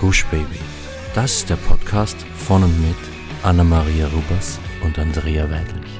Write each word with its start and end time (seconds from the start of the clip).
Gush 0.00 0.24
Baby. 0.30 0.58
Das 1.14 1.36
ist 1.36 1.50
der 1.50 1.56
Podcast 1.56 2.16
von 2.34 2.64
und 2.64 2.80
mit 2.80 2.96
Anna-Maria 3.42 4.06
Rubers 4.06 4.58
und 4.82 4.98
Andrea 4.98 5.50
Weidlich. 5.50 5.90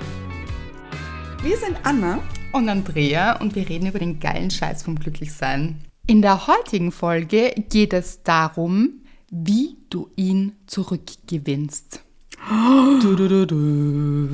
Wir 1.43 1.59
sind 1.59 1.77
Anna 1.83 2.21
und 2.53 2.71
Andrea 2.71 3.39
und 3.43 3.55
wir 3.55 3.69
reden 3.69 3.89
über 3.89 3.99
den 3.99 4.19
geilen 4.19 4.51
Scheiß 4.51 4.85
vom 4.85 4.99
Glücklichsein. 4.99 5.85
In 6.07 6.23
der 6.23 6.47
heutigen 6.47 6.93
Folge 6.93 7.53
geht 7.69 7.93
es 7.93 8.23
darum, 8.23 9.03
wie 9.31 9.77
du 9.91 10.09
ihn 10.17 10.57
zurückgewinnst. 10.67 12.03
Du, 13.03 13.17
du, 13.17 13.29
du, 13.29 13.47
du. 13.47 14.29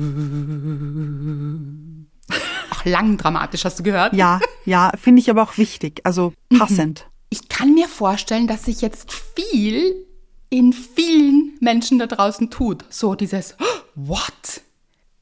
Ach, 2.69 2.85
lang 2.85 3.17
dramatisch, 3.17 3.65
hast 3.65 3.79
du 3.79 3.83
gehört? 3.83 4.13
Ja, 4.13 4.39
ja, 4.65 4.91
finde 4.97 5.21
ich 5.21 5.29
aber 5.29 5.43
auch 5.43 5.57
wichtig, 5.57 5.99
also 6.05 6.31
passend. 6.57 7.05
Ich 7.29 7.49
kann 7.49 7.73
mir 7.73 7.87
vorstellen, 7.87 8.47
dass 8.47 8.65
sich 8.65 8.81
jetzt 8.81 9.11
viel 9.11 10.05
in 10.49 10.73
vielen 10.73 11.57
Menschen 11.59 11.99
da 11.99 12.07
draußen 12.07 12.49
tut. 12.49 12.85
So 12.89 13.15
dieses, 13.15 13.55
what? 13.95 14.61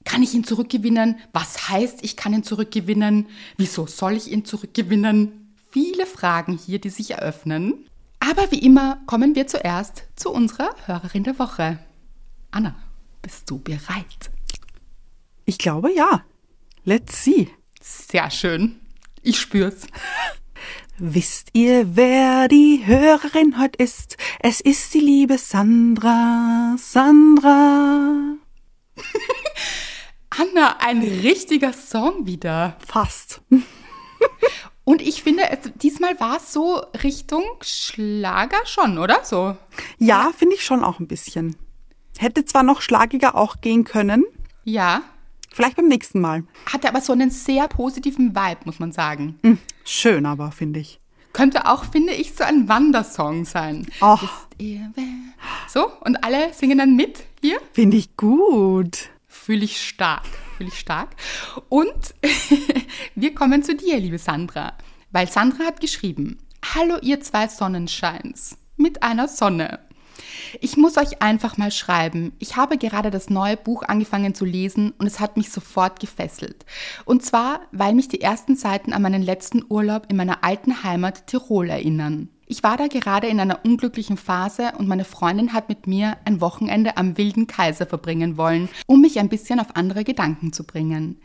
Kann 0.04 0.22
ich 0.22 0.36
ihn 0.36 0.44
zurückgewinnen? 0.44 1.18
Was 1.34 1.70
heißt, 1.70 2.04
ich 2.04 2.16
kann 2.16 2.34
ihn 2.34 2.44
zurückgewinnen? 2.44 3.28
Wieso 3.58 3.88
soll 3.88 4.14
ich 4.14 4.32
ihn 4.32 4.46
zurückgewinnen? 4.46 5.54
Viele 5.72 6.06
Fragen 6.06 6.58
hier, 6.58 6.80
die 6.80 6.90
sich 6.90 7.12
eröffnen. 7.12 7.88
Aber 8.20 8.52
wie 8.52 8.60
immer 8.60 9.00
kommen 9.08 9.36
wir 9.36 9.48
zuerst 9.48 10.04
zu 10.16 10.32
unserer 10.32 10.70
Hörerin 10.86 11.24
der 11.24 11.40
Woche. 11.40 11.80
Anna, 12.52 12.76
bist 13.22 13.50
du 13.50 13.58
bereit? 13.58 14.30
Ich 15.46 15.58
glaube 15.58 15.92
ja. 15.92 16.24
Let's 16.84 17.24
see. 17.24 17.50
Sehr 17.82 18.30
schön. 18.30 18.80
Ich 19.24 19.40
spür's. 19.40 19.88
Wisst 20.98 21.50
ihr, 21.52 21.98
wer 21.98 22.48
die 22.48 22.84
Hörerin 22.86 23.60
heute 23.60 23.84
ist? 23.84 24.16
Es 24.40 24.62
ist 24.62 24.94
die 24.94 25.02
liebe 25.02 25.38
Sandra. 25.38 26.78
Sandra. 26.78 28.38
Anna, 30.30 30.78
ein 30.80 31.02
richtiger 31.02 31.74
Song 31.74 32.26
wieder. 32.26 32.78
Fast. 32.80 33.42
Und 34.86 35.02
ich 35.02 35.22
finde, 35.22 35.44
diesmal 35.76 36.18
war 36.22 36.38
es 36.38 36.54
so 36.54 36.78
Richtung 37.04 37.44
Schlager 37.60 38.66
schon, 38.66 38.98
oder 38.98 39.26
so? 39.26 39.58
Ja, 39.98 40.32
finde 40.38 40.56
ich 40.56 40.64
schon 40.64 40.82
auch 40.82 41.02
ein 41.02 41.08
bisschen. 41.08 41.58
Hätte 42.18 42.46
zwar 42.46 42.64
noch 42.64 42.80
schlagiger 42.80 43.36
auch 43.36 43.60
gehen 43.60 43.84
können. 43.84 44.24
Ja. 44.64 45.02
Vielleicht 45.56 45.78
beim 45.78 45.88
nächsten 45.88 46.20
Mal. 46.20 46.44
Hatte 46.66 46.90
aber 46.90 47.00
so 47.00 47.14
einen 47.14 47.30
sehr 47.30 47.70
positiven 47.70 48.36
Vibe, 48.36 48.60
muss 48.66 48.80
man 48.80 48.92
sagen. 48.92 49.40
Mhm. 49.42 49.58
Schön 49.86 50.26
aber, 50.26 50.52
finde 50.52 50.82
ich. 50.82 51.00
Könnte 51.32 51.68
auch, 51.68 51.86
finde 51.86 52.12
ich, 52.12 52.34
so 52.34 52.44
ein 52.44 52.68
Wandersong 52.68 53.46
sein. 53.46 53.88
Oh. 54.02 54.18
So, 55.70 55.90
und 56.02 56.22
alle 56.26 56.54
singen 56.54 56.78
dann 56.78 56.98
mit 56.98 57.24
hier. 57.40 57.58
Finde 57.72 57.96
ich 57.96 58.18
gut. 58.18 59.08
Fühle 59.30 59.64
ich 59.64 59.82
stark, 59.82 60.26
fühle 60.58 60.68
ich 60.68 60.78
stark. 60.78 61.16
Und 61.70 62.14
wir 63.16 63.34
kommen 63.34 63.64
zu 63.64 63.76
dir, 63.76 63.98
liebe 63.98 64.18
Sandra. 64.18 64.74
Weil 65.12 65.30
Sandra 65.30 65.64
hat 65.64 65.80
geschrieben, 65.80 66.38
Hallo 66.74 66.98
ihr 67.02 67.22
zwei 67.22 67.48
Sonnenscheins 67.48 68.58
mit 68.76 69.04
einer 69.04 69.30
Sonne. 69.30 69.80
Ich 70.62 70.78
muss 70.78 70.98
euch 70.98 71.22
einfach 71.22 71.58
mal 71.58 71.72
schreiben. 71.72 72.34
Ich 72.40 72.56
habe 72.56 72.78
gerade 72.78 73.12
das 73.12 73.30
neue 73.30 73.58
Buch 73.58 73.84
angefangen 73.84 74.36
zu 74.36 74.46
lesen 74.46 74.94
und 74.98 75.08
es 75.08 75.20
hat 75.20 75.38
mich 75.38 75.52
sofort 75.52 76.00
gefesselt. 76.00 76.66
Und 77.06 77.24
zwar, 77.24 77.62
weil 77.72 77.94
mich 77.94 78.08
die 78.08 78.22
ersten 78.22 78.56
Seiten 78.56 78.94
an 78.94 79.02
meinen 79.02 79.24
letzten 79.24 79.64
Urlaub 79.68 80.08
in 80.10 80.18
meiner 80.18 80.44
alten 80.44 80.84
Heimat 80.84 81.28
Tirol 81.28 81.70
erinnern. 81.70 82.30
Ich 82.48 82.62
war 82.62 82.78
da 82.78 82.86
gerade 82.86 83.26
in 83.28 83.40
einer 83.40 83.66
unglücklichen 83.66 84.18
Phase 84.18 84.74
und 84.78 84.88
meine 84.88 85.04
Freundin 85.04 85.52
hat 85.52 85.68
mit 85.68 85.88
mir 85.88 86.18
ein 86.26 86.42
Wochenende 86.42 86.96
am 86.96 87.18
Wilden 87.18 87.48
Kaiser 87.48 87.88
verbringen 87.88 88.38
wollen, 88.38 88.70
um 88.86 89.02
mich 89.02 89.20
ein 89.20 89.30
bisschen 89.30 89.60
auf 89.60 89.76
andere 89.76 90.04
Gedanken 90.04 90.54
zu 90.54 90.64
bringen. 90.64 91.18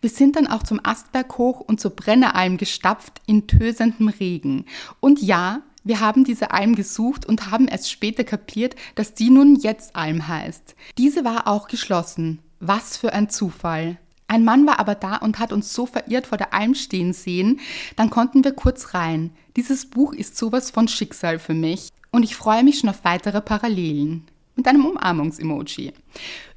Wir 0.00 0.10
sind 0.10 0.36
dann 0.36 0.46
auch 0.46 0.62
zum 0.62 0.78
Astberg 0.84 1.36
hoch 1.36 1.60
und 1.60 1.80
zur 1.80 1.90
Brenneralm 1.90 2.58
gestapft 2.58 3.20
in 3.26 3.48
tösendem 3.48 4.08
Regen. 4.08 4.66
Und 5.00 5.20
ja, 5.20 5.62
wir 5.88 6.00
haben 6.00 6.24
diese 6.24 6.50
Alm 6.50 6.74
gesucht 6.74 7.24
und 7.24 7.50
haben 7.50 7.66
erst 7.66 7.90
später 7.90 8.22
kapiert, 8.22 8.76
dass 8.94 9.14
die 9.14 9.30
nun 9.30 9.56
jetzt 9.56 9.96
Alm 9.96 10.28
heißt. 10.28 10.76
Diese 10.98 11.24
war 11.24 11.48
auch 11.48 11.66
geschlossen. 11.66 12.40
Was 12.60 12.98
für 12.98 13.14
ein 13.14 13.30
Zufall. 13.30 13.96
Ein 14.26 14.44
Mann 14.44 14.66
war 14.66 14.80
aber 14.80 14.94
da 14.94 15.16
und 15.16 15.38
hat 15.38 15.50
uns 15.50 15.72
so 15.72 15.86
verirrt 15.86 16.26
vor 16.26 16.36
der 16.36 16.52
Alm 16.52 16.74
stehen 16.74 17.14
sehen, 17.14 17.60
dann 17.96 18.10
konnten 18.10 18.44
wir 18.44 18.52
kurz 18.52 18.92
rein. 18.92 19.30
Dieses 19.56 19.86
Buch 19.86 20.12
ist 20.12 20.36
sowas 20.36 20.70
von 20.70 20.88
Schicksal 20.88 21.38
für 21.38 21.54
mich 21.54 21.88
und 22.10 22.22
ich 22.22 22.36
freue 22.36 22.64
mich 22.64 22.80
schon 22.80 22.90
auf 22.90 23.04
weitere 23.04 23.40
Parallelen. 23.40 24.24
Mit 24.56 24.68
einem 24.68 24.84
Umarmungs-Emoji. 24.84 25.94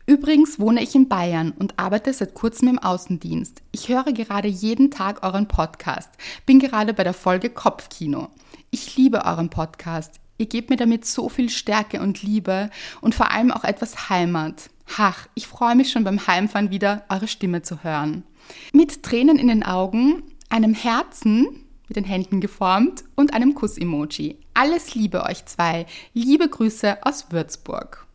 Übrigens 0.08 0.60
wohne 0.60 0.84
ich 0.84 0.94
in 0.94 1.08
Bayern 1.08 1.54
und 1.58 1.80
arbeite 1.80 2.12
seit 2.12 2.34
kurzem 2.34 2.68
im 2.68 2.80
Außendienst. 2.80 3.62
Ich 3.72 3.88
höre 3.88 4.12
gerade 4.12 4.50
jeden 4.50 4.92
Tag 4.92 5.24
euren 5.24 5.48
Podcast, 5.48 6.10
bin 6.46 6.60
gerade 6.60 6.94
bei 6.94 7.06
der 7.06 7.14
Folge 7.14 7.50
Kopfkino. 7.50 8.28
Ich 8.74 8.96
liebe 8.96 9.26
euren 9.26 9.50
Podcast. 9.50 10.22
Ihr 10.38 10.46
gebt 10.46 10.70
mir 10.70 10.78
damit 10.78 11.06
so 11.06 11.28
viel 11.28 11.50
Stärke 11.50 12.00
und 12.00 12.24
Liebe 12.24 12.70
und 13.02 13.14
vor 13.14 13.30
allem 13.30 13.52
auch 13.52 13.66
etwas 13.66 14.10
Heimat. 14.10 14.70
Ach, 14.98 15.28
ich 15.36 15.46
freue 15.46 15.76
mich 15.76 15.92
schon 15.92 16.06
beim 16.06 16.26
Heimfahren 16.26 16.72
wieder, 16.72 17.04
eure 17.10 17.28
Stimme 17.28 17.64
zu 17.64 17.84
hören. 17.84 18.24
Mit 18.72 19.04
Tränen 19.04 19.38
in 19.38 19.50
den 19.50 19.64
Augen, 19.64 20.24
einem 20.48 20.74
Herzen 20.74 21.66
mit 21.90 21.98
den 21.98 22.06
Händen 22.06 22.40
geformt 22.40 23.04
und 23.16 23.34
einem 23.34 23.56
Kuss-Emoji. 23.56 24.38
Alles 24.54 24.96
Liebe 24.96 25.26
euch 25.26 25.46
zwei. 25.48 25.86
Liebe 26.14 26.48
Grüße 26.48 27.06
aus 27.06 27.30
Würzburg. 27.30 28.08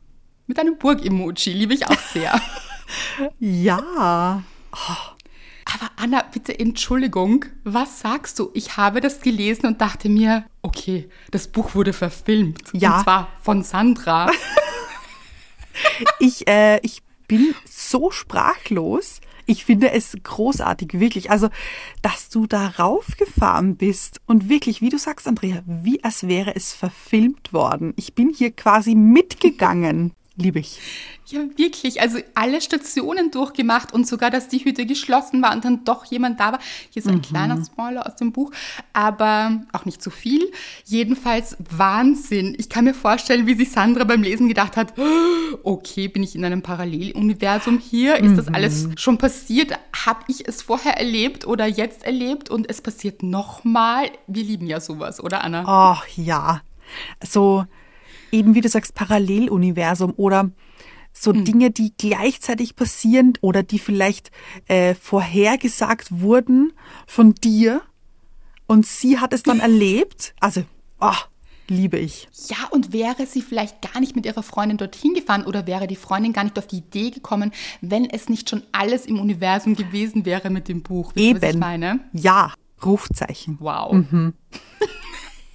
Mit 0.46 0.58
einem 0.58 0.78
Burg-Emoji 0.78 1.52
liebe 1.52 1.74
ich 1.74 1.86
auch 1.86 1.98
sehr. 1.98 2.40
ja. 3.38 4.42
Oh. 4.72 5.15
Aber 5.66 5.90
Anna, 5.96 6.22
bitte 6.32 6.56
Entschuldigung, 6.56 7.44
was 7.64 8.00
sagst 8.00 8.38
du? 8.38 8.50
Ich 8.54 8.76
habe 8.76 9.00
das 9.00 9.20
gelesen 9.20 9.66
und 9.66 9.80
dachte 9.80 10.08
mir, 10.08 10.46
okay, 10.62 11.10
das 11.32 11.48
Buch 11.48 11.74
wurde 11.74 11.92
verfilmt. 11.92 12.70
Ja. 12.72 12.98
Und 12.98 13.02
zwar 13.02 13.28
von 13.42 13.62
Sandra. 13.64 14.30
ich, 16.20 16.46
äh, 16.48 16.78
ich 16.82 17.02
bin 17.26 17.54
so 17.68 18.12
sprachlos. 18.12 19.20
Ich 19.44 19.64
finde 19.64 19.90
es 19.90 20.16
großartig, 20.22 21.00
wirklich. 21.00 21.30
Also, 21.30 21.48
dass 22.00 22.28
du 22.28 22.46
da 22.46 22.68
raufgefahren 22.78 23.76
bist 23.76 24.20
und 24.26 24.48
wirklich, 24.48 24.80
wie 24.80 24.88
du 24.88 24.98
sagst, 24.98 25.26
Andrea, 25.26 25.62
wie 25.66 26.02
als 26.04 26.28
wäre 26.28 26.54
es 26.54 26.74
verfilmt 26.74 27.52
worden. 27.52 27.92
Ich 27.96 28.14
bin 28.14 28.30
hier 28.30 28.52
quasi 28.52 28.94
mitgegangen. 28.94 30.12
Liebe 30.38 30.58
ich. 30.58 30.78
Ja, 31.28 31.40
wirklich. 31.56 32.00
Also 32.00 32.18
alle 32.34 32.60
Stationen 32.60 33.30
durchgemacht 33.30 33.92
und 33.92 34.06
sogar, 34.06 34.30
dass 34.30 34.48
die 34.48 34.64
Hütte 34.64 34.84
geschlossen 34.84 35.42
war 35.42 35.54
und 35.54 35.64
dann 35.64 35.84
doch 35.84 36.04
jemand 36.04 36.38
da 36.38 36.52
war. 36.52 36.58
Hier 36.90 37.02
ist 37.02 37.08
ein 37.08 37.16
mhm. 37.16 37.22
kleiner 37.22 37.64
Spoiler 37.64 38.06
aus 38.06 38.16
dem 38.16 38.32
Buch, 38.32 38.52
aber 38.92 39.62
auch 39.72 39.86
nicht 39.86 40.02
zu 40.02 40.10
viel. 40.10 40.52
Jedenfalls 40.84 41.56
Wahnsinn. 41.70 42.54
Ich 42.58 42.68
kann 42.68 42.84
mir 42.84 42.94
vorstellen, 42.94 43.46
wie 43.46 43.54
sich 43.54 43.70
Sandra 43.70 44.04
beim 44.04 44.22
Lesen 44.22 44.46
gedacht 44.46 44.76
hat, 44.76 44.92
okay, 45.62 46.08
bin 46.08 46.22
ich 46.22 46.36
in 46.36 46.44
einem 46.44 46.62
Paralleluniversum 46.62 47.78
hier? 47.78 48.16
Ist 48.16 48.32
mhm. 48.32 48.36
das 48.36 48.48
alles 48.48 48.88
schon 48.96 49.16
passiert? 49.16 49.72
Habe 50.04 50.20
ich 50.28 50.46
es 50.46 50.60
vorher 50.60 50.98
erlebt 50.98 51.46
oder 51.46 51.66
jetzt 51.66 52.04
erlebt 52.04 52.50
und 52.50 52.68
es 52.68 52.82
passiert 52.82 53.22
nochmal? 53.22 54.10
Wir 54.26 54.44
lieben 54.44 54.66
ja 54.66 54.80
sowas, 54.80 55.22
oder 55.22 55.42
Anna? 55.42 55.64
Ach 55.66 56.06
ja. 56.14 56.60
So 57.26 57.64
eben 58.36 58.54
wie 58.54 58.60
du 58.60 58.68
sagst, 58.68 58.94
Paralleluniversum 58.94 60.12
oder 60.16 60.50
so 61.12 61.32
mhm. 61.32 61.44
Dinge, 61.44 61.70
die 61.70 61.92
gleichzeitig 61.96 62.76
passieren 62.76 63.34
oder 63.40 63.62
die 63.62 63.78
vielleicht 63.78 64.30
äh, 64.68 64.94
vorhergesagt 64.94 66.20
wurden 66.20 66.72
von 67.06 67.34
dir 67.34 67.82
und 68.66 68.86
sie 68.86 69.18
hat 69.18 69.32
es 69.32 69.42
dann 69.42 69.60
erlebt. 69.68 70.34
Also, 70.40 70.64
oh, 71.00 71.12
liebe 71.68 71.98
ich. 71.98 72.28
Ja, 72.48 72.68
und 72.70 72.92
wäre 72.92 73.26
sie 73.26 73.40
vielleicht 73.40 73.80
gar 73.80 74.00
nicht 74.00 74.14
mit 74.14 74.26
ihrer 74.26 74.42
Freundin 74.42 74.76
dorthin 74.76 75.14
gefahren 75.14 75.44
oder 75.46 75.66
wäre 75.66 75.86
die 75.86 75.96
Freundin 75.96 76.32
gar 76.32 76.44
nicht 76.44 76.58
auf 76.58 76.66
die 76.66 76.78
Idee 76.78 77.10
gekommen, 77.10 77.52
wenn 77.80 78.04
es 78.04 78.28
nicht 78.28 78.50
schon 78.50 78.62
alles 78.72 79.06
im 79.06 79.18
Universum 79.18 79.74
gewesen 79.74 80.24
wäre 80.26 80.50
mit 80.50 80.68
dem 80.68 80.82
Buch? 80.82 81.12
Wisst 81.14 81.26
Eben. 81.26 81.42
was 81.42 81.50
ich 81.50 81.56
meine? 81.56 82.00
Ja, 82.12 82.52
Rufzeichen. 82.84 83.56
Wow. 83.60 83.92
Mhm. 83.92 84.34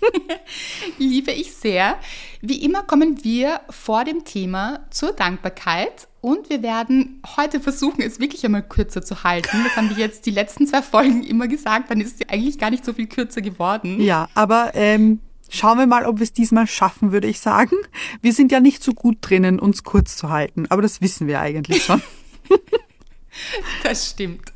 Liebe 0.97 1.31
ich 1.31 1.53
sehr. 1.53 1.97
Wie 2.41 2.63
immer 2.63 2.83
kommen 2.83 3.23
wir 3.23 3.61
vor 3.69 4.03
dem 4.03 4.25
Thema 4.25 4.85
zur 4.89 5.13
Dankbarkeit 5.13 6.07
und 6.21 6.49
wir 6.49 6.61
werden 6.63 7.21
heute 7.35 7.59
versuchen, 7.59 8.01
es 8.01 8.19
wirklich 8.19 8.45
einmal 8.45 8.63
kürzer 8.63 9.01
zu 9.01 9.23
halten. 9.23 9.63
Das 9.63 9.75
haben 9.75 9.89
wir 9.89 9.97
jetzt 9.97 10.25
die 10.25 10.31
letzten 10.31 10.67
zwei 10.67 10.81
Folgen 10.81 11.23
immer 11.23 11.47
gesagt, 11.47 11.91
dann 11.91 12.01
ist 12.01 12.21
es 12.21 12.29
eigentlich 12.29 12.57
gar 12.57 12.69
nicht 12.69 12.85
so 12.85 12.93
viel 12.93 13.07
kürzer 13.07 13.41
geworden. 13.41 14.01
Ja, 14.01 14.27
aber 14.33 14.71
ähm, 14.73 15.19
schauen 15.49 15.77
wir 15.77 15.87
mal, 15.87 16.05
ob 16.05 16.17
wir 16.19 16.23
es 16.23 16.33
diesmal 16.33 16.67
schaffen, 16.67 17.11
würde 17.11 17.27
ich 17.27 17.39
sagen. 17.39 17.75
Wir 18.21 18.33
sind 18.33 18.51
ja 18.51 18.59
nicht 18.59 18.83
so 18.83 18.93
gut 18.93 19.17
drinnen, 19.21 19.59
uns 19.59 19.83
kurz 19.83 20.17
zu 20.17 20.29
halten, 20.29 20.65
aber 20.69 20.81
das 20.81 21.01
wissen 21.01 21.27
wir 21.27 21.39
eigentlich 21.39 21.83
schon. 21.83 22.01
das 23.83 24.09
stimmt. 24.09 24.51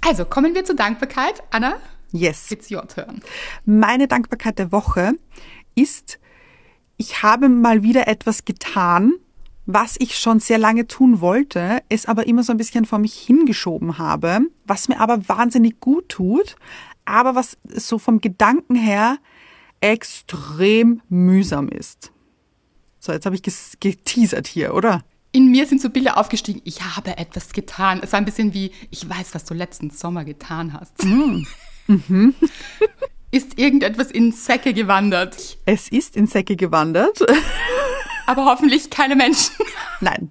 Also 0.00 0.24
kommen 0.24 0.54
wir 0.54 0.64
zur 0.64 0.74
Dankbarkeit. 0.74 1.42
Anna, 1.50 1.76
Yes. 2.12 2.50
It's 2.50 2.70
your 2.70 2.86
turn. 2.86 3.22
Meine 3.64 4.06
Dankbarkeit 4.06 4.58
der 4.58 4.70
Woche 4.70 5.12
ist 5.74 6.18
ich 6.96 7.22
habe 7.22 7.48
mal 7.48 7.82
wieder 7.82 8.06
etwas 8.06 8.44
getan, 8.44 9.14
was 9.66 9.96
ich 9.98 10.16
schon 10.16 10.40
sehr 10.40 10.58
lange 10.58 10.86
tun 10.86 11.20
wollte, 11.20 11.82
es 11.88 12.06
aber 12.06 12.26
immer 12.26 12.42
so 12.42 12.52
ein 12.52 12.58
bisschen 12.58 12.84
vor 12.84 12.98
mich 12.98 13.14
hingeschoben 13.14 13.98
habe, 13.98 14.40
was 14.66 14.88
mir 14.88 15.00
aber 15.00 15.28
wahnsinnig 15.28 15.80
gut 15.80 16.08
tut, 16.08 16.56
aber 17.04 17.34
was 17.34 17.56
so 17.68 17.98
vom 17.98 18.20
Gedanken 18.20 18.76
her 18.76 19.18
extrem 19.80 21.02
mühsam 21.08 21.68
ist. 21.68 22.12
So, 23.00 23.10
jetzt 23.12 23.26
habe 23.26 23.34
ich 23.34 23.42
geteasert 23.80 24.46
hier, 24.46 24.74
oder? 24.74 25.02
In 25.32 25.50
mir 25.50 25.66
sind 25.66 25.80
so 25.80 25.90
Bilder 25.90 26.18
aufgestiegen, 26.18 26.60
ich 26.64 26.82
habe 26.82 27.16
etwas 27.16 27.52
getan. 27.52 28.00
Es 28.02 28.12
war 28.12 28.18
ein 28.18 28.24
bisschen 28.24 28.54
wie, 28.54 28.70
ich 28.90 29.08
weiß, 29.08 29.34
was 29.34 29.44
du 29.44 29.54
letzten 29.54 29.90
Sommer 29.90 30.24
getan 30.24 30.72
hast. 30.72 31.04
Mm. 31.04 31.46
Mhm. 31.86 32.34
ist 33.30 33.58
irgendetwas 33.58 34.10
in 34.10 34.32
Säcke 34.32 34.74
gewandert? 34.74 35.58
Es 35.64 35.88
ist 35.88 36.16
in 36.16 36.26
Säcke 36.26 36.56
gewandert. 36.56 37.18
Aber 38.26 38.44
hoffentlich 38.46 38.90
keine 38.90 39.16
Menschen. 39.16 39.54
Nein. 40.00 40.30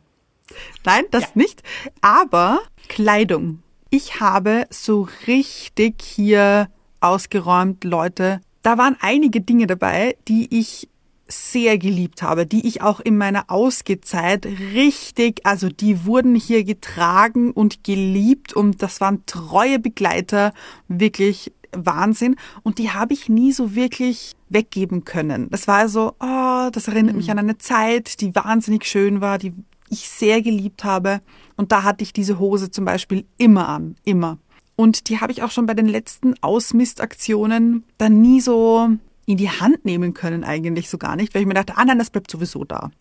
Nein, 0.86 1.04
das 1.12 1.24
ja. 1.24 1.30
nicht. 1.36 1.64
Aber 2.02 2.60
Kleidung. 2.88 3.64
Ich 3.90 4.20
habe 4.20 4.68
so 4.70 5.08
richtig 5.28 6.02
hier 6.02 6.70
ausgeräumt, 7.02 7.84
Leute. 7.84 8.42
Da 8.62 8.78
waren 8.78 8.96
einige 9.02 9.42
Dinge 9.42 9.68
dabei, 9.68 10.16
die 10.28 10.48
ich 10.58 10.88
sehr 11.32 11.78
geliebt 11.78 12.22
habe, 12.22 12.46
die 12.46 12.68
ich 12.68 12.82
auch 12.82 13.00
in 13.00 13.18
meiner 13.18 13.50
Ausgezeit 13.50 14.46
richtig, 14.46 15.42
also 15.46 15.70
die 15.70 16.06
wurden 16.06 16.36
hier 16.36 16.64
getragen 16.64 17.52
und 17.52 17.84
geliebt 17.84 18.54
und 18.54 18.82
das 18.82 19.02
waren 19.02 19.26
treue 19.26 19.80
Begleiter, 19.80 20.54
wirklich 20.88 21.52
Wahnsinn 21.74 22.36
und 22.64 22.78
die 22.78 22.92
habe 22.92 23.14
ich 23.14 23.30
nie 23.30 23.52
so 23.52 23.76
wirklich 23.76 24.34
weggeben 24.50 25.06
können. 25.06 25.50
Das 25.50 25.68
war 25.68 25.88
so, 25.88 26.14
oh, 26.20 26.70
das 26.72 26.88
erinnert 26.88 27.14
mhm. 27.14 27.18
mich 27.18 27.32
an 27.32 27.40
eine 27.40 27.58
Zeit, 27.58 28.22
die 28.22 28.36
wahnsinnig 28.36 28.86
schön 28.86 29.22
war, 29.22 29.38
die 29.38 29.54
ich 29.90 30.10
sehr 30.10 30.42
geliebt 30.42 30.84
habe 30.84 31.22
und 31.56 31.72
da 31.72 31.84
hatte 31.84 32.04
ich 32.04 32.14
diese 32.14 32.40
Hose 32.40 32.72
zum 32.72 32.86
Beispiel 32.86 33.26
immer 33.38 33.70
an, 33.70 33.96
immer. 34.04 34.38
Und 34.76 35.10
die 35.10 35.20
habe 35.20 35.32
ich 35.32 35.44
auch 35.44 35.52
schon 35.52 35.66
bei 35.66 35.74
den 35.74 35.88
letzten 35.88 36.34
Ausmistaktionen 36.42 37.84
dann 37.98 38.22
nie 38.22 38.42
so 38.42 38.90
in 39.26 39.38
die 39.38 39.50
Hand 39.50 39.86
nehmen 39.86 40.14
können 40.14 40.44
eigentlich 40.44 40.90
so 40.90 40.98
gar 40.98 41.16
nicht, 41.16 41.34
weil 41.34 41.42
ich 41.42 41.48
mir 41.48 41.54
dachte, 41.54 41.78
ah 41.78 41.86
nein, 41.86 42.00
das 42.00 42.10
bleibt 42.10 42.32
sowieso 42.32 42.64
da. 42.64 42.92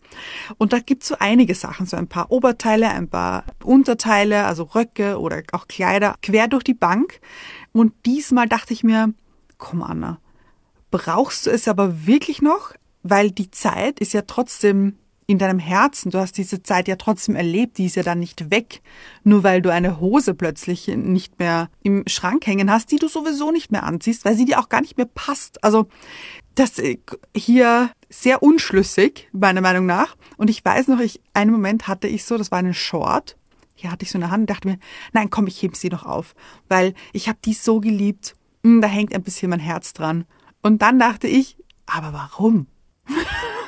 Und 0.57 0.73
da 0.73 0.79
gibt's 0.79 1.07
so 1.07 1.15
einige 1.19 1.55
Sachen, 1.55 1.85
so 1.85 1.97
ein 1.97 2.07
paar 2.07 2.31
Oberteile, 2.31 2.89
ein 2.89 3.09
paar 3.09 3.43
Unterteile, 3.63 4.45
also 4.45 4.63
Röcke 4.63 5.19
oder 5.19 5.41
auch 5.51 5.67
Kleider, 5.67 6.15
quer 6.21 6.47
durch 6.47 6.63
die 6.63 6.73
Bank. 6.73 7.19
Und 7.71 7.93
diesmal 8.05 8.47
dachte 8.47 8.73
ich 8.73 8.83
mir, 8.83 9.13
komm 9.57 9.81
Anna, 9.81 10.19
brauchst 10.91 11.45
du 11.45 11.49
es 11.49 11.67
aber 11.67 12.05
wirklich 12.05 12.41
noch? 12.41 12.73
Weil 13.03 13.31
die 13.31 13.49
Zeit 13.49 13.99
ist 13.99 14.13
ja 14.13 14.21
trotzdem 14.21 14.97
in 15.31 15.37
deinem 15.37 15.59
Herzen. 15.59 16.11
Du 16.11 16.19
hast 16.19 16.37
diese 16.37 16.61
Zeit 16.61 16.87
ja 16.87 16.97
trotzdem 16.97 17.35
erlebt, 17.35 17.77
die 17.77 17.85
ist 17.85 17.95
ja 17.95 18.03
dann 18.03 18.19
nicht 18.19 18.51
weg, 18.51 18.81
nur 19.23 19.43
weil 19.43 19.61
du 19.61 19.71
eine 19.71 19.99
Hose 19.99 20.33
plötzlich 20.33 20.87
nicht 20.87 21.39
mehr 21.39 21.69
im 21.83 22.03
Schrank 22.07 22.45
hängen 22.45 22.69
hast, 22.69 22.91
die 22.91 22.97
du 22.97 23.07
sowieso 23.07 23.51
nicht 23.51 23.71
mehr 23.71 23.83
anziehst, 23.83 24.25
weil 24.25 24.35
sie 24.35 24.45
dir 24.45 24.59
auch 24.59 24.69
gar 24.69 24.81
nicht 24.81 24.97
mehr 24.97 25.05
passt. 25.07 25.63
Also 25.63 25.87
das 26.55 26.79
äh, 26.79 26.97
hier 27.35 27.91
sehr 28.09 28.43
unschlüssig, 28.43 29.29
meiner 29.31 29.61
Meinung 29.61 29.85
nach. 29.85 30.15
Und 30.37 30.49
ich 30.49 30.63
weiß 30.63 30.89
noch, 30.89 30.99
ich, 30.99 31.21
einen 31.33 31.51
Moment 31.51 31.87
hatte 31.87 32.07
ich 32.07 32.25
so, 32.25 32.37
das 32.37 32.51
war 32.51 32.59
eine 32.59 32.73
Short. 32.73 33.37
Hier 33.73 33.91
hatte 33.91 34.03
ich 34.03 34.11
so 34.11 34.17
eine 34.17 34.29
Hand 34.29 34.41
und 34.41 34.49
dachte 34.49 34.67
mir, 34.67 34.79
nein, 35.13 35.29
komm, 35.29 35.47
ich 35.47 35.63
heb 35.63 35.75
sie 35.75 35.89
noch 35.89 36.05
auf, 36.05 36.35
weil 36.67 36.93
ich 37.13 37.29
habe 37.29 37.39
die 37.43 37.53
so 37.53 37.79
geliebt. 37.79 38.35
Hm, 38.63 38.81
da 38.81 38.87
hängt 38.87 39.15
ein 39.15 39.23
bisschen 39.23 39.49
mein 39.49 39.59
Herz 39.59 39.93
dran. 39.93 40.25
Und 40.61 40.81
dann 40.81 40.99
dachte 40.99 41.27
ich, 41.27 41.57
aber 41.85 42.13
warum? 42.13 42.67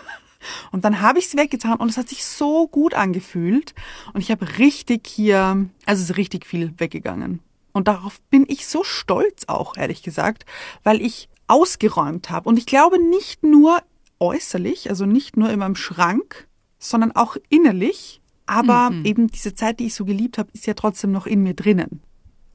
Und 0.72 0.86
dann 0.86 1.02
habe 1.02 1.20
ich 1.20 1.30
sie 1.30 1.38
weggetan 1.38 1.78
und 1.78 1.90
es 1.90 1.98
hat 1.98 2.10
sich 2.10 2.26
so 2.26 2.68
gut 2.68 2.94
angefühlt. 2.94 3.74
Und 4.14 4.22
ich 4.22 4.32
habe 4.32 4.58
richtig 4.58 5.08
hier, 5.08 5.68
also 5.86 6.04
es 6.04 6.10
ist 6.12 6.18
richtig 6.18 6.46
viel 6.46 6.74
weggegangen. 6.78 7.40
Und 7.72 7.88
darauf 7.88 8.22
bin 8.30 8.46
ich 8.48 8.68
so 8.68 8.84
stolz 8.84 9.46
auch, 9.48 9.78
ehrlich 9.78 10.04
gesagt, 10.04 10.46
weil 10.84 11.02
ich 11.02 11.28
ausgeräumt 11.48 12.30
habe. 12.30 12.48
Und 12.48 12.58
ich 12.58 12.66
glaube 12.66 13.04
nicht 13.04 13.44
nur 13.44 13.80
äußerlich, 14.20 14.90
also 14.90 15.06
nicht 15.06 15.38
nur 15.38 15.50
in 15.50 15.60
meinem 15.60 15.76
Schrank, 15.76 16.48
sondern 16.80 17.12
auch 17.12 17.36
innerlich. 17.50 18.22
Aber 18.46 18.90
mhm. 18.90 19.06
eben 19.06 19.28
diese 19.28 19.56
Zeit, 19.56 19.80
die 19.80 19.88
ich 19.88 19.96
so 19.96 20.06
geliebt 20.06 20.38
habe, 20.38 20.50
ist 20.54 20.68
ja 20.68 20.74
trotzdem 20.74 21.12
noch 21.12 21.26
in 21.26 21.44
mir 21.44 21.54
drinnen. 21.54 22.02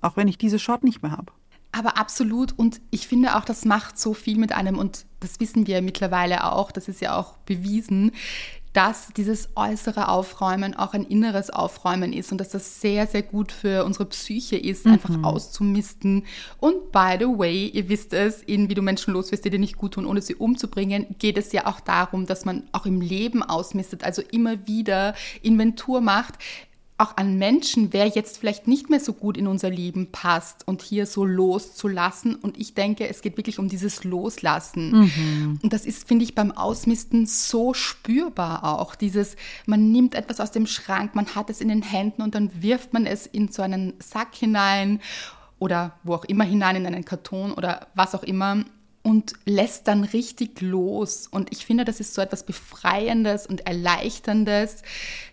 Auch 0.00 0.16
wenn 0.16 0.28
ich 0.28 0.38
diese 0.38 0.58
Short 0.58 0.84
nicht 0.84 1.02
mehr 1.02 1.12
habe. 1.12 1.32
Aber 1.72 1.98
absolut. 1.98 2.58
Und 2.58 2.80
ich 2.90 3.06
finde 3.06 3.36
auch, 3.36 3.44
das 3.44 3.64
macht 3.64 3.98
so 3.98 4.14
viel 4.14 4.38
mit 4.38 4.52
einem. 4.52 4.78
Und 4.78 5.04
das 5.20 5.40
wissen 5.40 5.66
wir 5.66 5.82
mittlerweile 5.82 6.44
auch. 6.52 6.72
Das 6.72 6.88
ist 6.88 7.00
ja 7.00 7.16
auch 7.16 7.36
bewiesen, 7.38 8.12
dass 8.72 9.08
dieses 9.16 9.48
äußere 9.56 10.08
Aufräumen 10.08 10.74
auch 10.74 10.92
ein 10.92 11.04
inneres 11.04 11.50
Aufräumen 11.50 12.12
ist 12.12 12.30
und 12.30 12.38
dass 12.38 12.50
das 12.50 12.80
sehr, 12.80 13.06
sehr 13.06 13.22
gut 13.22 13.50
für 13.50 13.84
unsere 13.84 14.06
Psyche 14.06 14.56
ist, 14.56 14.86
mhm. 14.86 14.92
einfach 14.92 15.22
auszumisten. 15.22 16.24
Und 16.58 16.92
by 16.92 17.16
the 17.18 17.26
way, 17.26 17.66
ihr 17.68 17.88
wisst 17.88 18.12
es, 18.12 18.42
in 18.42 18.68
Wie 18.68 18.74
du 18.74 18.82
Menschen 18.82 19.14
los 19.14 19.32
wirst, 19.32 19.44
die 19.44 19.50
dir 19.50 19.58
nicht 19.58 19.78
gut 19.78 19.94
tun, 19.94 20.06
ohne 20.06 20.22
sie 20.22 20.34
umzubringen, 20.34 21.06
geht 21.18 21.38
es 21.38 21.52
ja 21.52 21.66
auch 21.66 21.80
darum, 21.80 22.26
dass 22.26 22.44
man 22.44 22.68
auch 22.72 22.86
im 22.86 23.00
Leben 23.00 23.42
ausmistet, 23.42 24.04
also 24.04 24.22
immer 24.30 24.66
wieder 24.66 25.14
Inventur 25.42 26.00
macht 26.00 26.34
auch 26.98 27.16
an 27.16 27.38
Menschen, 27.38 27.92
wer 27.92 28.08
jetzt 28.08 28.38
vielleicht 28.38 28.66
nicht 28.66 28.90
mehr 28.90 28.98
so 28.98 29.12
gut 29.12 29.36
in 29.36 29.46
unser 29.46 29.70
Leben 29.70 30.10
passt 30.10 30.66
und 30.66 30.82
hier 30.82 31.06
so 31.06 31.24
loszulassen. 31.24 32.34
Und 32.34 32.58
ich 32.58 32.74
denke, 32.74 33.08
es 33.08 33.22
geht 33.22 33.36
wirklich 33.36 33.60
um 33.60 33.68
dieses 33.68 34.02
Loslassen. 34.02 35.02
Mhm. 35.02 35.60
Und 35.62 35.72
das 35.72 35.86
ist, 35.86 36.08
finde 36.08 36.24
ich, 36.24 36.34
beim 36.34 36.50
Ausmisten 36.50 37.26
so 37.26 37.72
spürbar 37.72 38.64
auch. 38.64 38.96
Dieses, 38.96 39.36
man 39.64 39.92
nimmt 39.92 40.16
etwas 40.16 40.40
aus 40.40 40.50
dem 40.50 40.66
Schrank, 40.66 41.14
man 41.14 41.36
hat 41.36 41.50
es 41.50 41.60
in 41.60 41.68
den 41.68 41.82
Händen 41.82 42.20
und 42.20 42.34
dann 42.34 42.50
wirft 42.62 42.92
man 42.92 43.06
es 43.06 43.26
in 43.26 43.52
so 43.52 43.62
einen 43.62 43.94
Sack 44.00 44.34
hinein 44.34 45.00
oder 45.60 45.98
wo 46.02 46.14
auch 46.14 46.24
immer 46.24 46.44
hinein, 46.44 46.76
in 46.76 46.86
einen 46.86 47.04
Karton 47.04 47.52
oder 47.52 47.86
was 47.94 48.16
auch 48.16 48.24
immer 48.24 48.64
und 49.08 49.32
lässt 49.46 49.88
dann 49.88 50.04
richtig 50.04 50.60
los. 50.60 51.26
Und 51.30 51.50
ich 51.50 51.64
finde, 51.64 51.86
das 51.86 51.98
ist 51.98 52.12
so 52.12 52.20
etwas 52.20 52.44
Befreiendes 52.44 53.46
und 53.46 53.66
Erleichterndes, 53.66 54.82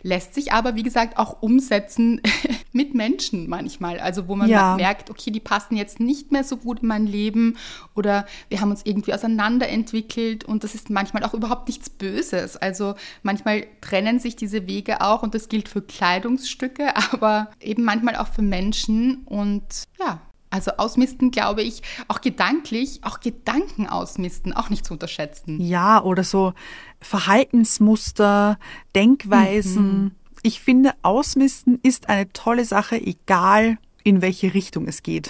lässt 0.02 0.34
sich 0.34 0.54
aber, 0.54 0.76
wie 0.76 0.84
gesagt, 0.84 1.18
auch 1.18 1.42
umsetzen 1.42 2.22
mit 2.72 2.96
Menschen 2.96 3.50
manchmal. 3.50 4.00
Also 4.00 4.30
wo 4.30 4.36
man 4.38 4.50
ja. 4.50 4.78
merkt, 4.78 5.10
okay, 5.10 5.30
die 5.30 5.42
passen 5.42 5.76
jetzt 5.76 6.00
nicht 6.00 6.32
mehr 6.32 6.46
so 6.46 6.56
gut 6.56 6.84
in 6.84 6.88
mein 6.88 7.06
Leben 7.06 7.58
oder 7.96 8.26
wir 8.48 8.62
haben 8.62 8.72
uns 8.72 8.82
irgendwie 8.86 9.14
auseinanderentwickelt 9.14 10.46
und 10.46 10.64
das 10.64 10.74
ist 10.74 10.90
manchmal 10.90 11.26
auch 11.26 11.34
überhaupt 11.34 11.68
nichts 11.68 11.90
Böses. 11.90 12.56
Also 12.56 12.96
manchmal 13.24 13.68
trennen 13.82 14.20
sich 14.20 14.38
diese 14.38 14.68
Wege 14.68 15.02
auch 15.02 15.22
und 15.22 15.36
das 15.36 15.50
gilt 15.50 15.68
für 15.68 15.82
Kleidungsstücke, 15.82 16.96
aber 17.12 17.52
eben 17.60 17.84
manchmal 17.84 18.16
auch 18.16 18.28
für 18.28 18.42
Menschen 18.42 19.24
und 19.26 19.66
ja, 20.00 20.22
also 20.56 20.72
ausmisten, 20.78 21.32
glaube 21.32 21.62
ich, 21.62 21.82
auch 22.08 22.22
gedanklich, 22.22 23.02
auch 23.04 23.20
Gedanken 23.20 23.88
ausmisten, 23.88 24.54
auch 24.54 24.70
nicht 24.70 24.86
zu 24.86 24.94
unterschätzen. 24.94 25.60
Ja, 25.62 26.02
oder 26.02 26.24
so 26.24 26.54
Verhaltensmuster, 27.02 28.58
Denkweisen. 28.96 30.04
Mhm. 30.04 30.12
Ich 30.42 30.62
finde, 30.62 30.94
ausmisten 31.02 31.80
ist 31.84 32.10
eine 32.10 32.32
tolle 32.32 32.66
Sache, 32.66 32.96
egal 32.96 33.78
in 34.04 34.22
welche 34.22 34.54
Richtung 34.54 34.88
es 34.88 35.04
geht. 35.04 35.30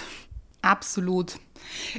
Absolut. 0.62 1.38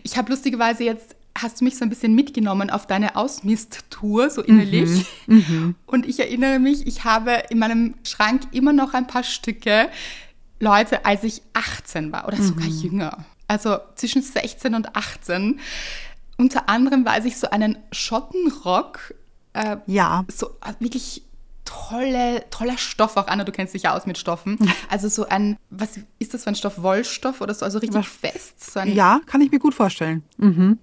Ich 0.04 0.18
habe 0.18 0.32
lustigerweise 0.32 0.84
jetzt 0.84 1.16
hast 1.40 1.62
du 1.62 1.66
mich 1.66 1.78
so 1.78 1.86
ein 1.86 1.90
bisschen 1.90 2.16
mitgenommen 2.16 2.70
auf 2.70 2.88
deine 2.88 3.16
Ausmist-Tour, 3.16 4.30
so 4.30 4.42
innerlich. 4.42 5.06
Mhm, 5.28 5.46
mhm. 5.48 5.76
Und 5.86 6.08
ich 6.08 6.20
erinnere 6.20 6.58
mich, 6.58 6.88
ich 6.88 7.04
habe 7.04 7.44
in 7.50 7.60
meinem 7.60 7.94
Schrank 8.04 8.44
immer 8.52 8.74
noch 8.74 8.94
ein 8.94 9.06
paar 9.06 9.24
Stücke, 9.24 9.90
Leute, 10.60 11.06
als 11.06 11.24
ich 11.24 11.42
18 11.54 12.12
war 12.12 12.28
oder 12.28 12.38
sogar 12.38 12.68
mhm. 12.68 12.82
jünger. 12.82 13.26
Also 13.48 13.78
zwischen 13.96 14.22
16 14.22 14.74
und 14.74 14.96
18. 14.96 15.60
Unter 16.38 16.70
anderem 16.70 17.06
weiß 17.06 17.26
ich 17.26 17.38
so 17.38 17.50
einen 17.50 17.78
Schottenrock. 17.92 19.14
Äh, 19.54 19.78
ja. 19.86 20.26
So 20.28 20.48
äh, 20.66 20.74
wirklich 20.80 21.24
tolle, 21.66 22.46
toller 22.50 22.78
Stoff 22.78 23.18
auch, 23.18 23.28
Anna, 23.28 23.44
du 23.44 23.52
kennst 23.52 23.74
dich 23.74 23.84
ja 23.84 23.96
aus 23.96 24.06
mit 24.06 24.18
Stoffen. 24.18 24.58
Also 24.90 25.10
so 25.10 25.28
ein, 25.28 25.58
was 25.70 26.00
ist 26.18 26.34
das 26.34 26.44
für 26.44 26.50
ein 26.50 26.56
Stoff? 26.56 26.82
Wollstoff 26.82 27.42
oder 27.42 27.54
so? 27.54 27.66
Also 27.66 27.80
richtig 27.80 28.00
was, 28.00 28.08
fest. 28.08 28.74
So 28.74 28.80
ja, 28.80 29.20
kann 29.26 29.42
ich 29.42 29.52
mir 29.52 29.60
gut 29.60 29.74
vorstellen. 29.74 30.24
Mhm 30.38 30.80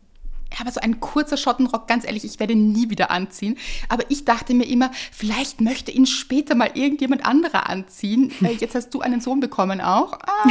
aber 0.60 0.70
so 0.70 0.80
ein 0.80 1.00
kurzer 1.00 1.36
Schottenrock, 1.36 1.86
ganz 1.86 2.06
ehrlich, 2.06 2.24
ich 2.24 2.40
werde 2.40 2.52
ihn 2.52 2.72
nie 2.72 2.90
wieder 2.90 3.10
anziehen. 3.10 3.56
Aber 3.88 4.04
ich 4.08 4.24
dachte 4.24 4.54
mir 4.54 4.64
immer, 4.64 4.90
vielleicht 5.12 5.60
möchte 5.60 5.90
ihn 5.90 6.06
später 6.06 6.54
mal 6.54 6.70
irgendjemand 6.74 7.24
anderer 7.24 7.68
anziehen. 7.68 8.32
Äh, 8.44 8.52
jetzt 8.52 8.74
hast 8.74 8.92
du 8.92 9.00
einen 9.00 9.22
Sohn 9.22 9.40
bekommen 9.40 9.80
auch. 9.80 10.12
Ah. 10.12 10.50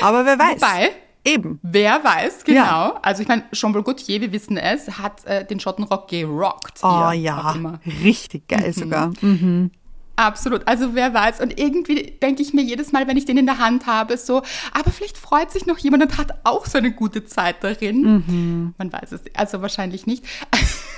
aber 0.00 0.24
wer 0.24 0.38
weiß. 0.38 0.60
Wobei, 0.60 0.90
Eben. 1.24 1.60
Wer 1.62 2.02
weiß, 2.02 2.44
genau. 2.44 2.60
Ja. 2.60 3.00
Also 3.02 3.22
ich 3.22 3.28
meine, 3.28 3.44
Jean-Paul 3.52 3.84
Gaultier, 3.84 4.20
wir 4.20 4.32
wissen 4.32 4.56
es, 4.56 4.98
hat 4.98 5.24
äh, 5.24 5.44
den 5.44 5.60
Schottenrock 5.60 6.08
gerockt. 6.08 6.80
Oh 6.82 7.10
ja, 7.12 7.54
richtig 8.02 8.48
geil 8.48 8.68
mhm. 8.68 8.72
sogar. 8.72 9.12
Mhm. 9.22 9.70
Absolut. 10.16 10.66
Also 10.68 10.94
wer 10.94 11.14
weiß. 11.14 11.40
Und 11.40 11.58
irgendwie 11.58 12.12
denke 12.22 12.42
ich 12.42 12.52
mir 12.52 12.62
jedes 12.62 12.92
Mal, 12.92 13.06
wenn 13.08 13.16
ich 13.16 13.24
den 13.24 13.38
in 13.38 13.46
der 13.46 13.58
Hand 13.58 13.86
habe, 13.86 14.16
so, 14.16 14.42
aber 14.72 14.90
vielleicht 14.90 15.16
freut 15.16 15.50
sich 15.50 15.66
noch 15.66 15.78
jemand 15.78 16.02
und 16.02 16.18
hat 16.18 16.40
auch 16.44 16.66
so 16.66 16.78
eine 16.78 16.92
gute 16.92 17.24
Zeit 17.24 17.56
darin. 17.64 18.02
Mhm. 18.02 18.74
Man 18.78 18.92
weiß 18.92 19.12
es, 19.12 19.20
also 19.34 19.62
wahrscheinlich 19.62 20.06
nicht. 20.06 20.24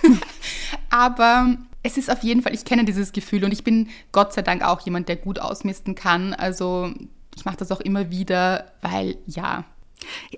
aber 0.90 1.56
es 1.82 1.96
ist 1.96 2.10
auf 2.10 2.22
jeden 2.22 2.42
Fall, 2.42 2.54
ich 2.54 2.64
kenne 2.64 2.84
dieses 2.84 3.12
Gefühl 3.12 3.44
und 3.44 3.52
ich 3.52 3.62
bin 3.62 3.88
Gott 4.10 4.32
sei 4.32 4.42
Dank 4.42 4.62
auch 4.62 4.80
jemand, 4.80 5.08
der 5.08 5.16
gut 5.16 5.38
ausmisten 5.38 5.94
kann. 5.94 6.34
Also 6.34 6.92
ich 7.36 7.44
mache 7.44 7.56
das 7.56 7.70
auch 7.70 7.80
immer 7.80 8.10
wieder, 8.10 8.72
weil 8.80 9.16
ja, 9.26 9.64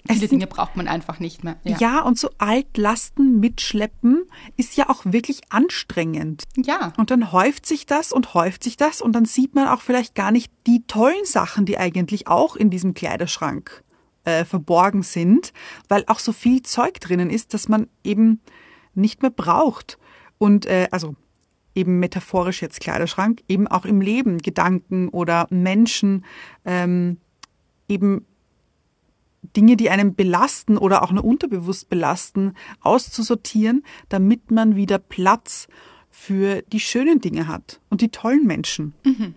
Viele 0.06 0.20
sind, 0.20 0.32
Dinge 0.32 0.46
braucht 0.46 0.76
man 0.76 0.88
einfach 0.88 1.18
nicht 1.18 1.44
mehr. 1.44 1.56
Ja. 1.64 1.76
ja, 1.78 2.02
und 2.02 2.18
so 2.18 2.30
Altlasten 2.38 3.40
mitschleppen 3.40 4.24
ist 4.56 4.76
ja 4.76 4.88
auch 4.88 5.04
wirklich 5.04 5.40
anstrengend. 5.50 6.44
Ja. 6.56 6.92
Und 6.96 7.10
dann 7.10 7.32
häuft 7.32 7.66
sich 7.66 7.86
das 7.86 8.12
und 8.12 8.34
häuft 8.34 8.62
sich 8.64 8.76
das 8.76 9.00
und 9.00 9.12
dann 9.12 9.24
sieht 9.24 9.54
man 9.54 9.68
auch 9.68 9.80
vielleicht 9.80 10.14
gar 10.14 10.30
nicht 10.30 10.52
die 10.66 10.86
tollen 10.86 11.24
Sachen, 11.24 11.66
die 11.66 11.78
eigentlich 11.78 12.28
auch 12.28 12.56
in 12.56 12.70
diesem 12.70 12.94
Kleiderschrank 12.94 13.82
äh, 14.24 14.44
verborgen 14.44 15.02
sind, 15.02 15.52
weil 15.88 16.04
auch 16.06 16.18
so 16.18 16.32
viel 16.32 16.62
Zeug 16.62 17.00
drinnen 17.00 17.30
ist, 17.30 17.54
dass 17.54 17.68
man 17.68 17.88
eben 18.04 18.40
nicht 18.94 19.22
mehr 19.22 19.30
braucht. 19.30 19.98
Und 20.38 20.66
äh, 20.66 20.88
also 20.90 21.16
eben 21.74 21.98
metaphorisch 21.98 22.62
jetzt 22.62 22.80
Kleiderschrank, 22.80 23.42
eben 23.48 23.68
auch 23.68 23.84
im 23.84 24.00
Leben 24.00 24.38
Gedanken 24.38 25.08
oder 25.08 25.46
Menschen, 25.50 26.24
ähm, 26.64 27.18
eben 27.88 28.26
Dinge, 29.54 29.76
die 29.76 29.90
einen 29.90 30.14
belasten 30.14 30.78
oder 30.78 31.02
auch 31.02 31.12
nur 31.12 31.24
unterbewusst 31.24 31.88
belasten, 31.88 32.54
auszusortieren, 32.80 33.84
damit 34.08 34.50
man 34.50 34.76
wieder 34.76 34.98
Platz 34.98 35.68
für 36.10 36.62
die 36.62 36.80
schönen 36.80 37.20
Dinge 37.20 37.46
hat 37.46 37.80
und 37.90 38.00
die 38.00 38.08
tollen 38.08 38.46
Menschen. 38.46 38.94
Mhm. 39.04 39.34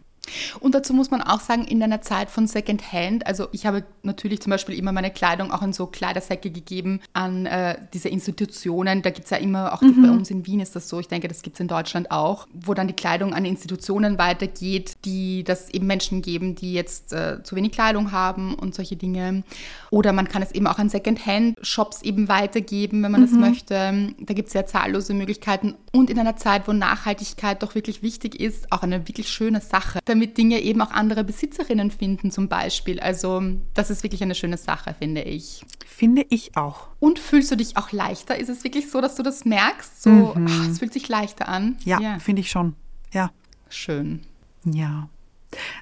Und 0.60 0.76
dazu 0.76 0.94
muss 0.94 1.12
man 1.12 1.22
auch 1.22 1.40
sagen, 1.40 1.66
in 1.66 1.82
einer 1.82 2.02
Zeit 2.02 2.30
von 2.30 2.48
Secondhand, 2.48 3.26
also 3.28 3.48
ich 3.52 3.66
habe 3.66 3.84
natürlich 4.04 4.42
zum 4.42 4.52
Beispiel 4.52 4.76
immer 4.76 4.92
meine 4.92 5.12
Kleidung 5.12 5.52
auch 5.52 5.62
in 5.62 5.74
so 5.74 5.88
Kleidersäcke 5.88 6.50
gegeben 6.50 7.02
an 7.14 7.46
äh, 7.46 7.78
diese 7.94 8.10
Institutionen. 8.10 9.02
Da 9.02 9.10
gibt 9.10 9.26
es 9.26 9.32
ja 9.32 9.38
immer, 9.38 9.74
auch 9.74 9.82
mhm. 9.82 10.02
bei 10.02 10.10
uns 10.10 10.30
in 10.30 10.46
Wien 10.46 10.60
ist 10.60 10.76
das 10.76 10.90
so, 10.90 11.00
ich 11.00 11.08
denke, 11.08 11.28
das 11.28 11.42
gibt 11.42 11.56
es 11.56 11.60
in 11.60 11.68
Deutschland 11.68 12.12
auch, 12.12 12.48
wo 12.54 12.74
dann 12.74 12.88
die 12.88 12.94
Kleidung 12.94 13.34
an 13.34 13.46
Institutionen 13.46 14.18
weitergeht, 14.18 14.98
die 15.06 15.44
das 15.44 15.70
eben 15.70 15.88
Menschen 15.88 16.22
geben, 16.22 16.56
die 16.56 16.74
jetzt 16.74 17.14
äh, 17.14 17.44
zu 17.44 17.56
wenig 17.56 17.72
Kleidung 17.72 18.12
haben 18.12 18.56
und 18.56 18.76
solche 18.76 18.96
Dinge. 18.96 19.44
Oder 19.92 20.14
man 20.14 20.28
kann 20.28 20.42
es 20.42 20.52
eben 20.52 20.68
auch 20.68 20.78
an 20.78 20.90
Secondhand-Shops 20.90 22.02
eben 22.04 22.28
weitergeben, 22.28 23.04
wenn 23.04 23.12
man 23.12 23.22
mhm. 23.22 23.26
das 23.26 23.34
möchte. 23.34 24.14
Da 24.20 24.34
gibt 24.34 24.50
es 24.50 24.54
ja 24.54 24.66
zahllose 24.66 25.14
Möglichkeiten. 25.14 25.76
Und 25.92 26.10
in 26.10 26.20
einer 26.20 26.36
Zeit, 26.36 26.68
wo 26.68 26.74
Nachhaltigkeit 26.74 27.62
doch 27.64 27.76
wirklich 27.76 28.02
wichtig 28.04 28.40
ist, 28.40 28.72
auch 28.72 28.84
eine 28.84 29.08
wirklich 29.08 29.30
schöne 29.30 29.62
Sache. 29.62 30.00
Damit 30.06 30.19
damit 30.20 30.38
Dinge 30.38 30.60
eben 30.60 30.82
auch 30.82 30.92
andere 30.92 31.24
Besitzerinnen 31.24 31.92
finden 31.92 32.30
zum 32.30 32.50
Beispiel. 32.50 33.00
Also 33.00 33.42
das 33.74 33.90
ist 33.90 34.04
wirklich 34.04 34.22
eine 34.22 34.36
schöne 34.36 34.58
Sache, 34.58 34.94
finde 34.94 35.22
ich. 35.22 35.64
Finde 35.86 36.26
ich 36.30 36.58
auch. 36.58 36.88
Und 37.00 37.20
fühlst 37.20 37.52
du 37.52 37.56
dich 37.56 37.78
auch 37.78 37.94
leichter? 37.94 38.38
Ist 38.38 38.50
es 38.50 38.66
wirklich 38.66 38.90
so, 38.92 39.00
dass 39.00 39.16
du 39.16 39.24
das 39.24 39.46
merkst? 39.46 40.04
So, 40.04 40.10
mhm. 40.10 40.48
ach, 40.50 40.70
es 40.70 40.80
fühlt 40.80 40.92
sich 40.92 41.08
leichter 41.08 41.48
an? 41.48 41.78
Ja, 41.86 42.02
ja. 42.02 42.20
finde 42.20 42.42
ich 42.42 42.50
schon. 42.50 42.76
Ja. 43.14 43.32
Schön. 43.70 44.22
Ja. 44.66 45.08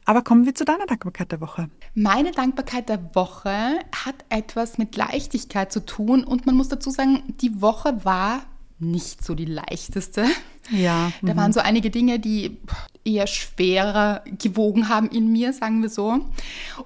Aber 0.06 0.22
kommen 0.22 0.46
wir 0.46 0.53
zu 0.53 0.65
deiner 0.65 0.86
Dankbarkeit 0.86 1.32
der 1.32 1.41
Woche. 1.41 1.70
Meine 1.96 2.32
Dankbarkeit 2.32 2.89
der 2.89 3.15
Woche 3.15 3.79
hat 4.06 4.24
etwas 4.29 4.77
mit 4.77 4.96
Leichtigkeit 4.96 5.72
zu 5.72 5.84
tun 5.84 6.24
und 6.24 6.46
man 6.46 6.56
muss 6.56 6.70
dazu 6.70 6.91
sagen, 6.91 7.24
die 7.41 7.62
Woche 7.62 8.06
war 8.06 8.44
nicht 8.79 9.25
so 9.25 9.34
die 9.34 9.46
leichteste. 9.46 10.25
Ja. 10.70 11.12
Da 11.22 11.36
waren 11.36 11.50
mhm. 11.50 11.54
so 11.54 11.60
einige 11.60 11.90
Dinge, 11.90 12.20
die 12.20 12.58
eher 13.06 13.28
schwerer 13.28 14.24
gewogen 14.38 14.90
haben 14.90 15.10
in 15.10 15.32
mir, 15.32 15.54
sagen 15.54 15.82
wir 15.82 15.90
so. 15.90 16.20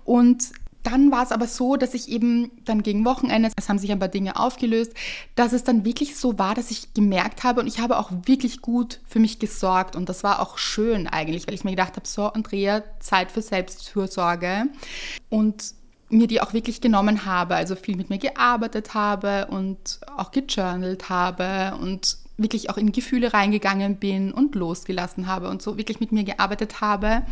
Und 0.05 0.51
dann 0.83 1.11
war 1.11 1.23
es 1.23 1.31
aber 1.31 1.47
so, 1.47 1.75
dass 1.75 1.93
ich 1.93 2.09
eben 2.09 2.51
dann 2.65 2.83
gegen 2.83 3.05
Wochenende, 3.05 3.49
es 3.55 3.69
haben 3.69 3.77
sich 3.77 3.91
ein 3.91 3.99
paar 3.99 4.07
Dinge 4.07 4.35
aufgelöst, 4.35 4.93
dass 5.35 5.53
es 5.53 5.63
dann 5.63 5.85
wirklich 5.85 6.15
so 6.15 6.39
war, 6.39 6.55
dass 6.55 6.71
ich 6.71 6.93
gemerkt 6.93 7.43
habe 7.43 7.61
und 7.61 7.67
ich 7.67 7.79
habe 7.79 7.97
auch 7.97 8.11
wirklich 8.25 8.61
gut 8.61 8.99
für 9.07 9.19
mich 9.19 9.39
gesorgt 9.39 9.95
und 9.95 10.09
das 10.09 10.23
war 10.23 10.39
auch 10.39 10.57
schön 10.57 11.07
eigentlich, 11.07 11.47
weil 11.47 11.53
ich 11.53 11.63
mir 11.63 11.71
gedacht 11.71 11.97
habe, 11.97 12.07
so 12.07 12.25
Andrea, 12.25 12.83
Zeit 12.99 13.31
für 13.31 13.41
Selbstfürsorge 13.41 14.65
und 15.29 15.75
mir 16.09 16.27
die 16.27 16.41
auch 16.41 16.53
wirklich 16.53 16.81
genommen 16.81 17.25
habe, 17.25 17.55
also 17.55 17.75
viel 17.75 17.95
mit 17.95 18.09
mir 18.09 18.17
gearbeitet 18.17 18.93
habe 18.93 19.47
und 19.47 19.99
auch 20.17 20.31
gejournalt 20.31 21.09
habe 21.09 21.77
und 21.79 22.17
wirklich 22.41 22.69
auch 22.69 22.77
in 22.77 22.91
Gefühle 22.91 23.33
reingegangen 23.33 23.97
bin 23.97 24.31
und 24.31 24.55
losgelassen 24.55 25.27
habe 25.27 25.49
und 25.49 25.61
so 25.61 25.77
wirklich 25.77 25.99
mit 25.99 26.11
mir 26.11 26.23
gearbeitet 26.23 26.81
habe 26.81 27.23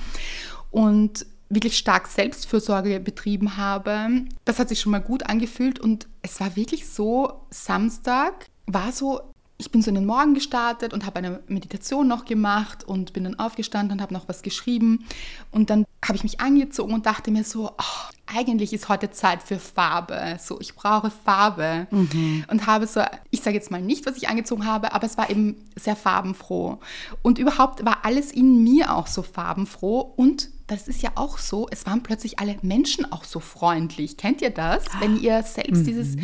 und 0.72 1.26
wirklich 1.50 1.78
stark 1.78 2.08
Selbstfürsorge 2.08 3.00
betrieben 3.00 3.58
habe. 3.58 4.26
Das 4.46 4.60
hat 4.60 4.70
sich 4.70 4.80
schon 4.80 4.92
mal 4.92 5.00
gut 5.00 5.24
angefühlt 5.24 5.80
und 5.80 6.08
es 6.22 6.40
war 6.40 6.56
wirklich 6.56 6.88
so, 6.88 7.42
Samstag 7.50 8.46
war 8.68 8.92
so, 8.92 9.22
ich 9.58 9.72
bin 9.72 9.82
so 9.82 9.90
in 9.90 9.96
den 9.96 10.06
Morgen 10.06 10.36
gestartet 10.36 10.94
und 10.94 11.06
habe 11.06 11.18
eine 11.18 11.40
Meditation 11.48 12.08
noch 12.08 12.26
gemacht 12.26 12.84
und 12.84 13.14
bin 13.14 13.26
dann 13.26 13.40
aufgestanden 13.40 13.98
und 13.98 14.02
habe 14.02 14.14
noch 14.14 14.30
was 14.30 14.42
geschrieben 14.42 15.06
und 15.52 15.70
dann 15.70 15.86
habe 16.06 16.16
ich 16.16 16.24
mich 16.24 16.40
angezogen 16.40 16.94
und 16.94 17.06
dachte 17.06 17.30
mir 17.32 17.44
so, 17.44 17.72
oh, 17.72 18.14
eigentlich 18.26 18.72
ist 18.74 18.90
heute 18.90 19.12
Zeit 19.12 19.44
für 19.44 19.60
Farbe. 19.60 20.38
So, 20.40 20.60
ich 20.62 20.76
brauche 20.76 21.12
Farbe. 21.12 21.88
Mhm. 21.92 22.46
Und 22.50 22.68
habe 22.68 22.88
so, 22.88 23.02
ich 23.40 23.44
sage 23.46 23.56
jetzt 23.56 23.72
mal 23.72 23.82
nicht, 23.82 24.06
was 24.06 24.18
ich 24.18 24.30
angezogen 24.30 24.66
habe, 24.66 24.94
aber 24.94 25.06
es 25.06 25.18
war 25.18 25.30
eben 25.30 25.56
sehr 25.76 25.96
farbenfroh. 25.96 26.80
Und 27.22 27.40
überhaupt 27.40 27.86
war 27.86 28.00
alles 28.04 28.32
in 28.32 28.64
mir 28.64 28.96
auch 28.96 29.08
so 29.08 29.24
farbenfroh. 29.24 30.02
Und 30.02 30.50
das 30.68 30.88
ist 30.88 31.02
ja 31.02 31.12
auch 31.16 31.38
so, 31.38 31.68
es 31.72 31.86
waren 31.86 32.04
plötzlich 32.04 32.40
alle 32.40 32.58
Menschen 32.62 33.12
auch 33.12 33.24
so 33.24 33.40
freundlich. 33.40 34.18
Kennt 34.18 34.42
ihr 34.42 34.50
das? 34.52 34.84
Wenn 35.00 35.20
ihr 35.20 35.42
selbst 35.44 35.82
mhm. 35.82 35.86
dieses 35.86 36.16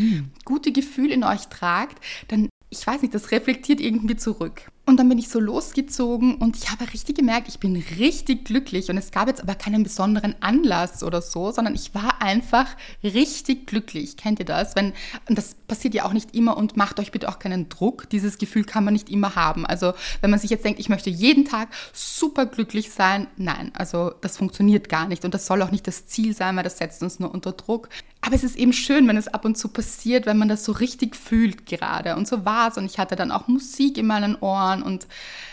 gute 0.44 0.72
Gefühl 0.72 1.12
in 1.12 1.24
euch 1.24 1.48
tragt, 1.48 2.04
dann 2.28 2.50
ich 2.70 2.86
weiß 2.86 3.02
nicht, 3.02 3.14
das 3.14 3.32
reflektiert 3.32 3.80
irgendwie 3.80 4.18
zurück. 4.18 4.70
Und 4.88 4.98
dann 4.98 5.10
bin 5.10 5.18
ich 5.18 5.30
so 5.30 5.40
losgezogen 5.40 6.36
und 6.36 6.56
ich 6.56 6.70
habe 6.70 6.94
richtig 6.94 7.16
gemerkt, 7.16 7.48
ich 7.48 7.60
bin 7.60 7.76
richtig 7.98 8.46
glücklich. 8.46 8.90
Und 8.92 8.98
es 8.98 9.10
gab 9.10 9.28
jetzt 9.28 9.42
aber 9.42 9.56
keinen 9.56 9.82
besonderen 9.82 10.36
Anlass 10.42 11.02
oder 11.02 11.24
so, 11.24 11.52
sondern 11.52 11.74
ich 11.74 11.96
war 11.96 12.22
einfach 12.22 12.68
richtig 13.04 13.66
glücklich. 13.66 14.16
Kennt 14.16 14.40
ihr 14.40 14.46
das? 14.46 14.76
Wenn, 14.76 14.94
und 15.28 15.40
das 15.40 15.56
passiert 15.68 15.96
ja 15.96 16.06
auch 16.06 16.14
nicht 16.14 16.36
immer 16.36 16.56
und 16.56 16.78
macht 16.78 17.00
euch 17.00 17.12
bitte 17.12 17.30
auch 17.30 17.40
keinen 17.40 17.68
Druck. 17.68 18.08
Dieses 18.12 18.38
Gefühl 18.38 18.64
kann 18.64 18.84
man 18.84 18.94
nicht 18.94 19.10
immer 19.10 19.36
haben. 19.36 19.66
Also 19.66 19.94
wenn 20.22 20.30
man 20.30 20.40
sich 20.40 20.52
jetzt 20.52 20.64
denkt, 20.64 20.80
ich 20.80 20.90
möchte 20.90 21.10
jeden 21.10 21.46
Tag 21.46 21.70
super 21.92 22.46
glücklich 22.46 22.92
sein, 22.92 23.26
nein, 23.38 23.72
also 23.74 24.12
das 24.22 24.38
funktioniert 24.38 24.88
gar 24.88 25.08
nicht. 25.08 25.26
Und 25.26 25.34
das 25.34 25.48
soll 25.48 25.64
auch 25.64 25.72
nicht 25.72 25.88
das 25.88 26.06
Ziel 26.06 26.36
sein, 26.36 26.56
weil 26.56 26.64
das 26.64 26.78
setzt 26.78 27.02
uns 27.02 27.20
nur 27.20 27.34
unter 27.34 27.54
Druck. 27.54 27.90
Aber 28.22 28.36
es 28.36 28.44
ist 28.44 28.56
eben 28.56 28.74
schön, 28.74 29.08
wenn 29.08 29.18
es 29.18 29.28
ab 29.28 29.46
und 29.46 29.56
zu 29.56 29.68
passiert, 29.68 30.26
wenn 30.26 30.40
man 30.40 30.50
das 30.50 30.66
so 30.66 30.72
richtig 30.72 31.16
fühlt 31.16 31.68
gerade. 31.68 32.16
Und 32.16 32.28
so 32.28 32.44
war 32.44 32.70
es. 32.70 32.78
Und 32.78 32.86
ich 32.86 32.98
hatte 32.98 33.16
dann 33.16 33.30
auch 33.32 33.48
Musik 33.48 34.00
in 34.00 34.08
meinen 34.08 34.36
Ohren 34.38 34.75
gefahren 34.76 34.84
und 34.84 35.08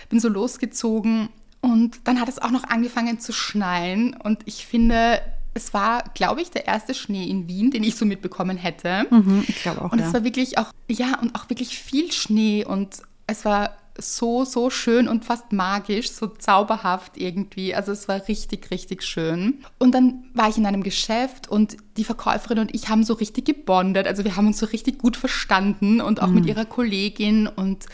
bin 0.08 0.20
so 0.20 0.28
losgezogen. 0.28 1.28
Und 1.60 2.00
dann 2.04 2.20
hat 2.20 2.28
es 2.28 2.40
auch 2.40 2.50
noch 2.50 2.64
angefangen 2.64 3.20
zu 3.20 3.32
schneien. 3.32 4.14
Und 4.14 4.40
ich 4.46 4.66
finde, 4.66 5.20
es 5.54 5.72
war, 5.72 6.04
glaube 6.14 6.42
ich, 6.42 6.50
der 6.50 6.66
erste 6.66 6.94
Schnee 6.94 7.24
in 7.24 7.46
Wien, 7.48 7.70
den 7.70 7.84
ich 7.84 7.94
so 7.94 8.04
mitbekommen 8.04 8.56
hätte. 8.56 9.06
Mhm, 9.10 9.44
ich 9.46 9.62
glaube 9.62 9.82
auch. 9.82 9.92
Und 9.92 10.00
ja. 10.00 10.06
es 10.06 10.12
war 10.14 10.24
wirklich 10.24 10.58
auch, 10.58 10.72
ja, 10.88 11.18
und 11.20 11.34
auch 11.34 11.48
wirklich 11.50 11.78
viel 11.78 12.10
Schnee. 12.10 12.64
Und 12.64 13.02
es 13.26 13.44
war 13.44 13.76
so, 13.98 14.44
so 14.44 14.70
schön 14.70 15.06
und 15.06 15.24
fast 15.24 15.52
magisch, 15.52 16.10
so 16.10 16.26
zauberhaft 16.26 17.18
irgendwie. 17.18 17.74
Also 17.74 17.92
es 17.92 18.08
war 18.08 18.26
richtig, 18.26 18.70
richtig 18.70 19.02
schön. 19.02 19.58
Und 19.78 19.94
dann 19.94 20.24
war 20.34 20.48
ich 20.48 20.56
in 20.56 20.66
einem 20.66 20.82
Geschäft 20.82 21.48
und 21.48 21.76
die 21.96 22.04
Verkäuferin 22.04 22.58
und 22.58 22.74
ich 22.74 22.88
haben 22.88 23.04
so 23.04 23.14
richtig 23.14 23.44
gebondet. 23.44 24.06
Also 24.06 24.24
wir 24.24 24.36
haben 24.36 24.46
uns 24.46 24.58
so 24.58 24.66
richtig 24.66 24.98
gut 24.98 25.16
verstanden 25.16 26.00
und 26.00 26.22
auch 26.22 26.28
mhm. 26.28 26.36
mit 26.36 26.46
ihrer 26.46 26.64
Kollegin 26.64 27.46
und 27.46 27.86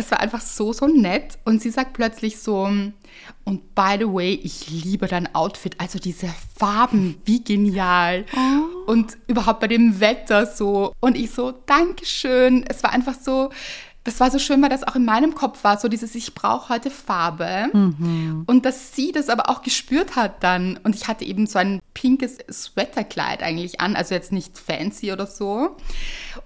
es 0.00 0.10
war 0.10 0.20
einfach 0.20 0.40
so, 0.40 0.72
so 0.72 0.86
nett. 0.86 1.38
Und 1.44 1.62
sie 1.62 1.70
sagt 1.70 1.92
plötzlich 1.92 2.38
so, 2.38 2.64
und 3.44 3.74
by 3.74 3.96
the 3.98 4.06
way, 4.06 4.32
ich 4.42 4.70
liebe 4.70 5.06
dein 5.06 5.32
Outfit. 5.34 5.76
Also 5.78 5.98
diese 5.98 6.28
Farben, 6.56 7.20
wie 7.24 7.44
genial. 7.44 8.24
Oh. 8.34 8.90
Und 8.90 9.16
überhaupt 9.26 9.60
bei 9.60 9.68
dem 9.68 10.00
Wetter 10.00 10.46
so. 10.46 10.92
Und 11.00 11.16
ich 11.16 11.30
so, 11.30 11.52
Dankeschön. 11.66 12.64
Es 12.68 12.82
war 12.82 12.92
einfach 12.92 13.14
so, 13.14 13.50
das 14.04 14.18
war 14.18 14.30
so 14.30 14.38
schön, 14.38 14.62
weil 14.62 14.70
das 14.70 14.82
auch 14.82 14.96
in 14.96 15.04
meinem 15.04 15.34
Kopf 15.34 15.62
war, 15.62 15.78
so 15.78 15.86
dieses, 15.86 16.14
ich 16.14 16.34
brauche 16.34 16.70
heute 16.70 16.90
Farbe. 16.90 17.68
Mhm. 17.72 18.44
Und 18.46 18.64
dass 18.64 18.94
sie 18.96 19.12
das 19.12 19.28
aber 19.28 19.50
auch 19.50 19.60
gespürt 19.60 20.16
hat 20.16 20.42
dann. 20.42 20.78
Und 20.84 20.94
ich 20.94 21.06
hatte 21.06 21.26
eben 21.26 21.46
so 21.46 21.58
ein 21.58 21.80
pinkes 21.92 22.38
Sweaterkleid 22.50 23.42
eigentlich 23.42 23.80
an, 23.80 23.96
also 23.96 24.14
jetzt 24.14 24.32
nicht 24.32 24.58
fancy 24.58 25.12
oder 25.12 25.26
so. 25.26 25.76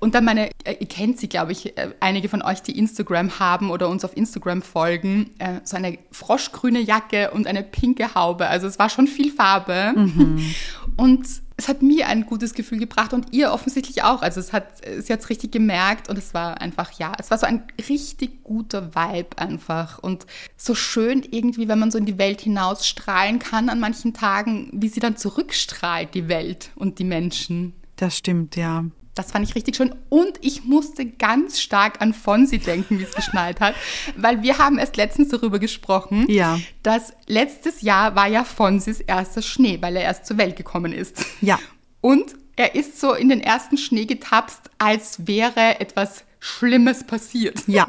Und 0.01 0.17
dann 0.17 0.25
meine, 0.25 0.51
äh, 0.65 0.75
ihr 0.81 0.89
kennt 0.89 1.21
sie, 1.21 1.29
glaube 1.29 1.53
ich, 1.53 1.79
äh, 1.79 1.91
einige 2.01 2.29
von 2.29 2.43
euch, 2.43 2.61
die 2.61 2.77
Instagram 2.77 3.39
haben 3.39 3.71
oder 3.71 3.89
uns 3.89 4.05
auf 4.05 4.17
Instagram 4.17 4.61
folgen, 4.63 5.31
äh, 5.39 5.61
so 5.63 5.77
eine 5.77 5.99
froschgrüne 6.11 6.81
Jacke 6.81 7.31
und 7.31 7.47
eine 7.47 7.63
pinke 7.63 8.17
Haube. 8.17 8.49
Also 8.49 8.67
es 8.67 8.81
war 8.81 8.91
schon 8.91 9.07
viel 9.07 9.33
Farbe. 9.33 9.93
Mhm. 9.95 10.55
Und 10.97 11.27
es 11.57 11.69
hat 11.69 11.83
mir 11.83 12.09
ein 12.09 12.27
gutes 12.27 12.55
Gefühl 12.55 12.79
gebracht 12.79 13.13
und 13.13 13.33
ihr 13.33 13.53
offensichtlich 13.53 14.03
auch. 14.03 14.23
Also 14.23 14.41
es 14.41 14.53
hat, 14.53 14.67
sie 14.99 15.13
hat 15.13 15.21
es 15.21 15.31
richtig 15.31 15.53
gemerkt 15.53 16.09
und 16.09 16.19
es 16.19 16.35
war 16.35 16.61
einfach, 16.61 16.91
ja, 16.93 17.13
es 17.19 17.31
war 17.31 17.39
so 17.39 17.47
ein 17.47 17.63
richtig 17.89 18.43
guter 18.43 18.95
Vibe 18.95 19.39
einfach 19.39 19.99
und 19.99 20.27
so 20.57 20.75
schön 20.75 21.23
irgendwie, 21.31 21.69
wenn 21.69 21.79
man 21.79 21.91
so 21.91 21.99
in 21.99 22.07
die 22.07 22.19
Welt 22.19 22.41
hinaus 22.41 22.87
strahlen 22.87 23.39
kann 23.39 23.69
an 23.69 23.79
manchen 23.79 24.15
Tagen, 24.15 24.71
wie 24.73 24.89
sie 24.89 25.01
dann 25.01 25.17
zurückstrahlt, 25.17 26.15
die 26.15 26.29
Welt 26.29 26.71
und 26.75 26.99
die 26.99 27.05
Menschen. 27.05 27.75
Das 27.97 28.19
stimmt, 28.19 28.57
ja. 28.57 28.85
Das 29.15 29.31
fand 29.33 29.49
ich 29.49 29.55
richtig 29.55 29.77
schön. 29.77 29.95
Und 30.09 30.39
ich 30.41 30.65
musste 30.65 31.07
ganz 31.07 31.61
stark 31.61 32.01
an 32.01 32.13
Fonsi 32.15 32.59
denken, 32.59 32.99
wie 32.99 33.05
es 33.05 33.15
geschneit 33.15 33.61
hat. 33.61 33.75
Weil 34.17 34.43
wir 34.43 34.59
haben 34.59 34.79
erst 34.79 34.97
letztens 34.97 35.29
darüber 35.29 35.59
gesprochen, 35.59 36.27
Ja. 36.29 36.59
dass 36.83 37.13
letztes 37.27 37.83
Jahr 37.83 38.17
war 38.17 38.27
ja 38.27 38.43
Fonsis 38.45 39.01
erster 39.01 39.43
Schnee, 39.43 39.79
weil 39.81 39.97
er 39.97 40.03
erst 40.03 40.27
zur 40.27 40.37
Welt 40.39 40.57
gekommen 40.57 40.93
ist. 40.93 41.25
Ja. 41.41 41.59
Und 42.01 42.35
er 42.57 42.75
ist 42.75 43.01
so 43.01 43.15
in 43.15 43.29
den 43.29 43.41
ersten 43.41 43.79
Schnee 43.79 44.05
getapst, 44.05 44.63
als 44.79 45.27
wäre 45.27 45.81
etwas 45.81 46.25
Schlimmes 46.41 47.05
passiert. 47.05 47.63
Ja. 47.67 47.89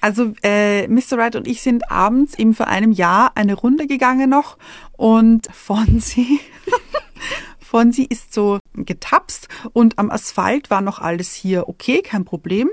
Also 0.00 0.32
äh, 0.42 0.86
Mr. 0.88 1.12
Wright 1.16 1.36
und 1.36 1.46
ich 1.46 1.62
sind 1.62 1.90
abends 1.90 2.38
eben 2.38 2.54
vor 2.54 2.68
einem 2.68 2.92
Jahr 2.92 3.32
eine 3.36 3.54
Runde 3.54 3.86
gegangen 3.86 4.30
noch 4.30 4.56
und 4.92 5.46
Fonsi, 5.52 6.40
Fonsi 7.60 8.04
ist 8.08 8.32
so 8.34 8.58
getapst 8.74 9.48
und 9.72 9.98
am 9.98 10.10
Asphalt 10.10 10.70
war 10.70 10.80
noch 10.80 10.98
alles 10.98 11.34
hier 11.34 11.68
okay, 11.68 12.02
kein 12.02 12.24
Problem, 12.24 12.70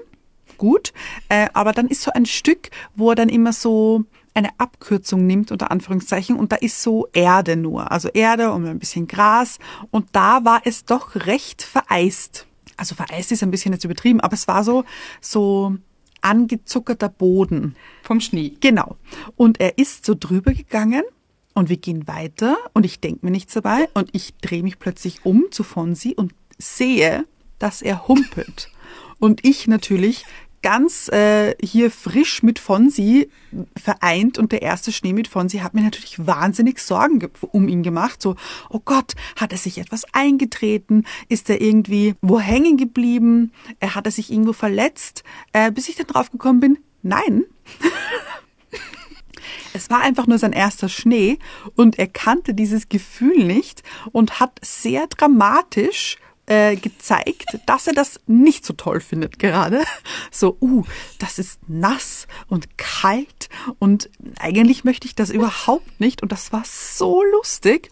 gut. 0.57 0.93
Äh, 1.29 1.49
aber 1.53 1.71
dann 1.71 1.87
ist 1.87 2.01
so 2.01 2.11
ein 2.11 2.25
Stück, 2.25 2.69
wo 2.95 3.09
er 3.09 3.15
dann 3.15 3.29
immer 3.29 3.53
so 3.53 4.03
eine 4.33 4.49
Abkürzung 4.59 5.25
nimmt, 5.25 5.51
unter 5.51 5.71
Anführungszeichen, 5.71 6.37
und 6.37 6.51
da 6.51 6.55
ist 6.55 6.81
so 6.81 7.07
Erde 7.13 7.55
nur, 7.55 7.91
also 7.91 8.07
Erde 8.09 8.51
und 8.51 8.65
ein 8.65 8.79
bisschen 8.79 9.07
Gras 9.07 9.59
und 9.89 10.07
da 10.13 10.45
war 10.45 10.61
es 10.63 10.85
doch 10.85 11.15
recht 11.15 11.61
vereist. 11.61 12.47
Also 12.77 12.95
vereist 12.95 13.31
ist 13.31 13.43
ein 13.43 13.51
bisschen 13.51 13.73
jetzt 13.73 13.83
übertrieben, 13.83 14.21
aber 14.21 14.33
es 14.33 14.47
war 14.47 14.63
so, 14.63 14.85
so 15.19 15.75
angezuckerter 16.21 17.09
Boden. 17.09 17.75
Vom 18.03 18.21
Schnee. 18.21 18.53
Genau. 18.59 18.95
Und 19.35 19.59
er 19.59 19.77
ist 19.77 20.05
so 20.05 20.15
drüber 20.17 20.53
gegangen 20.53 21.03
und 21.53 21.69
wir 21.69 21.77
gehen 21.77 22.07
weiter 22.07 22.57
und 22.73 22.85
ich 22.85 22.99
denke 22.99 23.25
mir 23.25 23.31
nichts 23.31 23.53
dabei 23.53 23.89
und 23.93 24.09
ich 24.13 24.35
drehe 24.41 24.63
mich 24.63 24.79
plötzlich 24.79 25.25
um 25.25 25.45
zu 25.51 25.63
Fonsi 25.63 26.13
und 26.15 26.33
sehe, 26.57 27.25
dass 27.59 27.81
er 27.81 28.07
humpelt. 28.07 28.69
Und 29.19 29.45
ich 29.45 29.67
natürlich 29.67 30.25
ganz 30.63 31.07
äh, 31.09 31.55
hier 31.63 31.89
frisch 31.89 32.43
mit 32.43 32.59
Fonsi 32.59 33.29
vereint 33.75 34.37
und 34.37 34.51
der 34.51 34.61
erste 34.61 34.91
Schnee 34.91 35.11
mit 35.13 35.27
Fonsi 35.27 35.57
hat 35.57 35.73
mir 35.73 35.81
natürlich 35.81 36.25
wahnsinnig 36.25 36.77
Sorgen 36.79 37.17
ge- 37.19 37.29
um 37.51 37.67
ihn 37.67 37.81
gemacht. 37.81 38.21
So, 38.21 38.35
oh 38.69 38.79
Gott, 38.85 39.13
hat 39.35 39.51
er 39.51 39.57
sich 39.57 39.79
etwas 39.79 40.03
eingetreten? 40.13 41.05
Ist 41.29 41.49
er 41.49 41.61
irgendwie 41.61 42.13
wo 42.21 42.39
hängen 42.39 42.77
geblieben? 42.77 43.51
Äh, 43.79 43.87
hat 43.89 44.05
er 44.05 44.11
sich 44.11 44.31
irgendwo 44.31 44.53
verletzt? 44.53 45.23
Äh, 45.51 45.71
bis 45.71 45.89
ich 45.89 45.95
dann 45.95 46.05
drauf 46.07 46.29
gekommen 46.31 46.59
bin, 46.59 46.77
nein, 47.01 47.43
es 49.73 49.89
war 49.89 50.01
einfach 50.01 50.27
nur 50.27 50.37
sein 50.37 50.53
erster 50.53 50.89
Schnee 50.89 51.39
und 51.75 51.99
er 51.99 52.07
kannte 52.07 52.53
dieses 52.53 52.89
Gefühl 52.89 53.43
nicht 53.45 53.83
und 54.11 54.39
hat 54.39 54.59
sehr 54.61 55.07
dramatisch 55.07 56.17
äh, 56.47 56.75
gezeigt, 56.75 57.57
dass 57.65 57.87
er 57.87 57.93
das 57.93 58.19
nicht 58.27 58.65
so 58.65 58.73
toll 58.73 58.99
findet 58.99 59.39
gerade. 59.39 59.83
So, 60.33 60.57
uh, 60.61 60.83
das 61.19 61.39
ist 61.39 61.59
nass 61.67 62.25
und 62.47 62.77
kalt 62.77 63.49
und 63.79 64.09
eigentlich 64.39 64.83
möchte 64.83 65.07
ich 65.07 65.15
das 65.15 65.29
überhaupt 65.29 65.99
nicht 65.99 66.23
und 66.23 66.31
das 66.31 66.51
war 66.51 66.63
so 66.65 67.21
lustig. 67.23 67.89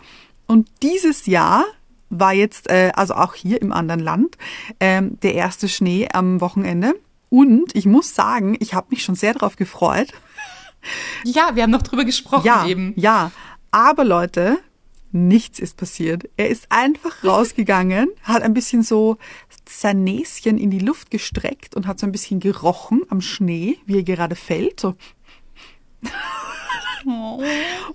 Und 0.47 0.69
dieses 0.81 1.25
Jahr 1.25 1.65
war 2.09 2.33
jetzt, 2.33 2.69
äh, 2.69 2.91
also 2.95 3.13
auch 3.13 3.35
hier 3.35 3.61
im 3.61 3.71
anderen 3.71 3.99
Land, 3.99 4.37
ähm, 4.79 5.19
der 5.21 5.35
erste 5.35 5.69
Schnee 5.69 6.07
am 6.11 6.41
Wochenende. 6.41 6.95
Und 7.29 7.75
ich 7.75 7.85
muss 7.85 8.15
sagen, 8.15 8.57
ich 8.59 8.73
habe 8.73 8.87
mich 8.89 9.03
schon 9.03 9.15
sehr 9.15 9.33
darauf 9.33 9.55
gefreut. 9.55 10.11
Ja, 11.25 11.51
wir 11.55 11.63
haben 11.63 11.71
noch 11.71 11.81
drüber 11.81 12.05
gesprochen 12.05 12.45
Ja, 12.45 12.65
eben. 12.65 12.93
ja. 12.95 13.31
Aber 13.71 14.03
Leute, 14.05 14.57
nichts 15.11 15.59
ist 15.59 15.77
passiert. 15.77 16.29
Er 16.37 16.49
ist 16.49 16.67
einfach 16.69 17.23
rausgegangen, 17.23 18.09
hat 18.23 18.41
ein 18.41 18.53
bisschen 18.53 18.83
so 18.83 19.17
sein 19.67 20.03
Näschen 20.03 20.57
in 20.57 20.71
die 20.71 20.79
Luft 20.79 21.11
gestreckt 21.11 21.75
und 21.75 21.85
hat 21.87 21.99
so 21.99 22.07
ein 22.07 22.11
bisschen 22.11 22.39
gerochen 22.39 23.03
am 23.09 23.21
Schnee, 23.21 23.77
wie 23.85 23.97
er 23.97 24.03
gerade 24.03 24.35
fällt. 24.35 24.79
So. 24.79 24.95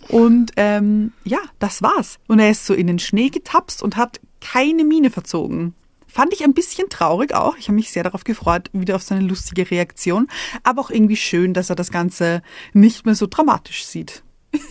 Und 0.09 0.53
ähm, 0.57 1.13
ja, 1.25 1.39
das 1.59 1.83
war's. 1.83 2.19
Und 2.27 2.39
er 2.39 2.51
ist 2.51 2.67
so 2.67 2.75
in 2.75 2.87
den 2.87 2.99
Schnee 2.99 3.29
getapst 3.31 3.83
und 3.83 3.97
hat 3.97 4.21
keine 4.41 4.85
Miene 4.85 5.11
verzogen. 5.11 5.75
Fand 6.15 6.33
ich 6.33 6.45
ein 6.45 6.55
bisschen 6.55 6.89
traurig 6.91 7.35
auch. 7.35 7.57
Ich 7.57 7.65
habe 7.67 7.75
mich 7.75 7.91
sehr 7.91 8.05
darauf 8.05 8.23
gefreut, 8.23 8.71
wieder 8.73 8.95
auf 8.95 9.03
seine 9.03 9.23
lustige 9.23 9.69
Reaktion. 9.69 10.29
Aber 10.63 10.81
auch 10.83 10.91
irgendwie 10.91 11.17
schön, 11.17 11.55
dass 11.55 11.71
er 11.71 11.75
das 11.77 11.91
Ganze 11.91 12.41
nicht 12.73 13.05
mehr 13.05 13.17
so 13.17 13.27
dramatisch 13.27 13.85
sieht. 13.85 14.23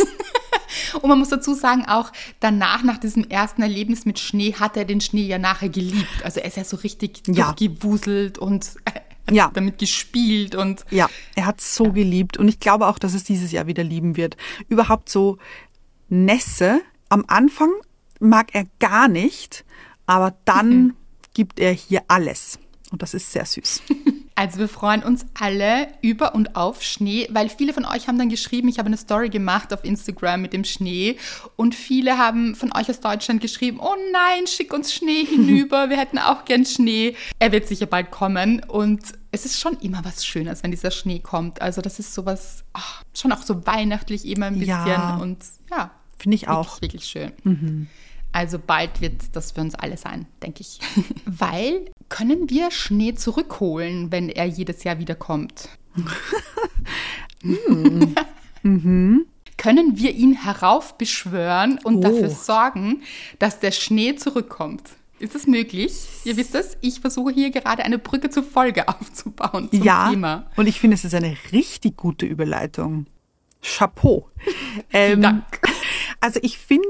Und 1.01 1.09
man 1.09 1.19
muss 1.19 1.27
dazu 1.29 1.53
sagen, 1.53 1.85
auch 1.85 2.13
danach, 2.39 2.81
nach 2.83 2.97
diesem 2.97 3.25
ersten 3.25 3.61
Erlebnis 3.61 4.05
mit 4.05 4.19
Schnee, 4.19 4.53
hat 4.53 4.77
er 4.77 4.85
den 4.85 5.01
Schnee 5.01 5.25
ja 5.27 5.37
nachher 5.37 5.67
geliebt. 5.67 6.23
Also 6.23 6.39
er 6.39 6.45
ist 6.47 6.55
ja 6.55 6.63
so 6.63 6.77
richtig 6.77 7.23
Ja. 7.27 7.51
durchgewuselt 7.51 8.37
und 8.37 8.71
Ja. 9.29 9.51
damit 9.53 9.79
gespielt 9.79 10.55
und 10.55 10.85
Ja, 10.91 11.09
er 11.35 11.45
hat 11.45 11.59
so 11.59 11.91
geliebt 11.91 12.37
und 12.37 12.47
ich 12.47 12.59
glaube 12.61 12.87
auch, 12.87 12.99
dass 12.99 13.13
es 13.13 13.25
dieses 13.25 13.51
Jahr 13.51 13.67
wieder 13.67 13.83
lieben 13.83 14.15
wird. 14.15 14.37
Überhaupt 14.69 15.09
so 15.09 15.37
Nässe. 16.09 16.81
Am 17.09 17.25
Anfang 17.27 17.71
mag 18.21 18.53
er 18.55 18.65
gar 18.79 19.07
nicht, 19.09 19.65
aber 20.05 20.35
dann 20.45 20.95
gibt 21.33 21.59
er 21.59 21.71
hier 21.71 22.03
alles. 22.07 22.59
Und 22.91 23.01
das 23.01 23.13
ist 23.13 23.31
sehr 23.31 23.45
süß. 23.45 23.81
Also 24.35 24.57
wir 24.57 24.67
freuen 24.67 25.03
uns 25.03 25.27
alle 25.39 25.89
über 26.01 26.33
und 26.33 26.55
auf 26.55 26.81
Schnee, 26.81 27.27
weil 27.31 27.49
viele 27.49 27.71
von 27.71 27.85
euch 27.85 28.07
haben 28.07 28.17
dann 28.17 28.29
geschrieben, 28.29 28.67
ich 28.67 28.79
habe 28.79 28.87
eine 28.87 28.97
Story 28.97 29.29
gemacht 29.29 29.71
auf 29.71 29.85
Instagram 29.85 30.41
mit 30.41 30.53
dem 30.53 30.63
Schnee 30.63 31.17
und 31.55 31.75
viele 31.75 32.17
haben 32.17 32.55
von 32.55 32.75
euch 32.75 32.89
aus 32.89 32.99
Deutschland 32.99 33.41
geschrieben, 33.41 33.79
oh 33.79 33.93
nein, 34.11 34.47
schick 34.47 34.73
uns 34.73 34.91
Schnee 34.91 35.23
hinüber, 35.29 35.91
wir 35.91 35.97
hätten 35.97 36.17
auch 36.17 36.45
gern 36.45 36.65
Schnee. 36.65 37.15
Er 37.37 37.51
wird 37.51 37.67
sicher 37.67 37.85
bald 37.85 38.09
kommen 38.09 38.63
und 38.63 39.03
es 39.31 39.45
ist 39.45 39.59
schon 39.59 39.77
immer 39.81 40.03
was 40.03 40.25
Schönes, 40.25 40.63
wenn 40.63 40.71
dieser 40.71 40.89
Schnee 40.89 41.19
kommt. 41.19 41.61
Also 41.61 41.81
das 41.81 41.99
ist 41.99 42.15
sowas, 42.15 42.63
ah, 42.73 42.81
schon 43.13 43.31
auch 43.33 43.43
so 43.43 43.67
weihnachtlich 43.67 44.25
immer 44.25 44.47
ein 44.47 44.55
bisschen 44.57 44.87
Ja. 44.87 45.17
und 45.17 45.43
ja, 45.69 45.91
Finde 46.17 46.35
ich 46.35 46.47
auch. 46.47 46.81
Wirklich, 46.81 47.13
wirklich 47.13 47.33
schön. 47.43 47.87
Also 48.33 48.59
bald 48.59 48.99
wird 48.99 49.21
das 49.33 49.51
für 49.53 49.61
uns 49.61 49.75
alle 49.75 49.95
sein, 49.95 50.25
denke 50.41 50.61
ich. 50.61 50.79
Weil 51.25 51.85
können 52.09 52.49
wir 52.49 52.69
Schnee 52.71 53.13
zurückholen, 53.13 54.11
wenn 54.11 54.27
er 54.29 54.45
jedes 54.45 54.83
Jahr 54.83 54.99
wiederkommt? 54.99 55.69
Können 59.57 59.97
wir 59.97 60.11
ihn 60.13 60.33
heraufbeschwören 60.33 61.79
und 61.83 61.97
Oh. 61.97 62.01
dafür 62.01 62.29
sorgen, 62.29 63.03
dass 63.39 63.59
der 63.59 63.71
Schnee 63.71 64.15
zurückkommt? 64.15 64.81
Ist 65.19 65.35
das 65.35 65.47
möglich? 65.47 65.93
Ihr 66.25 66.35
wisst 66.35 66.53
es, 66.55 66.75
ich 66.81 66.99
versuche 66.99 67.31
hier 67.31 67.51
gerade 67.51 67.83
eine 67.83 67.97
Brücke 67.99 68.29
zur 68.29 68.43
Folge 68.43 68.87
aufzubauen 68.89 69.69
zum 69.71 69.83
ja, 69.83 70.09
Thema. 70.09 70.47
und 70.57 70.67
ich 70.67 70.79
finde, 70.79 70.95
es 70.95 71.05
ist 71.05 71.13
eine 71.13 71.37
richtig 71.51 71.95
gute 71.95 72.25
Überleitung. 72.25 73.05
Chapeau. 73.61 74.29
Ähm, 74.91 75.21
Dank. 75.21 75.43
Also 76.19 76.39
ich 76.43 76.57
finde, 76.57 76.83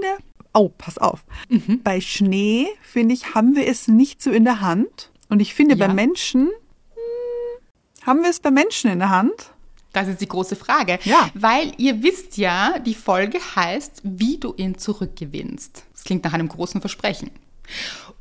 oh, 0.53 0.69
pass 0.69 0.97
auf. 0.97 1.23
Mhm. 1.49 1.81
Bei 1.83 1.99
Schnee, 2.01 2.67
finde 2.81 3.13
ich, 3.13 3.33
haben 3.35 3.55
wir 3.55 3.67
es 3.67 3.87
nicht 3.87 4.21
so 4.21 4.31
in 4.31 4.43
der 4.45 4.61
Hand. 4.61 5.11
Und 5.29 5.39
ich 5.41 5.53
finde, 5.53 5.75
Ja. 5.75 5.87
bei 5.87 5.93
Menschen, 5.93 6.47
hm, 6.47 8.05
haben 8.05 8.21
wir 8.21 8.29
es 8.29 8.39
bei 8.39 8.51
Menschen 8.51 8.91
in 8.91 8.99
der 8.99 9.09
Hand? 9.09 9.51
Das 9.93 10.07
ist 10.07 10.21
die 10.21 10.27
große 10.27 10.55
Frage. 10.55 10.99
Ja. 11.03 11.29
Weil 11.35 11.71
ihr 11.77 12.01
wisst 12.01 12.37
ja, 12.37 12.79
die 12.79 12.95
Folge 12.95 13.39
heißt, 13.55 14.01
wie 14.03 14.37
du 14.39 14.53
ihn 14.57 14.77
zurückgewinnst. 14.77 15.83
Das 15.93 16.03
klingt 16.03 16.23
nach 16.23 16.33
einem 16.33 16.49
großen 16.49 16.81
Versprechen. 16.81 17.29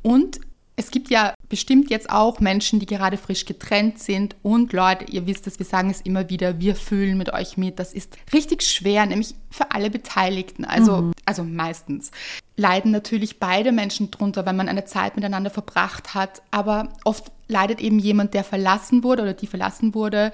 Und 0.03 0.39
es 0.75 0.89
gibt 0.89 1.09
ja 1.09 1.35
bestimmt 1.49 1.91
jetzt 1.91 2.09
auch 2.09 2.39
Menschen, 2.39 2.79
die 2.79 2.87
gerade 2.87 3.17
frisch 3.17 3.45
getrennt 3.45 3.99
sind. 3.99 4.35
Und 4.41 4.73
Leute, 4.73 5.05
ihr 5.05 5.27
wisst 5.27 5.45
es, 5.45 5.59
wir 5.59 5.65
sagen 5.65 5.91
es 5.91 6.01
immer 6.01 6.29
wieder, 6.29 6.59
wir 6.59 6.75
fühlen 6.75 7.17
mit 7.17 7.31
euch 7.31 7.57
mit. 7.57 7.77
Das 7.77 7.93
ist 7.93 8.17
richtig 8.33 8.63
schwer, 8.63 9.05
nämlich 9.05 9.35
für 9.51 9.71
alle 9.71 9.91
Beteiligten. 9.91 10.65
Also, 10.65 11.11
also 11.25 11.43
meistens 11.43 12.11
leiden 12.55 12.91
natürlich 12.91 13.39
beide 13.39 13.71
Menschen 13.71 14.09
drunter, 14.09 14.45
wenn 14.45 14.55
man 14.55 14.67
eine 14.67 14.85
Zeit 14.85 15.15
miteinander 15.15 15.51
verbracht 15.51 16.15
hat. 16.15 16.41
Aber 16.49 16.89
oft 17.03 17.31
leidet 17.47 17.79
eben 17.79 17.99
jemand, 17.99 18.33
der 18.33 18.43
verlassen 18.43 19.03
wurde 19.03 19.21
oder 19.21 19.33
die 19.33 19.47
verlassen 19.47 19.93
wurde, 19.93 20.31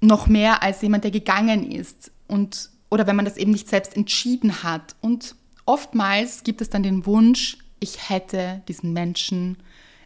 noch 0.00 0.28
mehr 0.28 0.62
als 0.62 0.82
jemand, 0.82 1.02
der 1.02 1.10
gegangen 1.10 1.68
ist. 1.68 2.12
Und, 2.28 2.70
oder 2.90 3.08
wenn 3.08 3.16
man 3.16 3.24
das 3.24 3.36
eben 3.36 3.50
nicht 3.50 3.68
selbst 3.68 3.96
entschieden 3.96 4.62
hat. 4.62 4.94
Und 5.00 5.34
oftmals 5.66 6.44
gibt 6.44 6.60
es 6.60 6.70
dann 6.70 6.84
den 6.84 7.06
Wunsch, 7.06 7.58
ich 7.80 8.10
hätte 8.10 8.62
diesen 8.68 8.92
Menschen 8.92 9.56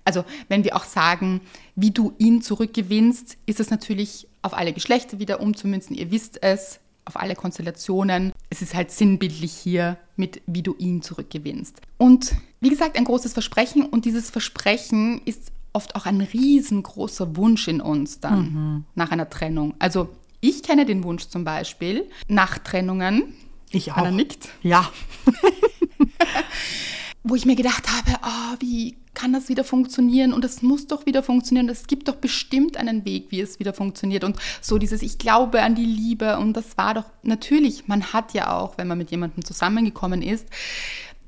also 0.04 0.24
wenn 0.48 0.64
wir 0.64 0.76
auch 0.76 0.84
sagen, 0.84 1.40
wie 1.76 1.90
du 1.90 2.12
ihn 2.18 2.42
zurückgewinnst, 2.42 3.36
ist 3.46 3.60
es 3.60 3.70
natürlich 3.70 4.28
auf 4.42 4.54
alle 4.54 4.72
Geschlechter 4.72 5.18
wieder 5.18 5.40
umzumünzen. 5.40 5.96
Ihr 5.96 6.10
wisst 6.10 6.42
es, 6.42 6.80
auf 7.06 7.16
alle 7.20 7.34
Konstellationen. 7.34 8.32
Es 8.50 8.62
ist 8.62 8.74
halt 8.74 8.90
sinnbildlich 8.90 9.52
hier 9.52 9.98
mit, 10.16 10.40
wie 10.46 10.62
du 10.62 10.74
ihn 10.78 11.02
zurückgewinnst. 11.02 11.80
Und 11.98 12.34
wie 12.60 12.70
gesagt, 12.70 12.96
ein 12.96 13.04
großes 13.04 13.32
Versprechen 13.32 13.84
und 13.84 14.04
dieses 14.04 14.30
Versprechen 14.30 15.20
ist 15.24 15.52
oft 15.72 15.96
auch 15.96 16.06
ein 16.06 16.20
riesengroßer 16.20 17.36
Wunsch 17.36 17.68
in 17.68 17.80
uns 17.80 18.20
dann 18.20 18.84
nach 18.94 19.10
einer 19.10 19.28
Trennung. 19.28 19.74
Also 19.78 20.08
ich 20.40 20.62
kenne 20.62 20.86
den 20.86 21.04
Wunsch 21.04 21.28
zum 21.28 21.44
Beispiel 21.44 22.08
nach 22.28 22.58
Trennungen. 22.58 23.34
Ich 23.70 23.92
auch. 23.92 23.96
Anna 23.96 24.10
nickt 24.12 24.48
Ja. 24.62 24.90
wo 27.24 27.34
ich 27.34 27.46
mir 27.46 27.56
gedacht 27.56 27.84
habe, 27.88 28.18
oh, 28.22 28.56
wie 28.60 28.96
kann 29.14 29.33
das 29.33 29.48
wieder 29.48 29.64
funktionieren 29.64 30.33
und 30.33 30.44
es 30.44 30.62
muss 30.62 30.87
doch 30.87 31.07
wieder 31.07 31.22
funktionieren. 31.22 31.68
Es 31.68 31.87
gibt 31.87 32.09
doch 32.09 32.16
bestimmt 32.16 32.77
einen 32.77 33.05
Weg, 33.05 33.31
wie 33.31 33.40
es 33.40 33.59
wieder 33.59 33.72
funktioniert. 33.72 34.24
Und 34.24 34.37
so 34.61 34.79
dieses, 34.79 35.03
ich 35.03 35.18
glaube 35.18 35.62
an 35.62 35.74
die 35.74 35.85
Liebe 35.85 36.38
und 36.38 36.55
das 36.55 36.77
war 36.77 36.94
doch 36.94 37.05
natürlich, 37.22 37.88
man 37.88 38.12
hat 38.12 38.35
ja 38.35 38.57
auch, 38.57 38.79
wenn 38.79 38.88
man 38.88 38.98
mit 38.98 39.11
jemandem 39.11 39.44
zusammengekommen 39.44 40.22
ist, 40.22 40.48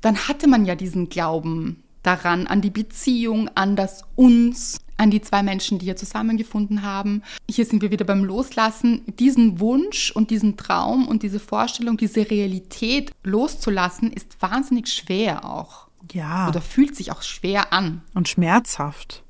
dann 0.01 0.27
hatte 0.27 0.47
man 0.47 0.65
ja 0.65 0.75
diesen 0.75 1.09
Glauben 1.09 1.83
daran, 2.03 2.47
an 2.47 2.61
die 2.61 2.69
Beziehung, 2.69 3.49
an 3.55 3.75
das 3.75 4.03
Uns, 4.15 4.79
an 4.97 5.11
die 5.11 5.21
zwei 5.21 5.43
Menschen, 5.43 5.77
die 5.79 5.85
hier 5.85 5.95
zusammengefunden 5.95 6.81
haben. 6.81 7.21
Hier 7.49 7.65
sind 7.65 7.81
wir 7.81 7.91
wieder 7.91 8.05
beim 8.05 8.23
Loslassen. 8.23 9.01
Diesen 9.19 9.59
Wunsch 9.59 10.11
und 10.11 10.31
diesen 10.31 10.57
Traum 10.57 11.07
und 11.07 11.23
diese 11.23 11.39
Vorstellung, 11.39 11.97
diese 11.97 12.29
Realität 12.29 13.11
loszulassen, 13.23 14.11
ist 14.11 14.41
wahnsinnig 14.41 14.87
schwer 14.87 15.45
auch. 15.45 15.86
Ja. 16.13 16.47
Oder 16.47 16.61
fühlt 16.61 16.95
sich 16.95 17.11
auch 17.11 17.21
schwer 17.21 17.73
an. 17.73 18.01
Und 18.13 18.27
schmerzhaft. 18.27 19.23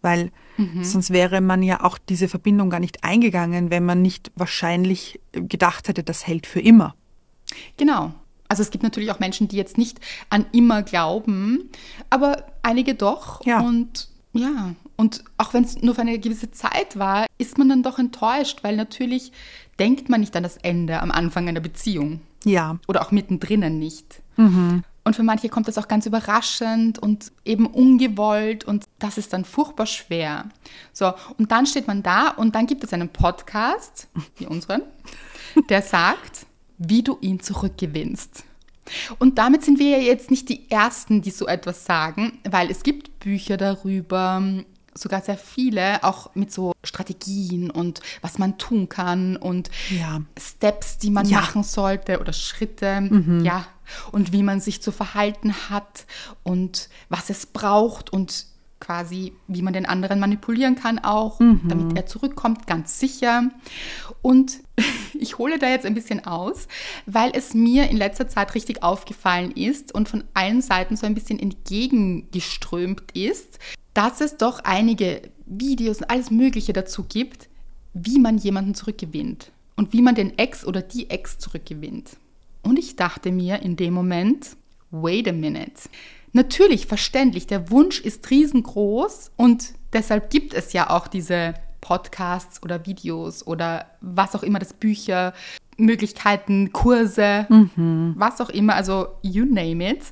Weil 0.00 0.30
mhm. 0.56 0.84
sonst 0.84 1.10
wäre 1.10 1.40
man 1.40 1.62
ja 1.62 1.82
auch 1.82 1.98
diese 1.98 2.28
Verbindung 2.28 2.70
gar 2.70 2.80
nicht 2.80 3.04
eingegangen, 3.04 3.70
wenn 3.70 3.84
man 3.84 4.02
nicht 4.02 4.30
wahrscheinlich 4.36 5.20
gedacht 5.32 5.88
hätte, 5.88 6.04
das 6.04 6.26
hält 6.26 6.46
für 6.46 6.60
immer. 6.60 6.94
Genau. 7.76 8.14
Also 8.48 8.62
es 8.62 8.70
gibt 8.70 8.82
natürlich 8.82 9.10
auch 9.10 9.18
Menschen, 9.18 9.48
die 9.48 9.56
jetzt 9.56 9.76
nicht 9.76 10.00
an 10.30 10.46
immer 10.52 10.82
glauben, 10.82 11.70
aber 12.10 12.46
einige 12.62 12.94
doch. 12.94 13.44
Ja. 13.44 13.60
Und 13.60 14.08
ja, 14.32 14.74
und 14.96 15.24
auch 15.36 15.54
wenn 15.54 15.64
es 15.64 15.80
nur 15.82 15.94
für 15.94 16.02
eine 16.02 16.18
gewisse 16.18 16.50
Zeit 16.50 16.98
war, 16.98 17.26
ist 17.38 17.58
man 17.58 17.68
dann 17.68 17.82
doch 17.82 17.98
enttäuscht, 17.98 18.62
weil 18.62 18.76
natürlich 18.76 19.32
denkt 19.78 20.08
man 20.08 20.20
nicht 20.20 20.36
an 20.36 20.42
das 20.42 20.56
Ende 20.58 21.00
am 21.00 21.10
Anfang 21.10 21.48
einer 21.48 21.60
Beziehung. 21.60 22.20
Ja. 22.44 22.78
Oder 22.86 23.02
auch 23.02 23.10
mittendrin 23.10 23.78
nicht. 23.78 24.22
Mhm. 24.36 24.84
Und 25.08 25.16
für 25.16 25.22
manche 25.22 25.48
kommt 25.48 25.68
das 25.68 25.78
auch 25.78 25.88
ganz 25.88 26.04
überraschend 26.04 26.98
und 26.98 27.32
eben 27.46 27.64
ungewollt 27.64 28.64
und 28.64 28.84
das 28.98 29.16
ist 29.16 29.32
dann 29.32 29.46
furchtbar 29.46 29.86
schwer. 29.86 30.50
So, 30.92 31.14
und 31.38 31.50
dann 31.50 31.64
steht 31.64 31.86
man 31.86 32.02
da 32.02 32.28
und 32.28 32.54
dann 32.54 32.66
gibt 32.66 32.84
es 32.84 32.92
einen 32.92 33.08
Podcast, 33.08 34.08
wie 34.36 34.44
unseren, 34.44 34.82
der 35.70 35.80
sagt, 35.80 36.44
wie 36.76 37.02
du 37.02 37.16
ihn 37.22 37.40
zurückgewinnst. 37.40 38.44
Und 39.18 39.38
damit 39.38 39.64
sind 39.64 39.78
wir 39.78 39.96
ja 39.96 40.04
jetzt 40.04 40.30
nicht 40.30 40.50
die 40.50 40.70
Ersten, 40.70 41.22
die 41.22 41.30
so 41.30 41.46
etwas 41.46 41.86
sagen, 41.86 42.40
weil 42.46 42.70
es 42.70 42.82
gibt 42.82 43.18
Bücher 43.18 43.56
darüber, 43.56 44.42
sogar 44.92 45.22
sehr 45.22 45.38
viele, 45.38 46.04
auch 46.04 46.34
mit 46.34 46.52
so 46.52 46.74
Strategien 46.84 47.70
und 47.70 48.00
was 48.20 48.36
man 48.36 48.58
tun 48.58 48.90
kann 48.90 49.38
und 49.38 49.70
ja. 49.88 50.20
Steps, 50.38 50.98
die 50.98 51.10
man 51.10 51.26
ja. 51.26 51.40
machen 51.40 51.62
sollte 51.62 52.20
oder 52.20 52.34
Schritte, 52.34 53.00
mhm. 53.00 53.42
ja, 53.42 53.64
und 54.12 54.32
wie 54.32 54.42
man 54.42 54.60
sich 54.60 54.82
zu 54.82 54.92
verhalten 54.92 55.54
hat 55.70 56.06
und 56.42 56.88
was 57.08 57.30
es 57.30 57.46
braucht 57.46 58.10
und 58.10 58.46
quasi, 58.80 59.32
wie 59.48 59.62
man 59.62 59.72
den 59.72 59.86
anderen 59.86 60.20
manipulieren 60.20 60.76
kann 60.76 60.98
auch, 60.98 61.40
mhm. 61.40 61.62
damit 61.68 61.96
er 61.96 62.06
zurückkommt, 62.06 62.66
ganz 62.66 62.98
sicher. 62.98 63.50
Und 64.22 64.60
ich 65.14 65.38
hole 65.38 65.58
da 65.58 65.68
jetzt 65.68 65.86
ein 65.86 65.94
bisschen 65.94 66.24
aus, 66.24 66.68
weil 67.06 67.32
es 67.34 67.54
mir 67.54 67.90
in 67.90 67.96
letzter 67.96 68.28
Zeit 68.28 68.54
richtig 68.54 68.82
aufgefallen 68.82 69.50
ist 69.52 69.94
und 69.94 70.08
von 70.08 70.24
allen 70.34 70.62
Seiten 70.62 70.96
so 70.96 71.06
ein 71.06 71.14
bisschen 71.14 71.38
entgegengeströmt 71.38 73.02
ist, 73.14 73.58
dass 73.94 74.20
es 74.20 74.36
doch 74.36 74.60
einige 74.60 75.22
Videos 75.46 75.98
und 75.98 76.10
alles 76.10 76.30
Mögliche 76.30 76.72
dazu 76.72 77.04
gibt, 77.04 77.48
wie 77.94 78.18
man 78.18 78.38
jemanden 78.38 78.74
zurückgewinnt 78.74 79.50
und 79.76 79.92
wie 79.92 80.02
man 80.02 80.14
den 80.14 80.38
Ex 80.38 80.64
oder 80.64 80.82
die 80.82 81.10
Ex 81.10 81.38
zurückgewinnt. 81.38 82.16
Und 82.68 82.78
ich 82.78 82.96
dachte 82.96 83.32
mir 83.32 83.62
in 83.62 83.76
dem 83.76 83.94
Moment, 83.94 84.50
wait 84.90 85.26
a 85.26 85.32
minute. 85.32 85.88
Natürlich, 86.34 86.86
verständlich, 86.86 87.46
der 87.46 87.70
Wunsch 87.70 87.98
ist 87.98 88.28
riesengroß 88.30 89.30
und 89.36 89.72
deshalb 89.94 90.28
gibt 90.28 90.52
es 90.52 90.74
ja 90.74 90.90
auch 90.90 91.08
diese 91.08 91.54
Podcasts 91.80 92.62
oder 92.62 92.84
Videos 92.84 93.46
oder 93.46 93.86
was 94.02 94.34
auch 94.34 94.42
immer, 94.42 94.58
das 94.58 94.74
Bücher, 94.74 95.32
Möglichkeiten, 95.78 96.70
Kurse, 96.74 97.46
mhm. 97.48 98.14
was 98.18 98.38
auch 98.42 98.50
immer, 98.50 98.74
also 98.74 99.06
you 99.22 99.46
name 99.46 99.92
it. 99.92 100.02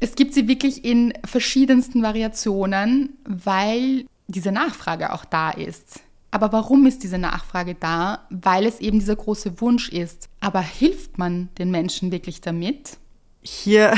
Es 0.00 0.14
gibt 0.14 0.32
sie 0.32 0.48
wirklich 0.48 0.86
in 0.86 1.12
verschiedensten 1.22 2.02
Variationen, 2.02 3.18
weil 3.28 4.06
diese 4.26 4.52
Nachfrage 4.52 5.12
auch 5.12 5.26
da 5.26 5.50
ist. 5.50 6.00
Aber 6.34 6.52
warum 6.52 6.84
ist 6.84 7.04
diese 7.04 7.16
Nachfrage 7.16 7.76
da? 7.76 8.26
Weil 8.28 8.66
es 8.66 8.80
eben 8.80 8.98
dieser 8.98 9.14
große 9.14 9.60
Wunsch 9.60 9.88
ist. 9.88 10.28
Aber 10.40 10.60
hilft 10.60 11.16
man 11.16 11.48
den 11.58 11.70
Menschen 11.70 12.10
wirklich 12.10 12.40
damit? 12.40 12.98
Hier, 13.40 13.94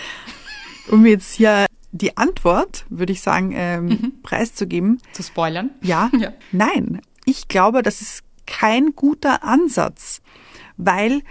um 0.90 1.06
jetzt 1.06 1.32
hier 1.32 1.64
die 1.92 2.14
Antwort, 2.18 2.84
würde 2.90 3.14
ich 3.14 3.22
sagen, 3.22 3.52
ähm, 3.54 3.86
mhm. 3.86 4.12
preiszugeben. 4.22 5.00
Zu 5.14 5.22
spoilern? 5.22 5.70
Ja, 5.80 6.10
ja. 6.18 6.34
Nein. 6.52 7.00
Ich 7.24 7.48
glaube, 7.48 7.80
das 7.80 8.02
ist 8.02 8.22
kein 8.46 8.94
guter 8.94 9.42
Ansatz, 9.42 10.20
weil 10.76 11.22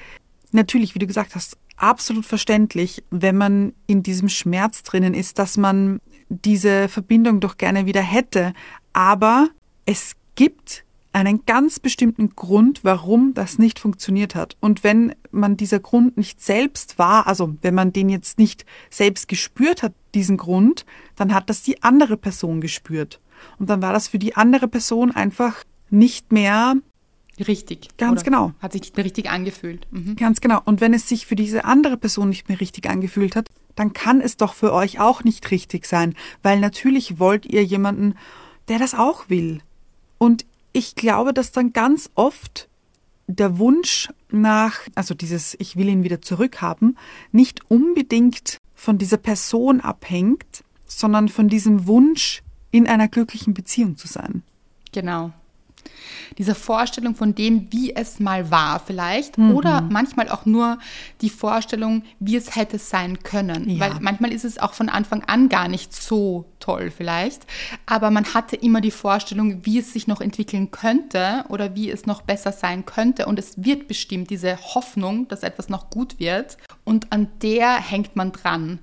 natürlich, 0.52 0.96
wie 0.96 1.00
du 1.00 1.06
gesagt 1.06 1.36
hast, 1.36 1.56
absolut 1.78 2.26
verständlich, 2.26 3.04
wenn 3.12 3.38
man 3.38 3.74
in 3.86 4.02
diesem 4.02 4.30
Schmerz 4.30 4.82
drinnen 4.82 5.14
ist, 5.14 5.38
dass 5.38 5.56
man 5.56 6.02
diese 6.30 6.90
Verbindung 6.90 7.42
doch 7.42 7.58
gerne 7.58 7.86
wieder 7.86 8.02
hätte. 8.02 8.54
Aber 8.92 9.50
es 9.86 10.16
gibt 10.36 10.84
einen 11.14 11.46
ganz 11.46 11.80
bestimmten 11.80 12.36
Grund, 12.36 12.84
warum 12.84 13.34
das 13.34 13.58
nicht 13.58 13.80
funktioniert 13.80 14.36
hat. 14.36 14.58
Und 14.60 14.84
wenn 14.84 15.16
man 15.32 15.56
dieser 15.56 15.80
Grund 15.80 16.18
nicht 16.18 16.42
selbst 16.42 17.00
war, 17.00 17.26
also 17.28 17.56
wenn 17.62 17.74
man 17.74 17.94
den 17.94 18.10
jetzt 18.10 18.38
nicht 18.38 18.66
selbst 18.90 19.30
gespürt 19.30 19.82
hat, 19.82 19.94
diesen 20.14 20.36
Grund, 20.36 20.86
dann 21.16 21.34
hat 21.34 21.50
das 21.50 21.64
die 21.64 21.84
andere 21.84 22.18
Person 22.18 22.60
gespürt. 22.60 23.22
Und 23.60 23.70
dann 23.70 23.82
war 23.82 23.94
das 23.94 24.10
für 24.10 24.20
die 24.20 24.36
andere 24.36 24.68
Person 24.68 25.12
einfach 25.12 25.64
nicht 25.90 26.34
mehr 26.34 26.76
richtig. 27.48 27.90
Ganz 27.98 28.24
genau. 28.24 28.52
Hat 28.60 28.74
sich 28.74 28.82
nicht 28.82 28.98
mehr 28.98 29.06
richtig 29.06 29.30
angefühlt. 29.30 29.88
Mhm. 29.92 30.18
Ganz 30.18 30.42
genau. 30.42 30.62
Und 30.66 30.82
wenn 30.82 30.94
es 30.94 31.08
sich 31.08 31.26
für 31.26 31.36
diese 31.38 31.64
andere 31.64 31.96
Person 31.96 32.28
nicht 32.28 32.50
mehr 32.50 32.60
richtig 32.60 32.90
angefühlt 32.90 33.38
hat, 33.38 33.48
dann 33.76 33.94
kann 33.94 34.20
es 34.20 34.36
doch 34.36 34.54
für 34.54 34.74
euch 34.74 35.00
auch 35.00 35.24
nicht 35.24 35.50
richtig 35.52 35.86
sein, 35.86 36.16
weil 36.44 36.60
natürlich 36.60 37.20
wollt 37.20 37.46
ihr 37.46 37.64
jemanden, 37.64 38.16
der 38.68 38.80
das 38.80 38.96
auch 38.96 39.30
will. 39.30 39.62
Und 40.18 40.46
ich 40.74 40.96
glaube, 40.96 41.34
dass 41.34 41.52
dann 41.52 41.74
ganz 41.74 42.10
oft 42.16 42.70
der 43.28 43.58
Wunsch 43.58 44.10
nach, 44.30 44.80
also 44.94 45.14
dieses 45.14 45.56
Ich 45.60 45.76
will 45.76 45.90
ihn 45.90 46.04
wieder 46.04 46.22
zurückhaben, 46.22 46.98
nicht 47.32 47.70
unbedingt 47.70 48.60
von 48.74 48.98
dieser 48.98 49.18
Person 49.18 49.82
abhängt, 49.82 50.64
sondern 50.86 51.30
von 51.30 51.48
diesem 51.50 51.88
Wunsch, 51.88 52.42
in 52.72 52.88
einer 52.88 53.08
glücklichen 53.08 53.54
Beziehung 53.54 53.96
zu 53.96 54.08
sein. 54.08 54.44
Genau 54.92 55.32
dieser 56.38 56.56
Vorstellung 56.56 57.16
von 57.16 57.36
dem, 57.36 57.72
wie 57.72 57.96
es 57.96 58.20
mal 58.20 58.52
war 58.52 58.80
vielleicht 58.80 59.38
mhm. 59.38 59.56
oder 59.56 59.82
manchmal 59.82 60.30
auch 60.30 60.46
nur 60.46 60.80
die 61.22 61.30
Vorstellung, 61.30 62.04
wie 62.20 62.36
es 62.36 62.56
hätte 62.56 62.80
sein 62.80 63.24
können. 63.24 63.70
Ja. 63.70 63.80
Weil 63.80 64.00
manchmal 64.02 64.34
ist 64.34 64.46
es 64.46 64.58
auch 64.58 64.74
von 64.74 64.90
Anfang 64.90 65.24
an 65.26 65.50
gar 65.50 65.68
nicht 65.68 65.94
so 65.94 66.46
toll 66.60 66.92
vielleicht, 66.92 67.46
aber 67.86 68.12
man 68.12 68.34
hatte 68.34 68.56
immer 68.56 68.82
die 68.82 68.92
Vorstellung, 68.92 69.66
wie 69.66 69.80
es 69.80 69.94
sich 69.94 70.08
noch 70.08 70.22
entwickeln 70.22 70.72
könnte 70.72 71.46
oder 71.50 71.76
wie 71.76 71.90
es 71.90 72.06
noch 72.06 72.22
besser 72.22 72.52
sein 72.52 72.86
könnte 72.86 73.26
und 73.26 73.40
es 73.40 73.64
wird 73.64 73.88
bestimmt 73.88 74.30
diese 74.30 74.58
Hoffnung, 74.58 75.28
dass 75.28 75.44
etwas 75.44 75.70
noch 75.70 75.90
gut 75.90 76.20
wird 76.20 76.58
und 76.84 77.12
an 77.12 77.28
der 77.42 77.76
hängt 77.76 78.16
man 78.16 78.32
dran 78.32 78.80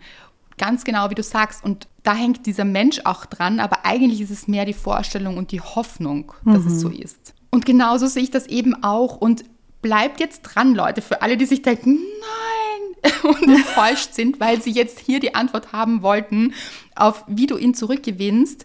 ganz 0.62 0.84
genau, 0.84 1.10
wie 1.10 1.16
du 1.16 1.24
sagst. 1.24 1.64
Und 1.64 1.88
da 2.04 2.14
hängt 2.14 2.46
dieser 2.46 2.64
Mensch 2.64 3.00
auch 3.04 3.26
dran, 3.26 3.58
aber 3.58 3.84
eigentlich 3.84 4.20
ist 4.20 4.30
es 4.30 4.46
mehr 4.46 4.64
die 4.64 4.72
Vorstellung 4.72 5.36
und 5.36 5.50
die 5.50 5.60
Hoffnung, 5.60 6.32
dass 6.44 6.62
mhm. 6.62 6.68
es 6.68 6.80
so 6.80 6.88
ist. 6.88 7.34
Und 7.50 7.66
genauso 7.66 8.06
sehe 8.06 8.22
ich 8.22 8.30
das 8.30 8.46
eben 8.46 8.82
auch. 8.84 9.16
Und 9.16 9.44
bleibt 9.82 10.20
jetzt 10.20 10.42
dran, 10.42 10.74
Leute, 10.74 11.02
für 11.02 11.20
alle, 11.20 11.36
die 11.36 11.46
sich 11.46 11.62
denken, 11.62 11.98
nein, 12.20 13.12
und 13.24 13.42
enttäuscht 13.42 14.14
sind, 14.14 14.38
weil 14.38 14.62
sie 14.62 14.70
jetzt 14.70 15.00
hier 15.00 15.18
die 15.18 15.34
Antwort 15.34 15.72
haben 15.72 16.02
wollten 16.02 16.54
auf, 16.94 17.24
wie 17.26 17.48
du 17.48 17.56
ihn 17.56 17.74
zurückgewinnst. 17.74 18.64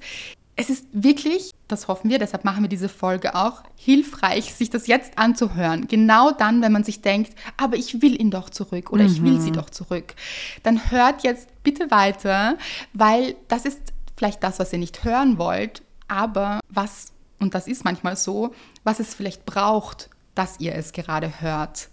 Es 0.55 0.69
ist 0.69 0.85
wirklich, 0.91 1.51
das 1.67 1.87
hoffen 1.87 2.09
wir, 2.09 2.19
deshalb 2.19 2.45
machen 2.45 2.63
wir 2.63 2.69
diese 2.69 2.89
Folge 2.89 3.35
auch, 3.35 3.63
hilfreich, 3.75 4.53
sich 4.53 4.69
das 4.69 4.87
jetzt 4.87 5.17
anzuhören. 5.17 5.87
Genau 5.87 6.31
dann, 6.31 6.61
wenn 6.61 6.71
man 6.71 6.83
sich 6.83 7.01
denkt, 7.01 7.33
aber 7.57 7.75
ich 7.75 8.01
will 8.01 8.19
ihn 8.19 8.31
doch 8.31 8.49
zurück 8.49 8.91
oder 8.91 9.03
mhm. 9.03 9.09
ich 9.09 9.23
will 9.23 9.39
sie 9.41 9.49
mhm. 9.49 9.55
doch 9.55 9.69
zurück. 9.69 10.15
Dann 10.63 10.91
hört 10.91 11.23
jetzt 11.23 11.49
bitte 11.63 11.91
weiter, 11.91 12.57
weil 12.93 13.35
das 13.47 13.65
ist 13.65 13.79
vielleicht 14.15 14.43
das, 14.43 14.59
was 14.59 14.71
ihr 14.71 14.79
nicht 14.79 15.03
hören 15.03 15.37
wollt, 15.37 15.81
aber 16.07 16.61
was, 16.69 17.11
und 17.39 17.53
das 17.53 17.67
ist 17.67 17.83
manchmal 17.83 18.15
so, 18.15 18.53
was 18.83 18.99
es 18.99 19.13
vielleicht 19.13 19.45
braucht, 19.45 20.09
dass 20.35 20.59
ihr 20.59 20.73
es 20.75 20.93
gerade 20.93 21.41
hört. 21.41 21.89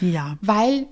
Ja. 0.00 0.36
Weil 0.40 0.86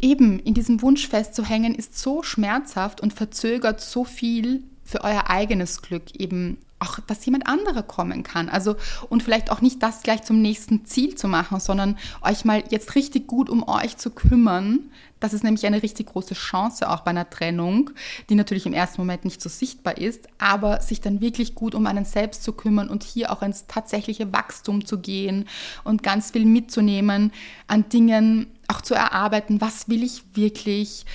eben 0.00 0.38
in 0.38 0.54
diesem 0.54 0.82
Wunsch 0.82 1.08
festzuhängen 1.08 1.74
ist 1.74 1.98
so 1.98 2.22
schmerzhaft 2.22 3.00
und 3.00 3.12
verzögert 3.12 3.80
so 3.80 4.04
viel 4.04 4.62
für 4.84 5.02
euer 5.04 5.30
eigenes 5.30 5.82
Glück, 5.82 6.14
eben 6.18 6.58
auch, 6.82 6.98
dass 7.06 7.24
jemand 7.24 7.46
anderer 7.46 7.82
kommen 7.82 8.22
kann. 8.22 8.48
Also, 8.48 8.76
und 9.08 9.22
vielleicht 9.22 9.50
auch 9.50 9.60
nicht 9.60 9.82
das 9.82 10.02
gleich 10.02 10.22
zum 10.22 10.42
nächsten 10.42 10.84
Ziel 10.84 11.14
zu 11.14 11.28
machen, 11.28 11.60
sondern 11.60 11.96
euch 12.20 12.44
mal 12.44 12.62
jetzt 12.70 12.94
richtig 12.94 13.26
gut 13.26 13.48
um 13.48 13.66
euch 13.66 13.96
zu 13.96 14.10
kümmern. 14.10 14.90
Das 15.22 15.32
ist 15.32 15.44
nämlich 15.44 15.64
eine 15.66 15.84
richtig 15.84 16.08
große 16.08 16.34
Chance 16.34 16.90
auch 16.90 17.02
bei 17.02 17.10
einer 17.10 17.30
Trennung, 17.30 17.90
die 18.28 18.34
natürlich 18.34 18.66
im 18.66 18.72
ersten 18.72 19.00
Moment 19.00 19.24
nicht 19.24 19.40
so 19.40 19.48
sichtbar 19.48 19.96
ist, 19.96 20.26
aber 20.38 20.80
sich 20.80 21.00
dann 21.00 21.20
wirklich 21.20 21.54
gut 21.54 21.76
um 21.76 21.86
einen 21.86 22.04
selbst 22.04 22.42
zu 22.42 22.52
kümmern 22.52 22.88
und 22.88 23.04
hier 23.04 23.30
auch 23.30 23.40
ins 23.42 23.68
tatsächliche 23.68 24.32
Wachstum 24.32 24.84
zu 24.84 24.98
gehen 24.98 25.46
und 25.84 26.02
ganz 26.02 26.32
viel 26.32 26.44
mitzunehmen 26.44 27.32
an 27.68 27.88
Dingen, 27.88 28.48
auch 28.66 28.80
zu 28.80 28.94
erarbeiten, 28.94 29.60
was 29.60 29.88
will 29.88 30.02
ich 30.02 30.24
wirklich, 30.34 31.06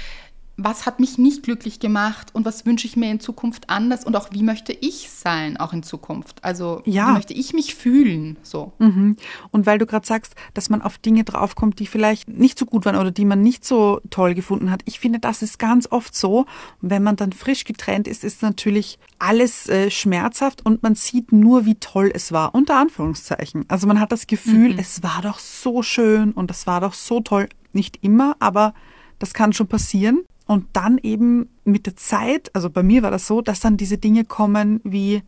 was 0.58 0.88
hat 0.88 1.00
mich 1.00 1.20
nicht 1.20 1.44
glücklich 1.44 1.80
gemacht 1.80 2.34
und 2.34 2.44
was 2.44 2.66
wünsche 2.66 2.88
ich 2.88 2.98
mir 2.98 3.12
in 3.12 3.20
Zukunft 3.20 3.70
anders 3.70 4.04
und 4.04 4.16
auch 4.16 4.30
wie 4.32 4.42
möchte 4.42 4.74
ich 4.74 5.12
sein, 5.12 5.58
auch 5.58 5.72
in 5.72 5.84
Zukunft. 5.84 6.44
Also 6.44 6.82
ja. 6.84 7.10
wie 7.10 7.14
möchte 7.14 7.34
ich 7.34 7.54
mich 7.54 7.76
fühlen, 7.76 8.38
so. 8.42 8.74
Mhm. 8.80 9.18
Und 9.52 9.68
weil 9.68 9.78
du 9.78 9.86
gerade 9.86 10.08
sagst, 10.08 10.34
dass 10.56 10.72
man 10.72 10.82
auf 10.82 10.98
Dinge 10.98 11.24
draufkommt, 11.24 11.78
die 11.78 11.86
vielleicht 11.86 12.28
nicht 12.28 12.58
so 12.58 12.66
gut 12.66 12.86
waren 12.86 12.96
oder 12.96 13.12
die 13.12 13.26
man 13.26 13.42
nicht 13.42 13.66
so 13.66 14.02
toll 14.10 14.34
gefunden 14.34 14.72
hat. 14.72 14.82
Ich 14.86 15.00
finde, 15.00 15.20
das 15.20 15.44
ist 15.44 15.60
ganz 15.60 15.88
oft 15.92 16.16
so. 16.16 16.48
Und 16.82 16.90
wenn 16.90 17.04
man 17.04 17.18
dann 17.18 17.34
frisch 17.34 17.64
getrennt 17.64 18.08
ist, 18.08 18.24
ist 18.24 18.42
natürlich 18.42 18.98
alles 19.20 19.70
äh, 19.70 19.92
schmerzhaft 19.92 20.66
und 20.66 20.82
man 20.82 20.96
sieht 20.96 21.32
nur, 21.32 21.68
wie 21.68 21.76
toll 21.76 22.12
es 22.12 22.32
war, 22.32 22.56
unter 22.56 22.78
Anführungszeichen. 22.78 23.66
Also 23.68 23.86
man 23.86 24.00
hat 24.00 24.12
das 24.12 24.26
Gefühl, 24.26 24.74
mhm. 24.74 24.80
es 24.80 25.04
war 25.04 25.22
doch 25.22 25.38
so 25.38 25.84
schön 25.84 26.32
und 26.32 26.50
es 26.50 26.66
war 26.66 26.82
doch 26.82 26.94
so 26.94 27.20
toll. 27.20 27.48
Nicht 27.74 28.00
immer, 28.02 28.36
aber 28.40 28.74
das 29.20 29.36
kann 29.36 29.54
schon 29.54 29.68
passieren. 29.68 30.24
Und 30.48 30.66
dann 30.74 30.98
eben 30.98 31.50
mit 31.66 31.86
der 31.86 31.98
Zeit, 31.98 32.56
also 32.56 32.70
bei 32.70 32.82
mir 32.82 33.04
war 33.04 33.12
das 33.12 33.28
so, 33.28 33.42
dass 33.42 33.60
dann 33.60 33.78
diese 33.78 33.98
Dinge 33.98 34.24
kommen 34.24 34.80
wie, 34.84 35.22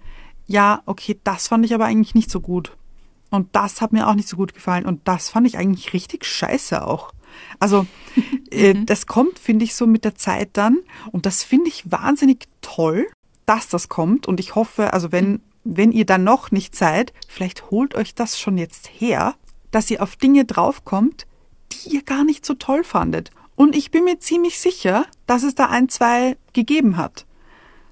ja, 0.47 0.81
okay, 0.85 1.19
das 1.23 1.49
fand 1.49 1.65
ich 1.65 1.73
aber 1.73 1.85
eigentlich 1.85 2.15
nicht 2.15 2.31
so 2.31 2.39
gut. 2.39 2.75
Und 3.29 3.55
das 3.55 3.81
hat 3.81 3.91
mir 3.91 4.07
auch 4.07 4.15
nicht 4.15 4.27
so 4.27 4.37
gut 4.37 4.53
gefallen. 4.53 4.85
Und 4.85 5.07
das 5.07 5.29
fand 5.29 5.45
ich 5.45 5.57
eigentlich 5.57 5.93
richtig 5.93 6.25
scheiße 6.25 6.85
auch. 6.85 7.11
Also 7.59 7.85
äh, 8.51 8.73
mhm. 8.73 8.85
das 8.85 9.05
kommt, 9.05 9.39
finde 9.39 9.65
ich, 9.65 9.75
so 9.75 9.85
mit 9.85 10.05
der 10.05 10.15
Zeit 10.15 10.51
dann. 10.53 10.79
Und 11.11 11.25
das 11.25 11.43
finde 11.43 11.67
ich 11.67 11.91
wahnsinnig 11.91 12.47
toll, 12.61 13.07
dass 13.45 13.67
das 13.67 13.89
kommt. 13.89 14.27
Und 14.27 14.39
ich 14.39 14.55
hoffe, 14.55 14.93
also 14.93 15.11
wenn, 15.11 15.41
wenn 15.63 15.91
ihr 15.91 16.05
dann 16.05 16.23
noch 16.23 16.51
nicht 16.51 16.75
seid, 16.75 17.13
vielleicht 17.27 17.69
holt 17.71 17.93
euch 17.93 18.15
das 18.15 18.39
schon 18.39 18.57
jetzt 18.57 18.89
her, 18.99 19.35
dass 19.71 19.91
ihr 19.91 20.01
auf 20.01 20.15
Dinge 20.15 20.45
draufkommt, 20.45 21.27
die 21.71 21.95
ihr 21.95 22.03
gar 22.03 22.23
nicht 22.23 22.45
so 22.45 22.53
toll 22.53 22.83
fandet. 22.83 23.31
Und 23.59 23.75
ich 23.75 23.91
bin 23.91 24.05
mir 24.05 24.17
ziemlich 24.19 24.57
sicher, 24.57 25.05
dass 25.27 25.43
es 25.43 25.53
da 25.53 25.65
ein, 25.65 25.89
zwei 25.89 26.37
gegeben 26.53 26.95
hat. 26.95 27.25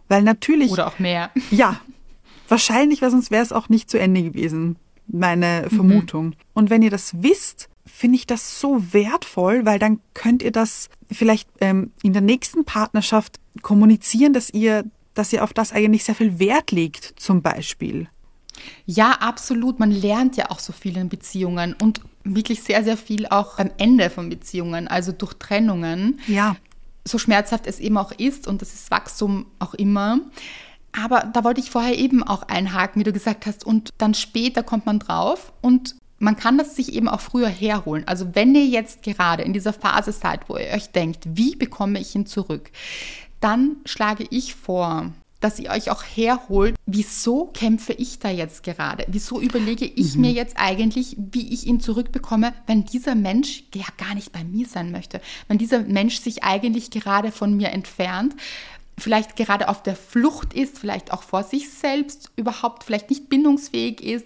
Weil 0.07 0.21
natürlich. 0.23 0.71
Oder 0.71 0.87
auch 0.87 0.97
mehr. 0.97 1.29
Ja. 1.51 1.81
Wahrscheinlich, 2.47 3.01
weil 3.01 3.11
sonst 3.11 3.31
wäre 3.31 3.43
es 3.43 3.51
auch 3.51 3.67
nicht 3.67 3.89
zu 3.89 3.99
Ende 3.99 4.23
gewesen. 4.23 4.77
Meine 5.07 5.67
mhm. 5.69 5.75
Vermutung. 5.75 6.25
Mhm. 6.27 6.33
Und 6.53 6.69
wenn 6.69 6.83
ihr 6.83 6.89
das 6.89 7.21
wisst, 7.21 7.67
finde 7.85 8.15
ich 8.15 8.25
das 8.25 8.61
so 8.61 8.93
wertvoll, 8.93 9.65
weil 9.65 9.77
dann 9.77 9.99
könnt 10.13 10.41
ihr 10.41 10.53
das 10.53 10.87
vielleicht 11.11 11.49
ähm, 11.59 11.91
in 12.01 12.13
der 12.13 12.21
nächsten 12.21 12.63
Partnerschaft 12.63 13.41
kommunizieren, 13.61 14.31
dass 14.31 14.49
ihr, 14.49 14.85
dass 15.15 15.33
ihr 15.33 15.43
auf 15.43 15.51
das 15.51 15.73
eigentlich 15.73 16.05
sehr 16.05 16.15
viel 16.15 16.39
Wert 16.39 16.71
legt, 16.71 17.15
zum 17.17 17.41
Beispiel. 17.41 18.07
Ja, 18.85 19.11
absolut. 19.19 19.79
Man 19.79 19.91
lernt 19.91 20.37
ja 20.37 20.49
auch 20.49 20.59
so 20.59 20.71
viel 20.71 20.95
in 20.95 21.09
Beziehungen 21.09 21.75
und 21.81 21.99
wirklich 22.35 22.63
sehr, 22.63 22.83
sehr 22.83 22.97
viel 22.97 23.27
auch 23.27 23.59
am 23.59 23.71
Ende 23.77 24.09
von 24.09 24.29
Beziehungen, 24.29 24.87
also 24.87 25.11
durch 25.11 25.33
Trennungen. 25.33 26.19
Ja. 26.27 26.55
So 27.05 27.17
schmerzhaft 27.17 27.67
es 27.67 27.79
eben 27.79 27.97
auch 27.97 28.11
ist 28.11 28.47
und 28.47 28.61
das 28.61 28.73
ist 28.73 28.91
Wachstum 28.91 29.45
auch 29.59 29.73
immer. 29.73 30.19
Aber 30.91 31.29
da 31.31 31.43
wollte 31.43 31.61
ich 31.61 31.69
vorher 31.69 31.97
eben 31.97 32.23
auch 32.23 32.43
einhaken, 32.43 32.99
wie 32.99 33.03
du 33.03 33.13
gesagt 33.13 33.45
hast. 33.45 33.65
Und 33.65 33.91
dann 33.97 34.13
später 34.13 34.63
kommt 34.63 34.85
man 34.85 34.99
drauf 34.99 35.53
und 35.61 35.95
man 36.19 36.35
kann 36.35 36.57
das 36.57 36.75
sich 36.75 36.93
eben 36.93 37.07
auch 37.07 37.21
früher 37.21 37.49
herholen. 37.49 38.03
Also 38.07 38.33
wenn 38.33 38.55
ihr 38.55 38.65
jetzt 38.65 39.03
gerade 39.03 39.43
in 39.43 39.53
dieser 39.53 39.73
Phase 39.73 40.11
seid, 40.11 40.49
wo 40.49 40.57
ihr 40.57 40.71
euch 40.73 40.91
denkt, 40.91 41.23
wie 41.25 41.55
bekomme 41.55 41.99
ich 41.99 42.15
ihn 42.15 42.25
zurück, 42.25 42.71
dann 43.39 43.77
schlage 43.85 44.25
ich 44.29 44.55
vor, 44.55 45.11
dass 45.39 45.59
ihr 45.59 45.69
euch 45.69 45.91
auch 45.91 46.03
herholt, 46.03 46.75
wieso 46.85 47.45
kämpfe 47.47 47.93
ich 47.93 48.19
da 48.19 48.29
jetzt 48.29 48.63
gerade? 48.63 49.05
Wieso 49.07 49.39
überlege 49.39 49.85
ich 49.85 50.15
mhm. 50.15 50.21
mir 50.21 50.31
jetzt 50.31 50.55
eigentlich, 50.57 51.15
wie 51.17 51.53
ich 51.53 51.67
ihn 51.67 51.79
zurückbekomme, 51.79 52.53
wenn 52.65 52.85
dieser 52.85 53.15
Mensch 53.15 53.63
ja 53.73 53.85
gar 53.97 54.15
nicht 54.15 54.31
bei 54.31 54.43
mir 54.43 54.67
sein 54.67 54.91
möchte, 54.91 55.21
wenn 55.47 55.57
dieser 55.57 55.81
Mensch 55.81 56.19
sich 56.19 56.43
eigentlich 56.43 56.89
gerade 56.89 57.31
von 57.31 57.55
mir 57.55 57.69
entfernt, 57.69 58.35
vielleicht 58.99 59.35
gerade 59.35 59.69
auf 59.69 59.83
der 59.83 59.95
Flucht 59.95 60.53
ist, 60.53 60.79
vielleicht 60.79 61.13
auch 61.13 61.21
vor 61.21 61.43
sich 61.43 61.69
selbst 61.69 62.31
überhaupt 62.35 62.83
vielleicht 62.83 63.09
nicht 63.09 63.29
bindungsfähig 63.29 64.01
ist, 64.01 64.25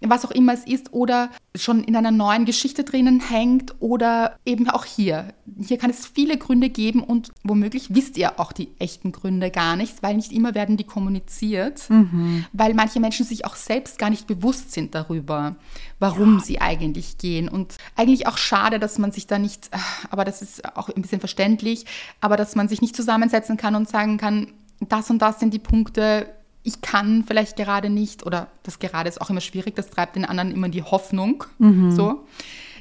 was 0.00 0.24
auch 0.24 0.30
immer 0.30 0.54
es 0.54 0.64
ist, 0.66 0.92
oder 0.92 1.30
schon 1.56 1.82
in 1.82 1.96
einer 1.96 2.10
neuen 2.10 2.44
Geschichte 2.44 2.84
drinnen 2.84 3.20
hängt 3.20 3.74
oder 3.80 4.38
eben 4.44 4.68
auch 4.68 4.84
hier. 4.84 5.34
Hier 5.60 5.78
kann 5.78 5.90
es 5.90 6.06
viele 6.06 6.36
Gründe 6.36 6.68
geben 6.68 7.02
und 7.02 7.32
womöglich 7.42 7.94
wisst 7.94 8.16
ihr 8.16 8.38
auch 8.38 8.52
die 8.52 8.68
echten 8.78 9.10
Gründe 9.12 9.50
gar 9.50 9.76
nicht, 9.76 10.02
weil 10.02 10.14
nicht 10.14 10.32
immer 10.32 10.54
werden 10.54 10.76
die 10.76 10.84
kommuniziert, 10.84 11.88
mhm. 11.90 12.44
weil 12.52 12.74
manche 12.74 13.00
Menschen 13.00 13.26
sich 13.26 13.44
auch 13.44 13.56
selbst 13.56 13.98
gar 13.98 14.10
nicht 14.10 14.26
bewusst 14.26 14.72
sind 14.72 14.94
darüber, 14.94 15.56
warum 16.04 16.34
ja. 16.34 16.44
sie 16.44 16.60
eigentlich 16.60 17.16
gehen. 17.16 17.48
Und 17.48 17.78
eigentlich 17.96 18.26
auch 18.26 18.36
schade, 18.36 18.78
dass 18.78 18.98
man 18.98 19.10
sich 19.10 19.26
da 19.26 19.38
nicht, 19.38 19.70
aber 20.10 20.26
das 20.26 20.42
ist 20.42 20.76
auch 20.76 20.90
ein 20.90 21.00
bisschen 21.00 21.20
verständlich, 21.20 21.86
aber 22.20 22.36
dass 22.36 22.54
man 22.56 22.68
sich 22.68 22.82
nicht 22.82 22.94
zusammensetzen 22.94 23.56
kann 23.56 23.74
und 23.74 23.88
sagen 23.88 24.18
kann, 24.18 24.48
das 24.80 25.08
und 25.08 25.22
das 25.22 25.40
sind 25.40 25.54
die 25.54 25.58
Punkte, 25.58 26.28
ich 26.62 26.82
kann 26.82 27.24
vielleicht 27.26 27.56
gerade 27.56 27.88
nicht, 27.88 28.26
oder 28.26 28.48
das 28.64 28.78
gerade 28.78 29.08
ist 29.08 29.18
auch 29.20 29.30
immer 29.30 29.40
schwierig, 29.40 29.76
das 29.76 29.88
treibt 29.88 30.16
den 30.16 30.26
anderen 30.26 30.50
immer 30.50 30.68
die 30.68 30.82
Hoffnung. 30.82 31.44
Mhm. 31.58 31.90
So, 31.90 32.26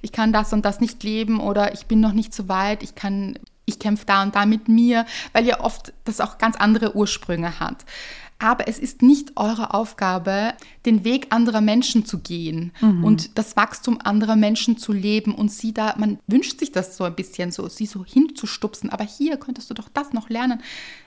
ich 0.02 0.12
kann 0.12 0.34
das 0.34 0.52
und 0.52 0.66
das 0.66 0.82
nicht 0.82 1.02
leben 1.04 1.40
oder 1.40 1.74
ich 1.74 1.86
bin 1.86 2.02
noch 2.02 2.12
nicht 2.12 2.34
so 2.34 2.50
weit, 2.50 2.84
ich 2.84 2.96
kann, 2.96 3.40
ich 3.64 3.80
kämpfe 3.80 4.06
da 4.06 4.22
und 4.22 4.36
da 4.36 4.46
mit 4.46 4.68
mir, 4.68 5.06
weil 5.32 5.46
ja 5.46 5.62
oft 5.62 5.94
das 6.04 6.20
auch 6.20 6.38
ganz 6.38 6.58
andere 6.58 6.94
Ursprünge 6.94 7.62
hat. 7.62 7.86
Aber 8.44 8.68
es 8.68 8.78
ist 8.78 9.02
nicht 9.02 9.38
eure 9.38 9.74
Aufgabe, 9.74 10.54
den 10.86 11.06
Weg 11.06 11.28
anderer 11.30 11.62
Menschen 11.62 12.06
zu 12.06 12.20
gehen 12.20 12.74
mhm. 12.82 13.02
und 13.02 13.38
das 13.38 13.56
Wachstum 13.56 14.02
anderer 14.04 14.36
Menschen 14.36 14.78
zu 14.78 14.92
leben 14.92 15.34
und 15.34 15.50
sie 15.50 15.74
da, 15.74 15.96
man 15.98 16.20
wünscht 16.28 16.60
sich 16.60 16.74
das 16.74 16.98
so 16.98 17.06
ein 17.06 17.16
bisschen 17.16 17.54
so, 17.54 17.70
sie 17.70 17.86
so 17.86 18.04
hinzustupsen, 18.04 18.90
aber 18.90 19.06
hier 19.06 19.38
könntest 19.38 19.70
du 19.70 19.74
doch 19.74 19.88
das 19.88 20.12
noch 20.12 20.28
lernen. 20.28 20.62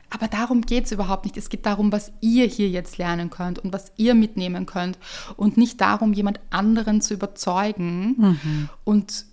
Aber 0.09 0.29
darum 0.29 0.63
geht 0.63 0.87
es 0.87 0.93
überhaupt 0.93 1.27
nicht. 1.27 1.37
Es 1.37 1.51
geht 1.51 1.67
darum, 1.67 1.93
was 1.93 2.11
ihr 2.23 2.47
hier 2.47 2.71
jetzt 2.71 2.97
lernen 2.97 3.29
könnt 3.29 3.59
und 3.59 3.71
was 3.75 3.93
ihr 3.99 4.15
mitnehmen 4.15 4.65
könnt 4.65 4.99
und 5.37 5.59
nicht 5.59 5.79
darum, 5.83 6.15
jemand 6.15 6.41
anderen 6.49 7.03
zu 7.03 7.13
überzeugen 7.13 8.15
mhm. 8.17 8.69
und 8.85 9.27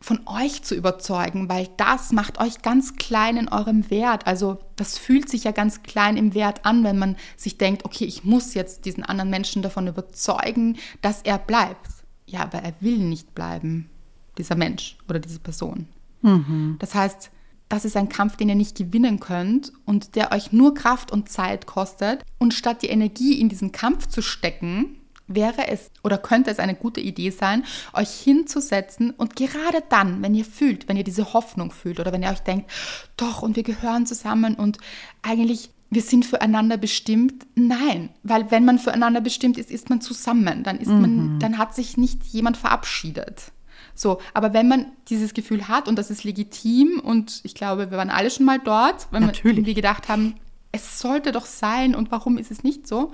von 0.00 0.20
euch 0.26 0.62
zu 0.62 0.74
überzeugen, 0.74 1.48
weil 1.48 1.68
das 1.76 2.12
macht 2.12 2.40
euch 2.40 2.62
ganz 2.62 2.96
klein 2.96 3.36
in 3.36 3.48
eurem 3.48 3.90
Wert. 3.90 4.26
Also 4.26 4.58
das 4.76 4.96
fühlt 4.96 5.28
sich 5.28 5.44
ja 5.44 5.52
ganz 5.52 5.82
klein 5.82 6.16
im 6.16 6.34
Wert 6.34 6.64
an, 6.64 6.84
wenn 6.84 6.98
man 6.98 7.16
sich 7.36 7.58
denkt, 7.58 7.84
okay, 7.84 8.06
ich 8.06 8.24
muss 8.24 8.54
jetzt 8.54 8.86
diesen 8.86 9.04
anderen 9.04 9.30
Menschen 9.30 9.60
davon 9.60 9.86
überzeugen, 9.86 10.78
dass 11.02 11.20
er 11.22 11.38
bleibt. 11.38 11.90
Ja, 12.26 12.42
aber 12.42 12.58
er 12.58 12.74
will 12.80 12.98
nicht 12.98 13.34
bleiben, 13.34 13.90
dieser 14.38 14.54
Mensch 14.54 14.96
oder 15.08 15.18
diese 15.18 15.40
Person. 15.40 15.86
Mhm. 16.22 16.76
Das 16.78 16.94
heißt, 16.94 17.30
das 17.68 17.84
ist 17.84 17.96
ein 17.96 18.08
Kampf, 18.08 18.36
den 18.36 18.48
ihr 18.48 18.54
nicht 18.54 18.76
gewinnen 18.76 19.20
könnt 19.20 19.72
und 19.84 20.16
der 20.16 20.32
euch 20.32 20.50
nur 20.50 20.74
Kraft 20.74 21.12
und 21.12 21.28
Zeit 21.28 21.66
kostet. 21.66 22.24
Und 22.38 22.54
statt 22.54 22.82
die 22.82 22.88
Energie 22.88 23.38
in 23.38 23.48
diesen 23.48 23.70
Kampf 23.70 24.06
zu 24.06 24.22
stecken, 24.22 24.96
wäre 25.34 25.68
es 25.68 25.90
oder 26.02 26.18
könnte 26.18 26.50
es 26.50 26.58
eine 26.58 26.74
gute 26.74 27.00
Idee 27.00 27.30
sein, 27.30 27.64
euch 27.92 28.10
hinzusetzen 28.10 29.10
und 29.10 29.36
gerade 29.36 29.82
dann, 29.88 30.22
wenn 30.22 30.34
ihr 30.34 30.44
fühlt, 30.44 30.88
wenn 30.88 30.96
ihr 30.96 31.04
diese 31.04 31.32
Hoffnung 31.32 31.70
fühlt 31.70 32.00
oder 32.00 32.12
wenn 32.12 32.22
ihr 32.22 32.30
euch 32.30 32.40
denkt, 32.40 32.70
doch 33.16 33.42
und 33.42 33.56
wir 33.56 33.62
gehören 33.62 34.06
zusammen 34.06 34.54
und 34.54 34.78
eigentlich 35.22 35.70
wir 35.92 36.02
sind 36.02 36.24
füreinander 36.24 36.76
bestimmt. 36.76 37.46
Nein, 37.56 38.10
weil 38.22 38.50
wenn 38.52 38.64
man 38.64 38.78
füreinander 38.78 39.20
bestimmt 39.20 39.58
ist, 39.58 39.72
ist 39.72 39.90
man 39.90 40.00
zusammen. 40.00 40.62
Dann 40.62 40.78
ist 40.78 40.88
mhm. 40.88 41.00
man, 41.00 41.38
dann 41.40 41.58
hat 41.58 41.74
sich 41.74 41.96
nicht 41.96 42.22
jemand 42.26 42.56
verabschiedet. 42.56 43.50
So, 43.94 44.20
aber 44.32 44.52
wenn 44.54 44.68
man 44.68 44.86
dieses 45.08 45.34
Gefühl 45.34 45.68
hat 45.68 45.88
und 45.88 45.98
das 45.98 46.10
ist 46.10 46.24
legitim 46.24 47.00
und 47.00 47.40
ich 47.42 47.54
glaube, 47.54 47.90
wir 47.90 47.98
waren 47.98 48.08
alle 48.08 48.30
schon 48.30 48.46
mal 48.46 48.58
dort, 48.58 49.08
wenn 49.10 49.24
Natürlich. 49.24 49.66
wir 49.66 49.74
gedacht 49.74 50.08
haben, 50.08 50.36
es 50.72 51.00
sollte 51.00 51.32
doch 51.32 51.46
sein 51.46 51.94
und 51.94 52.10
warum 52.10 52.38
ist 52.38 52.50
es 52.50 52.62
nicht 52.62 52.86
so? 52.86 53.12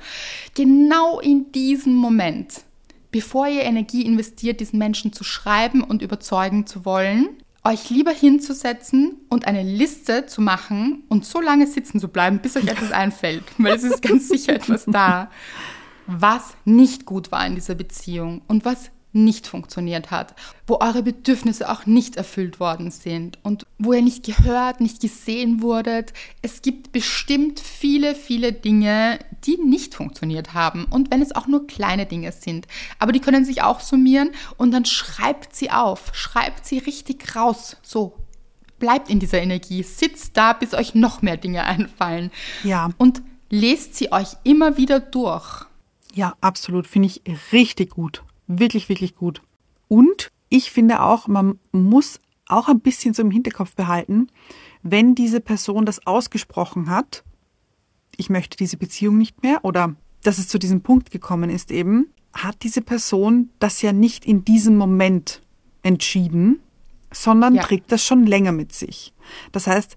Genau 0.54 1.20
in 1.20 1.52
diesem 1.52 1.94
Moment, 1.94 2.62
bevor 3.10 3.46
ihr 3.46 3.62
Energie 3.62 4.02
investiert, 4.02 4.60
diesen 4.60 4.78
Menschen 4.78 5.12
zu 5.12 5.24
schreiben 5.24 5.82
und 5.82 6.02
überzeugen 6.02 6.66
zu 6.66 6.84
wollen, 6.84 7.28
euch 7.64 7.90
lieber 7.90 8.12
hinzusetzen 8.12 9.16
und 9.28 9.46
eine 9.46 9.62
Liste 9.62 10.26
zu 10.26 10.40
machen 10.40 11.02
und 11.08 11.24
so 11.24 11.40
lange 11.40 11.66
sitzen 11.66 11.98
zu 11.98 12.08
bleiben, 12.08 12.38
bis 12.38 12.56
euch 12.56 12.68
etwas 12.68 12.92
einfällt, 12.92 13.42
weil 13.58 13.74
es 13.74 13.82
ist 13.82 14.02
ganz 14.02 14.28
sicher 14.28 14.54
etwas 14.54 14.84
da, 14.86 15.30
was 16.06 16.56
nicht 16.64 17.06
gut 17.06 17.32
war 17.32 17.44
in 17.46 17.56
dieser 17.56 17.74
Beziehung 17.74 18.42
und 18.46 18.64
was 18.64 18.90
nicht 19.16 19.46
funktioniert 19.46 20.10
hat, 20.10 20.34
wo 20.66 20.78
eure 20.80 21.02
Bedürfnisse 21.02 21.68
auch 21.68 21.86
nicht 21.86 22.16
erfüllt 22.16 22.60
worden 22.60 22.90
sind 22.90 23.38
und 23.42 23.66
wo 23.78 23.92
ihr 23.92 24.02
nicht 24.02 24.24
gehört, 24.24 24.80
nicht 24.80 25.00
gesehen 25.00 25.62
wurdet. 25.62 26.12
Es 26.42 26.62
gibt 26.62 26.92
bestimmt 26.92 27.58
viele, 27.58 28.14
viele 28.14 28.52
Dinge, 28.52 29.18
die 29.44 29.56
nicht 29.56 29.94
funktioniert 29.94 30.54
haben. 30.54 30.84
Und 30.84 31.10
wenn 31.10 31.22
es 31.22 31.34
auch 31.34 31.46
nur 31.46 31.66
kleine 31.66 32.06
Dinge 32.06 32.30
sind. 32.32 32.66
Aber 32.98 33.12
die 33.12 33.20
können 33.20 33.44
sich 33.44 33.62
auch 33.62 33.80
summieren 33.80 34.30
und 34.56 34.70
dann 34.70 34.84
schreibt 34.84 35.56
sie 35.56 35.70
auf. 35.70 36.14
Schreibt 36.14 36.66
sie 36.66 36.78
richtig 36.78 37.34
raus. 37.34 37.76
So. 37.82 38.14
Bleibt 38.78 39.08
in 39.08 39.18
dieser 39.18 39.40
Energie. 39.40 39.82
Sitzt 39.82 40.36
da, 40.36 40.52
bis 40.52 40.74
euch 40.74 40.94
noch 40.94 41.22
mehr 41.22 41.38
Dinge 41.38 41.64
einfallen. 41.64 42.30
Ja. 42.62 42.90
Und 42.98 43.22
lest 43.48 43.94
sie 43.94 44.12
euch 44.12 44.36
immer 44.44 44.76
wieder 44.76 45.00
durch. 45.00 45.64
Ja, 46.12 46.34
absolut. 46.40 46.86
Finde 46.86 47.08
ich 47.08 47.22
richtig 47.52 47.90
gut. 47.90 48.22
Wirklich, 48.46 48.88
wirklich 48.88 49.14
gut. 49.14 49.42
Und 49.88 50.30
ich 50.48 50.70
finde 50.70 51.02
auch, 51.02 51.28
man 51.28 51.58
muss 51.72 52.20
auch 52.46 52.68
ein 52.68 52.80
bisschen 52.80 53.14
so 53.14 53.22
im 53.22 53.30
Hinterkopf 53.30 53.74
behalten, 53.74 54.28
wenn 54.82 55.14
diese 55.14 55.40
Person 55.40 55.84
das 55.84 56.06
ausgesprochen 56.06 56.88
hat, 56.88 57.24
ich 58.16 58.30
möchte 58.30 58.56
diese 58.56 58.76
Beziehung 58.76 59.18
nicht 59.18 59.42
mehr 59.42 59.64
oder 59.64 59.96
dass 60.22 60.38
es 60.38 60.48
zu 60.48 60.58
diesem 60.58 60.80
Punkt 60.80 61.10
gekommen 61.10 61.50
ist 61.50 61.70
eben, 61.70 62.12
hat 62.32 62.62
diese 62.62 62.82
Person 62.82 63.50
das 63.58 63.82
ja 63.82 63.92
nicht 63.92 64.24
in 64.24 64.44
diesem 64.44 64.76
Moment 64.76 65.42
entschieden, 65.82 66.60
sondern 67.22 67.54
Ja. 67.54 67.62
trägt 67.62 67.90
das 67.92 68.04
schon 68.04 68.26
länger 68.26 68.52
mit 68.52 68.72
sich. 68.72 69.12
Das 69.52 69.66
heißt, 69.66 69.96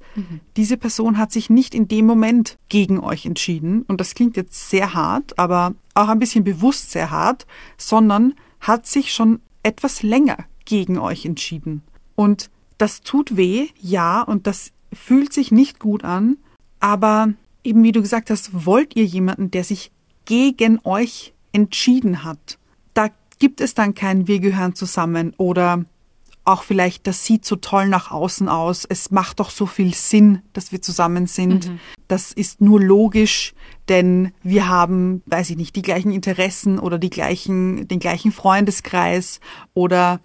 diese 0.57 0.77
Person 0.77 1.17
hat 1.17 1.31
sich 1.31 1.49
nicht 1.49 1.75
in 1.75 1.87
dem 1.87 2.05
Moment 2.05 2.57
gegen 2.69 2.99
euch 2.99 3.25
entschieden, 3.25 3.83
und 3.83 3.99
das 4.01 4.15
klingt 4.15 4.37
jetzt 4.37 4.69
sehr 4.69 4.93
hart, 4.93 5.37
aber 5.37 5.75
auch 5.93 6.07
ein 6.07 6.19
bisschen 6.19 6.43
bewusst 6.43 6.91
sehr 6.91 7.11
hart, 7.11 7.45
sondern 7.77 8.33
hat 8.59 8.87
sich 8.87 9.13
schon 9.13 9.39
etwas 9.61 10.01
länger 10.01 10.37
gegen 10.65 10.97
euch 10.97 11.25
entschieden. 11.25 11.83
Und 12.15 12.49
das 12.77 13.01
tut 13.01 13.35
weh, 13.37 13.67
ja, 13.79 14.21
und 14.21 14.47
das 14.47 14.71
fühlt 14.93 15.33
sich 15.33 15.51
nicht 15.51 15.79
gut 15.79 16.03
an, 16.03 16.37
aber 16.79 17.33
eben 17.63 17.83
wie 17.83 17.91
du 17.91 18.01
gesagt 18.01 18.29
hast, 18.29 18.65
wollt 18.65 18.95
ihr 18.95 19.05
jemanden, 19.05 19.51
der 19.51 19.63
sich 19.63 19.91
gegen 20.25 20.79
euch 20.83 21.33
entschieden 21.51 22.23
hat. 22.23 22.57
Da 22.93 23.09
gibt 23.37 23.61
es 23.61 23.73
dann 23.73 23.93
kein 23.93 24.27
Wir 24.27 24.39
gehören 24.39 24.75
zusammen 24.75 25.33
oder 25.37 25.83
auch 26.49 26.63
vielleicht, 26.63 27.07
das 27.07 27.23
sieht 27.25 27.45
so 27.45 27.55
toll 27.55 27.87
nach 27.87 28.11
außen 28.11 28.49
aus. 28.49 28.85
Es 28.87 29.11
macht 29.11 29.39
doch 29.39 29.49
so 29.49 29.65
viel 29.65 29.93
Sinn, 29.93 30.41
dass 30.53 30.71
wir 30.71 30.81
zusammen 30.81 31.27
sind. 31.27 31.71
Das 32.07 32.31
ist 32.31 32.61
nur 32.61 32.81
logisch, 32.81 33.53
denn 33.87 34.31
wir 34.43 34.67
haben, 34.67 35.21
weiß 35.25 35.49
ich 35.51 35.57
nicht, 35.57 35.75
die 35.75 35.81
gleichen 35.81 36.11
Interessen 36.11 36.79
oder 36.79 36.97
die 36.97 37.09
gleichen, 37.09 37.87
den 37.87 37.99
gleichen 37.99 38.31
Freundeskreis 38.31 39.39
oder 39.73 40.19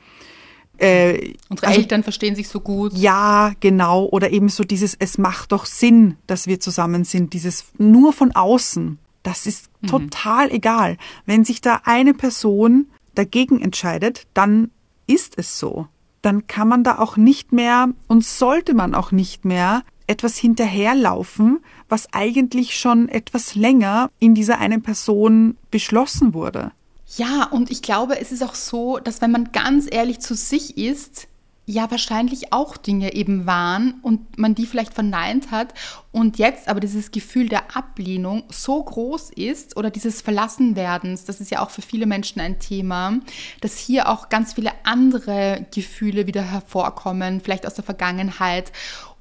äh, 0.79 1.35
Unsere 1.49 1.69
also- 1.69 1.81
Eltern 1.81 2.03
verstehen 2.03 2.35
sich 2.35 2.49
so 2.49 2.61
gut. 2.61 2.93
ja, 2.95 3.53
genau. 3.61 4.07
Oder 4.07 4.31
eben 4.31 4.49
so 4.49 4.65
dieses, 4.65 4.95
es 4.99 5.19
macht 5.19 5.53
doch 5.53 5.67
Sinn, 5.67 6.17
dass 6.27 6.47
wir 6.47 6.59
zusammen 6.59 7.05
sind. 7.05 7.33
Dieses 7.33 7.67
nur 7.79 8.13
von 8.13 8.33
außen. 8.33 8.99
Das 9.23 9.47
ist 9.47 9.71
total 9.87 10.51
egal. 10.51 10.99
Wenn 11.25 11.45
sich 11.45 11.61
da 11.61 11.81
eine 11.85 12.13
Person 12.13 12.89
dagegen 13.15 13.61
entscheidet, 13.63 14.27
dann 14.35 14.71
ist 15.07 15.39
es 15.39 15.59
so. 15.59 15.87
Dann 16.25 16.47
kann 16.47 16.69
man 16.69 16.85
da 16.85 17.01
auch 17.01 17.19
nicht 17.19 17.53
mehr 17.53 17.91
und 18.09 18.25
sollte 18.25 18.73
man 18.73 18.95
auch 18.95 19.13
nicht 19.13 19.45
mehr 19.45 19.83
etwas 20.07 20.39
hinterherlaufen, 20.39 21.61
was 21.91 22.09
eigentlich 22.15 22.79
schon 22.79 23.11
etwas 23.11 23.55
länger 23.55 24.11
in 24.21 24.35
dieser 24.35 24.59
einen 24.59 24.81
Person 24.81 25.59
beschlossen 25.71 26.33
wurde. 26.33 26.73
Ja, 27.19 27.45
und 27.51 27.71
ich 27.71 27.83
glaube, 27.83 28.19
es 28.19 28.33
ist 28.33 28.43
auch 28.43 28.55
so, 28.55 28.99
dass 28.99 29.21
wenn 29.21 29.33
man 29.33 29.53
ganz 29.53 29.87
ehrlich 29.91 30.21
zu 30.21 30.35
sich 30.35 30.79
ist, 30.79 31.29
ja 31.67 31.91
wahrscheinlich 31.91 32.53
auch 32.53 32.77
Dinge 32.77 33.15
eben 33.15 33.47
waren 33.47 33.95
und 34.03 34.39
man 34.39 34.55
die 34.55 34.67
vielleicht 34.67 34.93
verneint 34.93 35.51
hat 35.51 35.73
und 36.13 36.39
jetzt 36.39 36.69
aber 36.69 36.81
dieses 36.81 37.11
Gefühl 37.11 37.49
der 37.49 37.77
Ablehnung 37.77 38.45
so 38.51 38.83
groß 38.83 39.31
ist 39.31 39.77
oder 39.77 39.91
dieses 39.91 40.21
Verlassenwerdens, 40.21 41.25
das 41.25 41.41
ist 41.41 41.51
ja 41.51 41.61
auch 41.61 41.71
für 41.71 41.83
viele 41.83 42.07
Menschen 42.07 42.41
ein 42.41 42.59
Thema, 42.59 43.19
dass 43.61 43.79
hier 43.79 44.09
auch 44.09 44.29
ganz 44.29 44.55
viele 44.55 44.73
andere 44.85 45.67
Gefühle 45.75 46.27
wieder 46.27 46.43
hervorkommen, 46.43 47.41
vielleicht 47.41 47.67
aus 47.67 47.75
der 47.75 47.85
Vergangenheit 47.85 48.73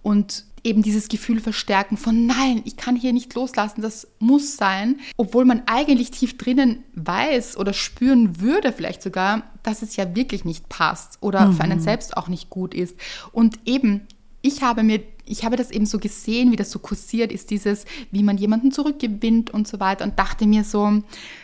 und 0.02 0.46
eben 0.64 0.82
dieses 0.82 1.10
Gefühl 1.10 1.40
verstärken 1.40 1.98
von 1.98 2.26
nein, 2.26 2.62
ich 2.66 2.78
kann 2.78 2.96
hier 2.96 3.14
nicht 3.14 3.34
loslassen, 3.36 3.82
das 3.82 4.08
muss 4.20 4.58
sein, 4.58 5.00
obwohl 5.18 5.46
man 5.46 5.64
eigentlich 5.66 6.12
tief 6.12 6.38
drinnen 6.38 6.84
weiß 6.96 7.58
oder 7.58 7.74
spüren 7.74 8.40
würde 8.40 8.72
vielleicht 8.72 9.02
sogar, 9.02 9.44
dass 9.64 9.82
es 9.82 9.96
ja 9.96 10.16
wirklich 10.16 10.46
nicht 10.46 10.70
passt 10.70 11.18
oder 11.22 11.52
für 11.54 11.64
einen 11.64 11.80
selbst 11.80 12.18
auch 12.18 12.28
nicht 12.28 12.50
gut 12.50 12.74
ist. 12.74 12.96
Und 13.32 13.60
eben, 13.66 14.08
ich 14.42 14.62
habe 14.62 14.84
mir, 14.84 15.02
ich 15.26 15.46
habe 15.46 15.56
das 15.56 15.72
eben 15.72 15.86
so 15.86 16.00
gesehen, 16.00 16.52
wie 16.52 16.58
das 16.58 16.70
so 16.70 16.80
kursiert 16.80 17.32
ist, 17.32 17.50
dieses, 17.50 17.86
wie 18.12 18.24
man 18.24 18.38
jemanden 18.38 18.74
zurückgewinnt 18.74 19.52
und 19.52 19.68
so 19.68 19.80
weiter 19.80 20.04
und 20.04 20.20
dachte 20.20 20.46
mir 20.46 20.66
so, 20.66 21.02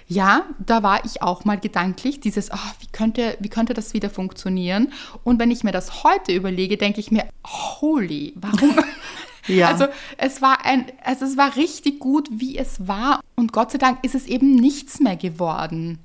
ja, 0.07 0.45
da 0.63 0.83
war 0.83 1.05
ich 1.05 1.21
auch 1.21 1.45
mal 1.45 1.57
gedanklich, 1.57 2.19
dieses, 2.19 2.51
ah, 2.51 2.73
wie 2.81 2.87
könnte, 2.91 3.37
wie 3.39 3.49
könnte 3.49 3.73
das 3.73 3.93
wieder 3.93 4.09
funktionieren? 4.09 4.91
Und 5.23 5.39
wenn 5.39 5.49
ich 5.49 5.63
mir 5.63 5.71
das 5.71 6.03
heute 6.03 6.33
überlege, 6.33 6.75
denke 6.75 6.99
ich 6.99 7.09
mir, 7.09 7.25
holy, 7.47 8.33
warum? 8.35 8.75
Ja. 9.49 9.67
Also 9.67 9.87
es 10.17 10.41
war 10.41 10.65
ein, 10.65 10.85
also 11.03 11.25
es 11.25 11.37
war 11.37 11.55
richtig 11.55 11.99
gut, 11.99 12.29
wie 12.31 12.57
es 12.57 12.87
war. 12.87 13.19
Und 13.35 13.51
Gott 13.51 13.71
sei 13.71 13.77
Dank 13.77 14.03
ist 14.03 14.15
es 14.15 14.25
eben 14.27 14.55
nichts 14.55 14.99
mehr 14.99 15.15
geworden. 15.15 15.99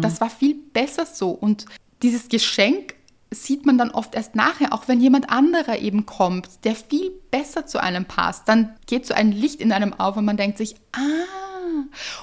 Das 0.00 0.20
war 0.20 0.30
viel 0.30 0.54
besser 0.54 1.06
so. 1.06 1.30
Und 1.30 1.66
dieses 2.02 2.28
Geschenk 2.28 2.94
sieht 3.30 3.66
man 3.66 3.76
dann 3.78 3.90
oft 3.90 4.14
erst 4.14 4.34
nachher, 4.34 4.72
auch 4.72 4.88
wenn 4.88 5.00
jemand 5.00 5.30
anderer 5.30 5.78
eben 5.78 6.06
kommt, 6.06 6.64
der 6.64 6.74
viel 6.74 7.10
besser 7.30 7.66
zu 7.66 7.82
einem 7.82 8.04
passt. 8.04 8.48
Dann 8.48 8.74
geht 8.86 9.06
so 9.06 9.14
ein 9.14 9.32
Licht 9.32 9.60
in 9.60 9.72
einem 9.72 9.92
auf 9.92 10.16
und 10.16 10.24
man 10.24 10.36
denkt 10.36 10.58
sich, 10.58 10.76
ah, 10.92 11.45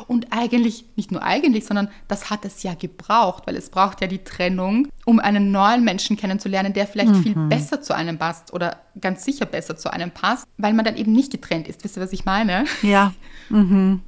und 0.07 0.27
eigentlich, 0.31 0.85
nicht 0.95 1.11
nur 1.11 1.23
eigentlich, 1.23 1.65
sondern 1.65 1.89
das 2.07 2.29
hat 2.29 2.45
es 2.45 2.63
ja 2.63 2.73
gebraucht, 2.73 3.43
weil 3.45 3.55
es 3.55 3.69
braucht 3.69 4.01
ja 4.01 4.07
die 4.07 4.23
Trennung, 4.23 4.87
um 5.05 5.19
einen 5.19 5.51
neuen 5.51 5.83
Menschen 5.83 6.17
kennenzulernen, 6.17 6.73
der 6.73 6.87
vielleicht 6.87 7.15
viel 7.17 7.35
besser 7.35 7.81
zu 7.81 7.95
einem 7.95 8.17
passt 8.17 8.53
oder 8.53 8.81
ganz 8.99 9.23
sicher 9.23 9.45
besser 9.45 9.75
zu 9.75 9.91
einem 9.91 10.11
passt, 10.11 10.45
weil 10.57 10.73
man 10.73 10.85
dann 10.85 10.97
eben 10.97 11.11
nicht 11.11 11.31
getrennt 11.31 11.67
ist. 11.67 11.83
Wisst 11.83 11.97
ihr, 11.97 12.03
was 12.03 12.13
ich 12.13 12.25
meine? 12.25 12.65
Ja, 12.81 13.13
mhm. 13.49 14.01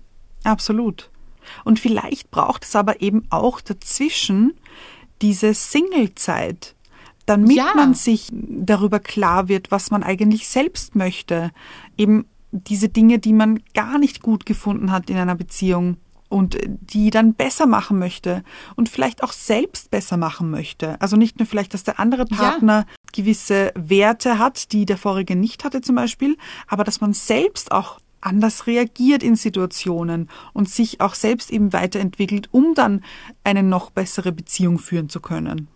absolut. 0.44 1.10
Und 1.64 1.80
vielleicht 1.80 2.32
braucht 2.32 2.64
es 2.64 2.76
aber 2.76 3.02
eben 3.02 3.26
auch 3.30 3.62
dazwischen 3.62 4.54
diese 5.22 5.54
Single-Zeit, 5.54 6.76
damit 7.26 7.56
Ja. 7.56 7.72
man 7.76 7.94
sich 7.94 8.30
darüber 8.32 9.00
klar 9.00 9.48
wird, 9.48 9.72
was 9.72 9.92
man 9.92 10.04
eigentlich 10.04 10.48
selbst 10.48 10.96
möchte. 10.96 11.52
Eben 11.98 12.26
diese 12.56 12.90
Dinge, 12.90 13.20
die 13.20 13.34
man 13.34 13.62
gar 13.74 13.98
nicht 13.98 14.22
gut 14.22 14.46
gefunden 14.46 14.92
hat 14.92 15.10
in 15.10 15.18
einer 15.18 15.36
Beziehung 15.36 15.98
und 16.30 16.58
die 16.66 17.12
dann 17.12 17.34
besser 17.34 17.68
machen 17.68 18.00
möchte 18.00 18.44
und 18.76 18.90
vielleicht 18.90 19.24
auch 19.24 19.32
selbst 19.32 19.92
besser 19.92 20.18
machen 20.18 20.50
möchte. 20.50 21.00
Also 21.02 21.18
nicht 21.18 21.40
nur 21.40 21.46
vielleicht, 21.46 21.74
dass 21.74 21.84
der 21.84 22.00
andere 22.00 22.26
Ja. 22.30 22.36
Partner 22.38 22.86
gewisse 23.14 23.72
Werte 23.76 24.40
hat, 24.40 24.72
die 24.72 24.86
der 24.86 24.98
vorige 24.98 25.36
nicht 25.36 25.64
hatte 25.64 25.82
zum 25.82 25.96
Beispiel, 25.96 26.38
aber 26.68 26.84
dass 26.84 27.00
man 27.00 27.14
selbst 27.14 27.72
auch 27.72 28.00
anders 28.22 28.66
reagiert 28.66 29.22
in 29.22 29.36
Situationen 29.36 30.30
und 30.54 30.68
sich 30.68 31.00
auch 31.00 31.14
selbst 31.14 31.52
eben 31.52 31.74
weiterentwickelt, 31.74 32.50
um 32.52 32.74
dann 32.74 33.04
eine 33.44 33.62
noch 33.62 33.92
bessere 33.92 34.32
Beziehung 34.32 34.80
führen 34.80 35.10
zu 35.10 35.20
können. 35.20 35.68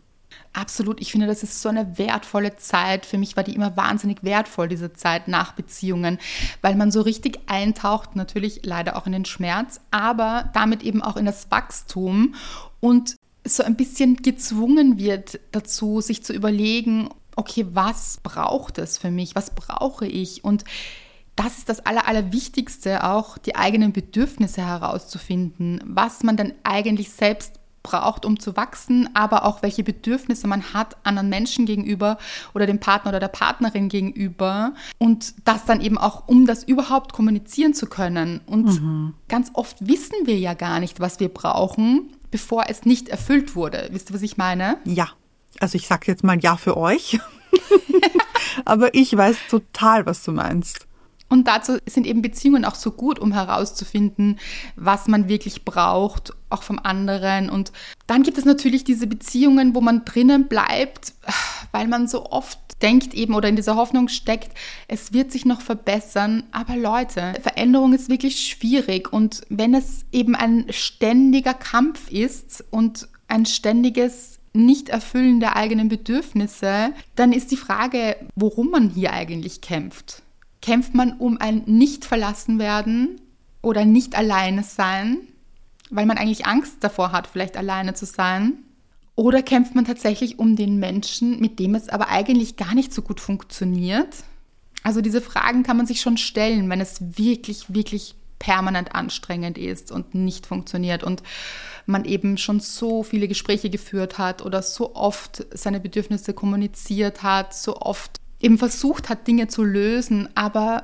Absolut. 0.53 0.99
Ich 0.99 1.11
finde, 1.11 1.27
das 1.27 1.43
ist 1.43 1.61
so 1.61 1.69
eine 1.69 1.97
wertvolle 1.97 2.55
Zeit. 2.57 3.05
Für 3.05 3.17
mich 3.17 3.37
war 3.37 3.43
die 3.43 3.53
immer 3.53 3.77
wahnsinnig 3.77 4.23
wertvoll, 4.23 4.67
diese 4.67 4.93
Zeit 4.93 5.27
nach 5.27 5.53
Beziehungen, 5.53 6.17
weil 6.61 6.75
man 6.75 6.91
so 6.91 7.01
richtig 7.01 7.39
eintaucht, 7.45 8.15
natürlich 8.15 8.61
leider 8.63 8.97
auch 8.97 9.05
in 9.05 9.11
den 9.11 9.25
Schmerz, 9.25 9.79
aber 9.91 10.49
damit 10.53 10.81
eben 10.83 11.03
auch 11.03 11.17
in 11.17 11.25
das 11.25 11.51
Wachstum 11.51 12.33
und 12.79 13.15
so 13.45 13.63
ein 13.63 13.75
bisschen 13.75 14.17
gezwungen 14.17 14.97
wird 14.97 15.39
dazu, 15.51 16.01
sich 16.01 16.23
zu 16.23 16.33
überlegen, 16.33 17.09
okay, 17.35 17.65
was 17.71 18.19
braucht 18.21 18.79
es 18.79 18.97
für 18.97 19.11
mich? 19.11 19.35
Was 19.35 19.51
brauche 19.51 20.07
ich? 20.07 20.43
Und 20.43 20.65
das 21.35 21.57
ist 21.59 21.69
das 21.69 21.85
Aller, 21.85 22.05
Allerwichtigste, 22.05 23.05
auch 23.05 23.37
die 23.37 23.55
eigenen 23.55 23.93
Bedürfnisse 23.93 24.65
herauszufinden, 24.65 25.81
was 25.85 26.23
man 26.23 26.35
dann 26.35 26.53
eigentlich 26.63 27.11
selbst 27.11 27.58
braucht, 27.83 28.25
um 28.25 28.39
zu 28.39 28.55
wachsen, 28.55 29.09
aber 29.13 29.45
auch 29.45 29.61
welche 29.61 29.83
Bedürfnisse 29.83 30.47
man 30.47 30.73
hat 30.73 30.97
anderen 31.03 31.29
Menschen 31.29 31.65
gegenüber 31.65 32.17
oder 32.53 32.65
dem 32.65 32.79
Partner 32.79 33.09
oder 33.09 33.19
der 33.19 33.27
Partnerin 33.29 33.89
gegenüber 33.89 34.73
und 34.97 35.33
das 35.45 35.65
dann 35.65 35.81
eben 35.81 35.97
auch, 35.97 36.27
um 36.27 36.45
das 36.45 36.63
überhaupt 36.63 37.13
kommunizieren 37.13 37.73
zu 37.73 37.87
können. 37.87 38.41
Und 38.45 39.13
ganz 39.27 39.51
oft 39.53 39.77
wissen 39.79 40.15
wir 40.25 40.37
ja 40.37 40.53
gar 40.53 40.79
nicht, 40.79 40.99
was 40.99 41.19
wir 41.19 41.29
brauchen, 41.29 42.13
bevor 42.31 42.65
es 42.67 42.85
nicht 42.85 43.09
erfüllt 43.09 43.55
wurde. 43.55 43.89
Wisst 43.91 44.09
ihr, 44.11 44.15
was 44.15 44.21
ich 44.21 44.37
meine? 44.37 44.77
Ja, 44.85 45.09
also 45.59 45.75
ich 45.75 45.87
sage 45.87 46.05
jetzt 46.07 46.23
mal 46.23 46.39
ja 46.39 46.57
für 46.57 46.77
euch, 46.77 47.19
aber 48.65 48.93
ich 48.93 49.15
weiß 49.15 49.37
total, 49.49 50.05
was 50.05 50.23
du 50.23 50.31
meinst. 50.31 50.88
Und 51.29 51.47
dazu 51.47 51.77
sind 51.85 52.07
eben 52.07 52.21
Beziehungen 52.21 52.65
auch 52.65 52.75
so 52.75 52.91
gut, 52.91 53.19
um 53.19 53.31
herauszufinden, 53.31 54.39
was 54.75 55.07
man 55.07 55.29
wirklich 55.29 55.63
braucht, 55.63 56.33
auch 56.49 56.63
vom 56.63 56.79
anderen. 56.79 57.49
Und 57.49 57.71
dann 58.07 58.23
gibt 58.23 58.37
es 58.37 58.45
natürlich 58.45 58.83
diese 58.83 59.07
Beziehungen, 59.07 59.75
wo 59.75 59.81
man 59.81 60.05
drinnen 60.05 60.47
bleibt, 60.47 61.13
weil 61.71 61.87
man 61.87 62.07
so 62.07 62.25
oft 62.25 62.59
denkt 62.81 63.13
eben 63.13 63.35
oder 63.35 63.49
in 63.49 63.55
dieser 63.55 63.75
Hoffnung 63.75 64.07
steckt, 64.07 64.51
es 64.87 65.13
wird 65.13 65.31
sich 65.31 65.45
noch 65.45 65.61
verbessern. 65.61 66.43
Aber 66.51 66.75
Leute, 66.75 67.33
Veränderung 67.41 67.93
ist 67.93 68.09
wirklich 68.09 68.47
schwierig. 68.47 69.11
Und 69.11 69.41
wenn 69.49 69.73
es 69.73 70.05
eben 70.11 70.35
ein 70.35 70.65
ständiger 70.69 71.53
Kampf 71.53 72.09
ist 72.09 72.63
und 72.71 73.07
ein 73.27 73.45
ständiges 73.45 74.39
Nicht-Erfüllen 74.53 75.39
der 75.39 75.55
eigenen 75.55 75.89
Bedürfnisse, 75.89 76.93
dann 77.15 77.33
ist 77.33 77.51
die 77.51 77.57
Frage, 77.57 78.15
worum 78.35 78.71
man 78.71 78.89
hier 78.89 79.13
eigentlich 79.13 79.61
kämpft. 79.61 80.23
Kämpft 80.61 80.93
man 80.93 81.13
um 81.13 81.37
ein 81.39 81.63
nicht 81.65 82.05
verlassen 82.05 82.59
werden 82.59 83.21
oder 83.61 83.85
nicht 83.85 84.15
alleine 84.15 84.63
sein, 84.63 85.19
weil 85.89 86.05
man 86.05 86.17
eigentlich 86.17 86.45
Angst 86.45 86.77
davor 86.81 87.11
hat, 87.11 87.27
vielleicht 87.27 87.57
alleine 87.57 87.93
zu 87.93 88.05
sein? 88.05 88.53
Oder 89.15 89.41
kämpft 89.41 89.75
man 89.75 89.85
tatsächlich 89.85 90.39
um 90.39 90.55
den 90.55 90.79
Menschen, 90.79 91.39
mit 91.39 91.59
dem 91.59 91.75
es 91.75 91.89
aber 91.89 92.07
eigentlich 92.09 92.55
gar 92.55 92.73
nicht 92.73 92.93
so 92.93 93.01
gut 93.01 93.19
funktioniert? 93.19 94.15
Also 94.83 95.01
diese 95.01 95.19
Fragen 95.19 95.63
kann 95.63 95.77
man 95.77 95.85
sich 95.85 95.99
schon 95.99 96.17
stellen, 96.17 96.69
wenn 96.69 96.79
es 96.79 97.17
wirklich, 97.17 97.73
wirklich 97.73 98.15
permanent 98.39 98.95
anstrengend 98.95 99.57
ist 99.57 99.91
und 99.91 100.15
nicht 100.15 100.45
funktioniert 100.45 101.03
und 101.03 101.21
man 101.85 102.05
eben 102.05 102.37
schon 102.37 102.59
so 102.61 103.03
viele 103.03 103.27
Gespräche 103.27 103.69
geführt 103.69 104.17
hat 104.17 104.41
oder 104.41 104.61
so 104.61 104.95
oft 104.95 105.45
seine 105.53 105.79
Bedürfnisse 105.79 106.33
kommuniziert 106.33 107.23
hat, 107.23 107.53
so 107.53 107.77
oft 107.77 108.21
eben 108.39 108.57
versucht 108.57 109.09
hat, 109.09 109.27
Dinge 109.27 109.47
zu 109.47 109.63
lösen, 109.63 110.29
aber 110.35 110.83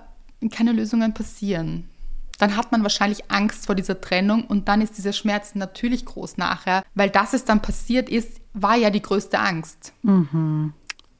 keine 0.52 0.72
Lösungen 0.72 1.14
passieren. 1.14 1.90
Dann 2.38 2.58
hat 2.58 2.72
man 2.72 2.84
wahrscheinlich 2.84 3.32
Angst 3.32 3.66
vor 3.66 3.76
dieser 3.76 4.02
Trennung 4.02 4.46
und 4.46 4.68
dann 4.68 4.82
ist 4.82 4.98
dieser 4.98 5.14
Schmerz 5.14 5.56
natürlich 5.56 6.06
groß 6.06 6.38
nachher, 6.38 6.84
weil 6.94 7.10
das, 7.10 7.34
was 7.34 7.46
dann 7.46 7.62
passiert 7.62 8.10
ist, 8.10 8.42
war 8.54 8.76
ja 8.76 8.90
die 8.90 9.02
größte 9.02 9.40
Angst. 9.40 9.94
Mhm. 10.02 10.74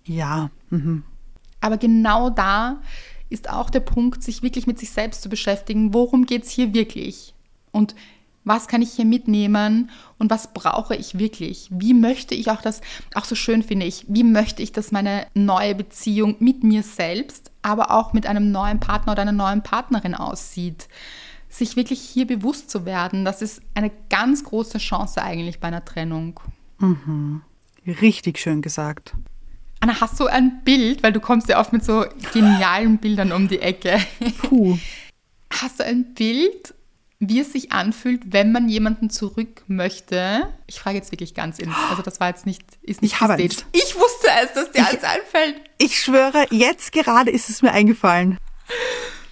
Ja. 0.04 0.50
Mhm. 0.70 1.04
Aber 1.62 1.78
genau 1.78 2.30
da 2.30 2.82
ist 3.30 3.50
auch 3.50 3.70
der 3.70 3.80
Punkt, 3.80 4.24
sich 4.24 4.44
wirklich 4.44 4.68
mit 4.68 4.78
sich 4.78 4.92
selbst 4.92 5.22
zu 5.22 5.30
beschäftigen. 5.30 5.94
Worum 5.94 6.26
geht 6.26 6.44
es 6.44 6.52
hier 6.52 6.74
wirklich? 6.74 7.34
Und 7.72 7.96
was 8.46 8.68
kann 8.68 8.82
ich 8.82 8.92
hier 8.92 9.06
mitnehmen 9.06 9.90
und 10.20 10.30
was 10.30 10.54
brauche 10.54 10.96
ich 10.96 11.18
wirklich? 11.18 11.68
Wie 11.72 11.94
möchte 11.94 12.36
ich 12.36 12.50
auch 12.52 12.62
das, 12.62 12.82
auch 13.16 13.26
so 13.26 13.36
schön 13.36 13.64
finde 13.64 13.86
ich, 13.86 14.06
wie 14.08 14.24
möchte 14.24 14.62
ich, 14.62 14.72
dass 14.72 14.92
meine 14.92 15.28
neue 15.34 15.76
Beziehung 15.76 16.36
mit 16.40 16.64
mir 16.64 16.84
selbst, 16.84 17.52
aber 17.64 17.92
auch 17.92 18.14
mit 18.14 18.28
einem 18.28 18.52
neuen 18.52 18.80
Partner 18.80 19.14
oder 19.14 19.24
einer 19.24 19.32
neuen 19.32 19.64
Partnerin 19.64 20.16
aussieht? 20.16 20.88
Sich 21.50 21.76
wirklich 21.76 22.02
hier 22.02 22.28
bewusst 22.28 22.70
zu 22.70 22.86
werden, 22.86 23.26
das 23.26 23.42
ist 23.42 23.62
eine 23.74 23.92
ganz 24.10 24.44
große 24.44 24.78
Chance 24.78 25.22
eigentlich 25.22 25.60
bei 25.60 25.68
einer 25.68 25.84
Trennung. 25.84 26.40
Mhm. 26.80 27.42
Richtig 27.88 28.40
schön 28.40 28.62
gesagt. 28.62 29.16
Anna, 29.80 30.02
hast 30.02 30.20
du 30.20 30.28
ein 30.28 30.62
Bild, 30.64 31.04
weil 31.04 31.14
du 31.14 31.20
kommst 31.20 31.50
ja 31.50 31.60
oft 31.60 31.74
mit 31.74 31.84
so 31.84 32.06
genialen 32.34 32.98
Bildern 32.98 33.32
um 33.32 33.48
die 33.48 33.60
Ecke. 33.60 34.00
Puh. 34.42 34.78
Hast 35.52 35.80
du 35.80 35.86
ein 35.86 36.14
Bild, 36.14 36.74
wie 37.20 37.40
es 37.40 37.54
sich 37.54 37.72
anfühlt, 37.72 38.34
wenn 38.34 38.52
man 38.52 38.68
jemanden 38.68 39.10
zurück 39.10 39.64
möchte. 39.68 40.54
Ich 40.68 40.80
frage 40.80 40.98
jetzt 40.98 41.12
wirklich 41.12 41.34
ganz 41.34 41.60
ins. 41.60 41.76
Also 41.90 42.02
das 42.02 42.20
war 42.20 42.28
jetzt 42.28 42.46
nicht, 42.46 42.64
ist 42.82 43.02
nicht 43.02 43.14
ich 43.14 43.22
habe 43.22 43.34
eins. 43.34 43.66
Ich 43.72 43.96
wusste 43.96 44.28
es, 44.44 44.54
dass 44.54 44.72
dir 44.72 44.86
eins 44.88 45.04
einfällt. 45.04 45.62
Ich 45.78 46.02
schwöre, 46.02 46.46
jetzt 46.52 46.92
gerade 46.92 47.32
ist 47.32 47.50
es 47.50 47.62
mir 47.62 47.72
eingefallen. 47.72 48.38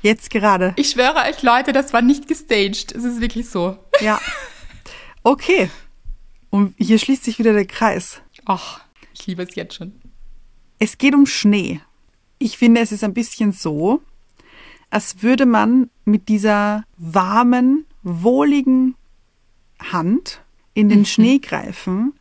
Jetzt 0.01 0.29
gerade. 0.29 0.73
Ich 0.75 0.91
schwöre 0.91 1.29
euch, 1.29 1.41
Leute, 1.43 1.71
das 1.71 1.93
war 1.93 2.01
nicht 2.01 2.27
gestaged. 2.27 2.91
Es 2.91 3.03
ist 3.03 3.21
wirklich 3.21 3.49
so. 3.49 3.77
Ja. 4.01 4.19
Okay. 5.23 5.69
Und 6.49 6.75
hier 6.77 6.99
schließt 6.99 7.23
sich 7.23 7.39
wieder 7.39 7.53
der 7.53 7.65
Kreis. 7.65 8.21
Ach, 8.45 8.81
ich 9.13 9.25
liebe 9.27 9.43
es 9.43 9.55
jetzt 9.55 9.75
schon. 9.75 9.93
Es 10.77 10.97
geht 10.97 11.15
um 11.15 11.25
Schnee. 11.25 11.79
Ich 12.37 12.57
finde, 12.57 12.81
es 12.81 12.91
ist 12.91 13.03
ein 13.03 13.13
bisschen 13.13 13.53
so, 13.53 14.01
als 14.93 15.23
würde 15.23 15.45
man 15.45 15.89
mit 16.05 16.29
dieser 16.29 16.85
warmen, 16.97 17.85
wohligen 18.03 18.95
Hand 19.79 20.43
in 20.75 20.87
den 20.87 20.99
mhm. 20.99 21.05
Schnee 21.05 21.39
greifen 21.39 22.13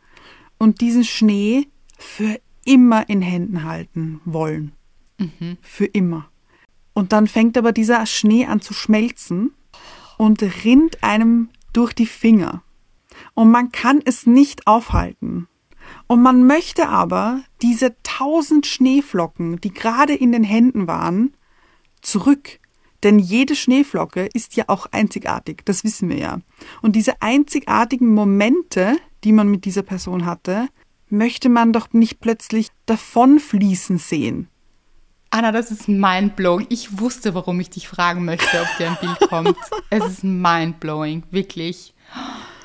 und 0.57 0.81
diesen 0.81 1.03
Schnee 1.03 1.67
für 1.97 2.39
immer 2.65 3.07
in 3.09 3.21
Händen 3.21 3.63
halten 3.63 4.21
wollen. 4.25 4.71
Mhm. 5.19 5.57
Für 5.61 5.85
immer. 5.85 6.29
Und 6.93 7.11
dann 7.11 7.27
fängt 7.27 7.57
aber 7.57 7.73
dieser 7.73 8.05
Schnee 8.05 8.45
an 8.45 8.61
zu 8.61 8.73
schmelzen 8.73 9.53
und 10.17 10.41
rinnt 10.63 11.03
einem 11.03 11.49
durch 11.73 11.93
die 11.93 12.05
Finger. 12.05 12.63
Und 13.35 13.51
man 13.51 13.71
kann 13.71 14.01
es 14.03 14.25
nicht 14.25 14.67
aufhalten. 14.67 15.47
Und 16.07 16.21
man 16.21 16.47
möchte 16.47 16.87
aber 16.89 17.43
diese 17.61 17.95
tausend 18.03 18.65
Schneeflocken, 18.65 19.61
die 19.61 19.73
gerade 19.73 20.13
in 20.13 20.31
den 20.31 20.43
Händen 20.43 20.87
waren, 20.87 21.35
zurück. 22.01 22.59
Denn 23.03 23.19
jede 23.19 23.55
Schneeflocke 23.55 24.29
ist 24.33 24.55
ja 24.55 24.65
auch 24.67 24.87
einzigartig, 24.91 25.63
das 25.65 25.83
wissen 25.83 26.09
wir 26.09 26.17
ja. 26.17 26.39
Und 26.81 26.95
diese 26.95 27.21
einzigartigen 27.21 28.13
Momente, 28.13 28.97
die 29.23 29.33
man 29.33 29.49
mit 29.49 29.65
dieser 29.65 29.83
Person 29.83 30.25
hatte, 30.25 30.67
möchte 31.09 31.49
man 31.49 31.73
doch 31.73 31.91
nicht 31.91 32.21
plötzlich 32.21 32.69
davonfließen 32.85 33.97
sehen. 33.97 34.47
Anna, 35.29 35.51
das 35.51 35.71
ist 35.71 35.87
mindblowing. 35.87 36.67
Ich 36.69 36.99
wusste, 36.99 37.33
warum 37.33 37.59
ich 37.59 37.69
dich 37.69 37.87
fragen 37.87 38.23
möchte, 38.23 38.61
ob 38.61 38.67
dir 38.77 38.91
ein 38.91 38.97
Bild 39.01 39.29
kommt. 39.29 39.57
es 39.89 40.05
ist 40.05 40.23
mindblowing, 40.23 41.23
wirklich. 41.31 41.93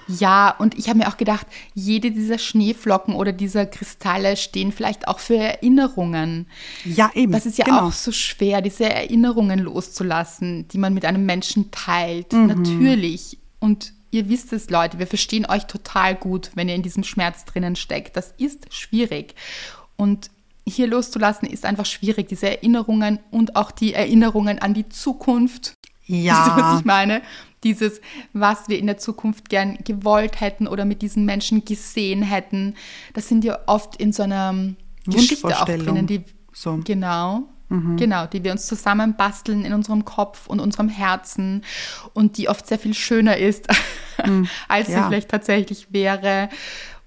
Ja, 0.08 0.50
und 0.58 0.78
ich 0.78 0.88
habe 0.88 0.98
mir 0.98 1.08
auch 1.08 1.16
gedacht, 1.16 1.46
jede 1.74 2.10
dieser 2.10 2.38
Schneeflocken 2.38 3.14
oder 3.14 3.32
dieser 3.32 3.66
Kristalle 3.66 4.36
stehen 4.36 4.72
vielleicht 4.72 5.06
auch 5.06 5.18
für 5.18 5.36
Erinnerungen. 5.36 6.46
Ja, 6.84 7.10
eben. 7.14 7.32
Das 7.32 7.46
ist 7.46 7.58
ja 7.58 7.64
genau. 7.64 7.88
auch 7.88 7.92
so 7.92 8.10
schwer, 8.12 8.60
diese 8.62 8.88
Erinnerungen 8.88 9.58
loszulassen, 9.58 10.66
die 10.68 10.78
man 10.78 10.94
mit 10.94 11.04
einem 11.04 11.26
Menschen 11.26 11.70
teilt. 11.70 12.32
Mhm. 12.32 12.46
Natürlich. 12.46 13.38
Und 13.60 13.92
ihr 14.10 14.28
wisst 14.28 14.52
es, 14.52 14.70
Leute, 14.70 14.98
wir 14.98 15.06
verstehen 15.06 15.46
euch 15.46 15.66
total 15.66 16.14
gut, 16.14 16.50
wenn 16.54 16.68
ihr 16.68 16.74
in 16.74 16.82
diesem 16.82 17.04
Schmerz 17.04 17.44
drinnen 17.44 17.76
steckt. 17.76 18.16
Das 18.16 18.32
ist 18.38 18.72
schwierig. 18.72 19.34
Und 19.96 20.30
hier 20.66 20.86
loszulassen 20.86 21.48
ist 21.48 21.64
einfach 21.64 21.86
schwierig, 21.86 22.28
diese 22.28 22.48
Erinnerungen 22.48 23.18
und 23.30 23.56
auch 23.56 23.70
die 23.70 23.94
Erinnerungen 23.94 24.58
an 24.58 24.74
die 24.74 24.88
Zukunft. 24.88 25.74
Ja. 26.06 26.34
Weißt 26.34 26.48
du, 26.48 26.62
was 26.62 26.80
ich 26.80 26.84
meine? 26.86 27.22
Dieses, 27.64 28.00
was 28.32 28.68
wir 28.68 28.78
in 28.78 28.86
der 28.86 28.98
Zukunft 28.98 29.48
gern 29.48 29.78
gewollt 29.84 30.40
hätten 30.40 30.66
oder 30.68 30.84
mit 30.84 31.02
diesen 31.02 31.24
Menschen 31.24 31.64
gesehen 31.64 32.22
hätten. 32.22 32.74
Das 33.14 33.28
sind 33.28 33.44
ja 33.44 33.58
oft 33.66 33.96
in 33.96 34.12
so 34.12 34.22
einer 34.22 34.54
Geschichte 35.06 35.48
auch 35.48 35.64
drinnen, 35.64 36.06
die 36.06 36.22
so. 36.52 36.78
genau, 36.84 37.44
mhm. 37.68 37.96
genau, 37.96 38.26
die 38.26 38.44
wir 38.44 38.52
uns 38.52 38.66
zusammenbasteln 38.66 39.64
in 39.64 39.72
unserem 39.72 40.04
Kopf 40.04 40.46
und 40.46 40.60
unserem 40.60 40.88
Herzen 40.88 41.64
und 42.14 42.36
die 42.36 42.48
oft 42.48 42.66
sehr 42.66 42.78
viel 42.78 42.94
schöner 42.94 43.36
ist, 43.36 43.66
mhm. 44.24 44.48
als 44.68 44.88
ja. 44.88 45.02
sie 45.02 45.08
vielleicht 45.08 45.30
tatsächlich 45.30 45.92
wäre. 45.92 46.48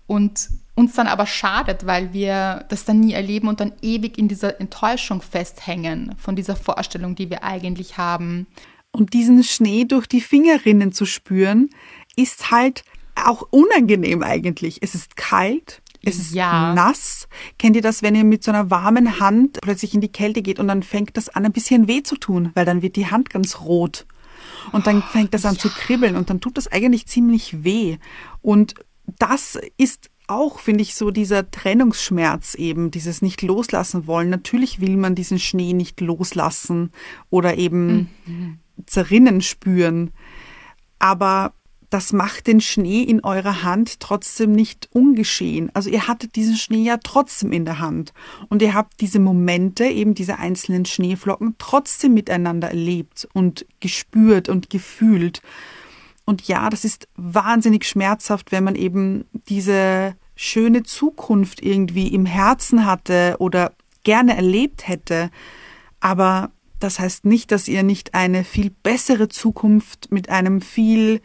Und 0.07 0.49
uns 0.75 0.93
dann 0.93 1.07
aber 1.07 1.25
schadet, 1.25 1.85
weil 1.85 2.13
wir 2.13 2.65
das 2.69 2.85
dann 2.85 2.99
nie 2.99 3.13
erleben 3.13 3.47
und 3.47 3.59
dann 3.59 3.73
ewig 3.81 4.17
in 4.17 4.27
dieser 4.27 4.59
Enttäuschung 4.59 5.21
festhängen 5.21 6.15
von 6.17 6.35
dieser 6.35 6.55
Vorstellung, 6.55 7.15
die 7.15 7.29
wir 7.29 7.43
eigentlich 7.43 7.97
haben. 7.97 8.47
Und 8.91 9.13
diesen 9.13 9.43
Schnee 9.43 9.85
durch 9.85 10.07
die 10.07 10.21
Fingerinnen 10.21 10.91
zu 10.91 11.05
spüren, 11.05 11.69
ist 12.15 12.51
halt 12.51 12.83
auch 13.15 13.43
unangenehm 13.49 14.21
eigentlich. 14.23 14.79
Es 14.81 14.95
ist 14.95 15.15
kalt, 15.15 15.81
es 16.03 16.17
ist 16.17 16.33
ja. 16.33 16.73
nass. 16.73 17.27
Kennt 17.57 17.75
ihr 17.75 17.81
das, 17.81 18.01
wenn 18.01 18.15
ihr 18.15 18.23
mit 18.23 18.43
so 18.43 18.51
einer 18.51 18.69
warmen 18.69 19.19
Hand 19.19 19.59
plötzlich 19.61 19.93
in 19.93 20.01
die 20.01 20.11
Kälte 20.11 20.41
geht 20.41 20.59
und 20.59 20.67
dann 20.67 20.83
fängt 20.83 21.15
das 21.15 21.29
an, 21.29 21.45
ein 21.45 21.51
bisschen 21.51 21.87
weh 21.87 22.03
zu 22.03 22.17
tun, 22.17 22.51
weil 22.53 22.65
dann 22.65 22.81
wird 22.81 22.95
die 22.95 23.07
Hand 23.07 23.29
ganz 23.29 23.61
rot. 23.61 24.05
Und 24.71 24.87
dann 24.87 25.01
fängt 25.03 25.33
das 25.33 25.45
an 25.45 25.55
ja. 25.55 25.59
zu 25.59 25.69
kribbeln 25.69 26.15
und 26.15 26.29
dann 26.29 26.41
tut 26.41 26.57
das 26.57 26.67
eigentlich 26.67 27.07
ziemlich 27.07 27.63
weh. 27.63 27.97
Und 28.41 28.75
das 29.19 29.59
ist 29.77 30.09
auch, 30.27 30.59
finde 30.59 30.81
ich, 30.81 30.95
so 30.95 31.11
dieser 31.11 31.49
Trennungsschmerz 31.51 32.55
eben, 32.55 32.89
dieses 32.89 33.21
nicht 33.21 33.41
loslassen 33.41 34.07
wollen. 34.07 34.29
Natürlich 34.29 34.79
will 34.79 34.97
man 34.97 35.13
diesen 35.13 35.39
Schnee 35.39 35.73
nicht 35.73 35.99
loslassen 35.99 36.91
oder 37.29 37.57
eben 37.57 38.09
mhm 38.25 38.59
zerrinnen 38.85 39.41
spüren. 39.41 40.11
Aber 40.99 41.53
das 41.91 42.13
macht 42.13 42.47
den 42.47 42.61
Schnee 42.61 43.03
in 43.03 43.21
eurer 43.21 43.63
Hand 43.63 43.99
trotzdem 43.99 44.53
nicht 44.53 44.87
ungeschehen. 44.93 45.69
Also 45.73 45.89
ihr 45.89 46.07
hattet 46.07 46.37
diesen 46.37 46.55
Schnee 46.55 46.83
ja 46.83 46.97
trotzdem 46.97 47.51
in 47.51 47.65
der 47.65 47.79
Hand. 47.79 48.13
Und 48.47 48.61
ihr 48.61 48.73
habt 48.73 49.01
diese 49.01 49.19
Momente, 49.19 49.85
eben 49.85 50.15
diese 50.15 50.39
einzelnen 50.39 50.85
Schneeflocken, 50.85 51.55
trotzdem 51.57 52.13
miteinander 52.13 52.69
erlebt 52.69 53.27
und 53.33 53.65
gespürt 53.81 54.47
und 54.47 54.69
gefühlt. 54.69 55.41
Und 56.23 56.47
ja, 56.47 56.69
das 56.69 56.85
ist 56.85 57.09
wahnsinnig 57.17 57.85
schmerzhaft, 57.85 58.53
wenn 58.53 58.63
man 58.63 58.75
eben 58.75 59.25
diese 59.49 60.15
schöne 60.37 60.83
Zukunft 60.83 61.61
irgendwie 61.61 62.07
im 62.07 62.25
Herzen 62.25 62.85
hatte 62.85 63.35
oder 63.39 63.73
gerne 64.05 64.37
erlebt 64.37 64.87
hätte. 64.87 65.29
Aber 65.99 66.51
Das 66.81 66.99
heißt 66.99 67.25
nicht, 67.25 67.51
dass 67.51 67.67
ihr 67.67 67.83
nicht 67.83 68.13
eine 68.15 68.43
viel 68.43 68.71
bessere 68.83 69.29
Zukunft 69.29 70.11
mit 70.11 70.29
einem 70.29 70.61
viel 70.61 71.21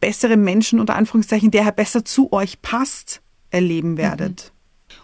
besseren 0.00 0.42
Menschen 0.42 0.80
unter 0.80 0.96
Anführungszeichen, 0.96 1.50
der 1.50 1.64
besser 1.72 2.04
zu 2.04 2.32
euch 2.32 2.60
passt, 2.62 3.22
erleben 3.50 3.96
werdet. 3.96 4.52
Mhm 4.52 4.57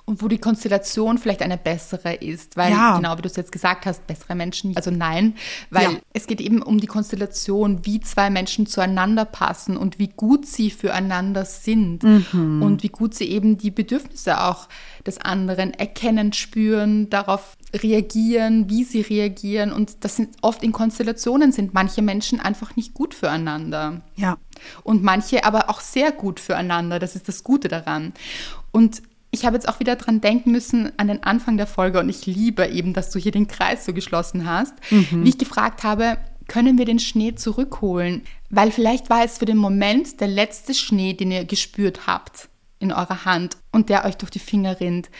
und 0.06 0.20
wo 0.22 0.28
die 0.28 0.38
Konstellation 0.38 1.16
vielleicht 1.16 1.40
eine 1.40 1.56
bessere 1.56 2.12
ist, 2.14 2.56
weil 2.58 2.72
Ja. 2.72 2.96
genau 2.96 3.16
wie 3.16 3.22
du 3.22 3.28
es 3.28 3.36
jetzt 3.36 3.52
gesagt 3.52 3.86
hast, 3.86 4.06
bessere 4.06 4.34
Menschen, 4.34 4.76
also 4.76 4.90
nein, 4.90 5.34
weil 5.70 5.92
Ja. 5.94 5.98
es 6.12 6.26
geht 6.26 6.40
eben 6.42 6.60
um 6.62 6.78
die 6.78 6.86
Konstellation, 6.86 7.86
wie 7.86 8.00
zwei 8.00 8.28
Menschen 8.28 8.66
zueinander 8.66 9.24
passen 9.24 9.76
und 9.78 9.98
wie 9.98 10.08
gut 10.08 10.46
sie 10.46 10.70
füreinander 10.70 11.46
sind 11.46 12.02
Mhm. 12.02 12.62
und 12.62 12.82
wie 12.82 12.88
gut 12.90 13.14
sie 13.14 13.30
eben 13.30 13.56
die 13.56 13.70
Bedürfnisse 13.70 14.42
auch 14.42 14.68
des 15.06 15.18
anderen 15.18 15.72
erkennen, 15.72 16.32
spüren, 16.34 17.08
darauf 17.08 17.56
reagieren, 17.74 18.68
wie 18.68 18.84
sie 18.84 19.00
reagieren 19.00 19.72
und 19.72 20.04
das 20.04 20.16
sind 20.16 20.36
oft 20.42 20.62
in 20.62 20.72
Konstellationen 20.72 21.50
sind 21.52 21.72
manche 21.72 22.02
Menschen 22.02 22.40
einfach 22.40 22.76
nicht 22.76 22.92
gut 22.94 23.14
füreinander 23.14 24.02
Ja. 24.16 24.36
und 24.82 25.02
manche 25.02 25.44
aber 25.44 25.70
auch 25.70 25.80
sehr 25.80 26.12
gut 26.12 26.40
füreinander. 26.40 26.98
Das 26.98 27.16
ist 27.16 27.26
das 27.28 27.42
Gute 27.42 27.68
daran. 27.68 28.12
Und 28.70 29.02
ich 29.34 29.44
habe 29.44 29.56
jetzt 29.56 29.68
auch 29.68 29.80
wieder 29.80 29.96
dran 29.96 30.20
denken 30.20 30.52
müssen 30.52 30.92
an 30.96 31.08
den 31.08 31.22
Anfang 31.24 31.56
der 31.56 31.66
Folge 31.66 31.98
und 31.98 32.08
ich 32.08 32.24
liebe 32.24 32.66
eben, 32.66 32.94
dass 32.94 33.10
du 33.10 33.18
hier 33.18 33.32
den 33.32 33.48
Kreis 33.48 33.84
so 33.84 33.92
geschlossen 33.92 34.48
hast, 34.48 34.74
wie 34.90 35.28
ich 35.28 35.38
gefragt 35.38 35.82
habe, 35.82 36.16
können 36.46 36.78
wir 36.78 36.84
den 36.84 36.98
Schnee 36.98 37.34
zurückholen? 37.34 38.22
Weil 38.50 38.70
vielleicht 38.70 39.10
war 39.10 39.24
es 39.24 39.38
für 39.38 39.44
den 39.44 39.56
Moment 39.56 40.20
der 40.20 40.28
letzte 40.28 40.74
Schnee, 40.74 41.14
den 41.14 41.30
ihr 41.32 41.44
gespürt 41.44 42.06
habt 42.06 42.48
in 42.78 42.92
eurer 42.92 43.24
Hand 43.24 43.56
und 43.72 43.88
der 43.88 44.04
euch 44.04 44.16
durch 44.16 44.30
die 44.30 44.38
Finger 44.38 44.78
rinnt. 44.80 45.10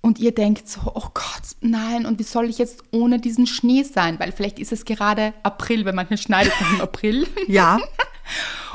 Und 0.00 0.18
ihr 0.18 0.32
denkt 0.32 0.68
so, 0.68 0.80
oh 0.94 1.08
Gott, 1.14 1.56
nein, 1.60 2.06
und 2.06 2.18
wie 2.18 2.24
soll 2.24 2.48
ich 2.48 2.58
jetzt 2.58 2.84
ohne 2.92 3.18
diesen 3.18 3.46
Schnee 3.46 3.82
sein? 3.82 4.20
Weil 4.20 4.32
vielleicht 4.32 4.58
ist 4.58 4.72
es 4.72 4.84
gerade 4.84 5.32
April, 5.42 5.84
wenn 5.84 5.96
man 5.96 6.06
hier 6.06 6.16
schneidet 6.16 6.52
noch 6.60 6.72
im 6.72 6.80
April. 6.80 7.26
Ja. 7.48 7.78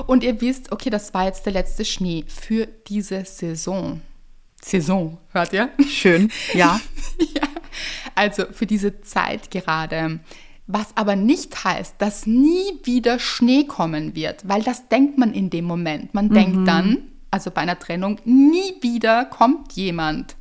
Und 0.07 0.23
ihr 0.23 0.39
wisst, 0.39 0.71
okay, 0.71 0.89
das 0.89 1.13
war 1.13 1.25
jetzt 1.25 1.45
der 1.45 1.53
letzte 1.53 1.83
Schnee 1.83 2.23
für 2.27 2.67
diese 2.87 3.25
Saison. 3.25 4.01
Saison, 4.63 5.17
hört 5.31 5.53
ihr? 5.53 5.69
Schön. 5.87 6.31
Ja. 6.53 6.79
ja. 7.19 7.47
Also 8.15 8.45
für 8.51 8.65
diese 8.65 9.01
Zeit 9.01 9.51
gerade. 9.51 10.19
Was 10.67 10.95
aber 10.95 11.15
nicht 11.15 11.63
heißt, 11.63 11.95
dass 11.97 12.27
nie 12.27 12.79
wieder 12.83 13.19
Schnee 13.19 13.65
kommen 13.65 14.15
wird, 14.15 14.47
weil 14.47 14.61
das 14.63 14.87
denkt 14.87 15.17
man 15.17 15.33
in 15.33 15.49
dem 15.49 15.65
Moment. 15.65 16.13
Man 16.13 16.29
denkt 16.29 16.65
dann, 16.67 16.99
also 17.29 17.51
bei 17.51 17.61
einer 17.61 17.77
Trennung, 17.77 18.19
nie 18.23 18.75
wieder 18.81 19.25
kommt 19.25 19.73
jemand, 19.73 20.35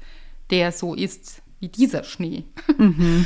der 0.50 0.70
so 0.72 0.94
ist 0.94 1.42
wie 1.58 1.68
dieser 1.68 2.04
Schnee. 2.04 2.44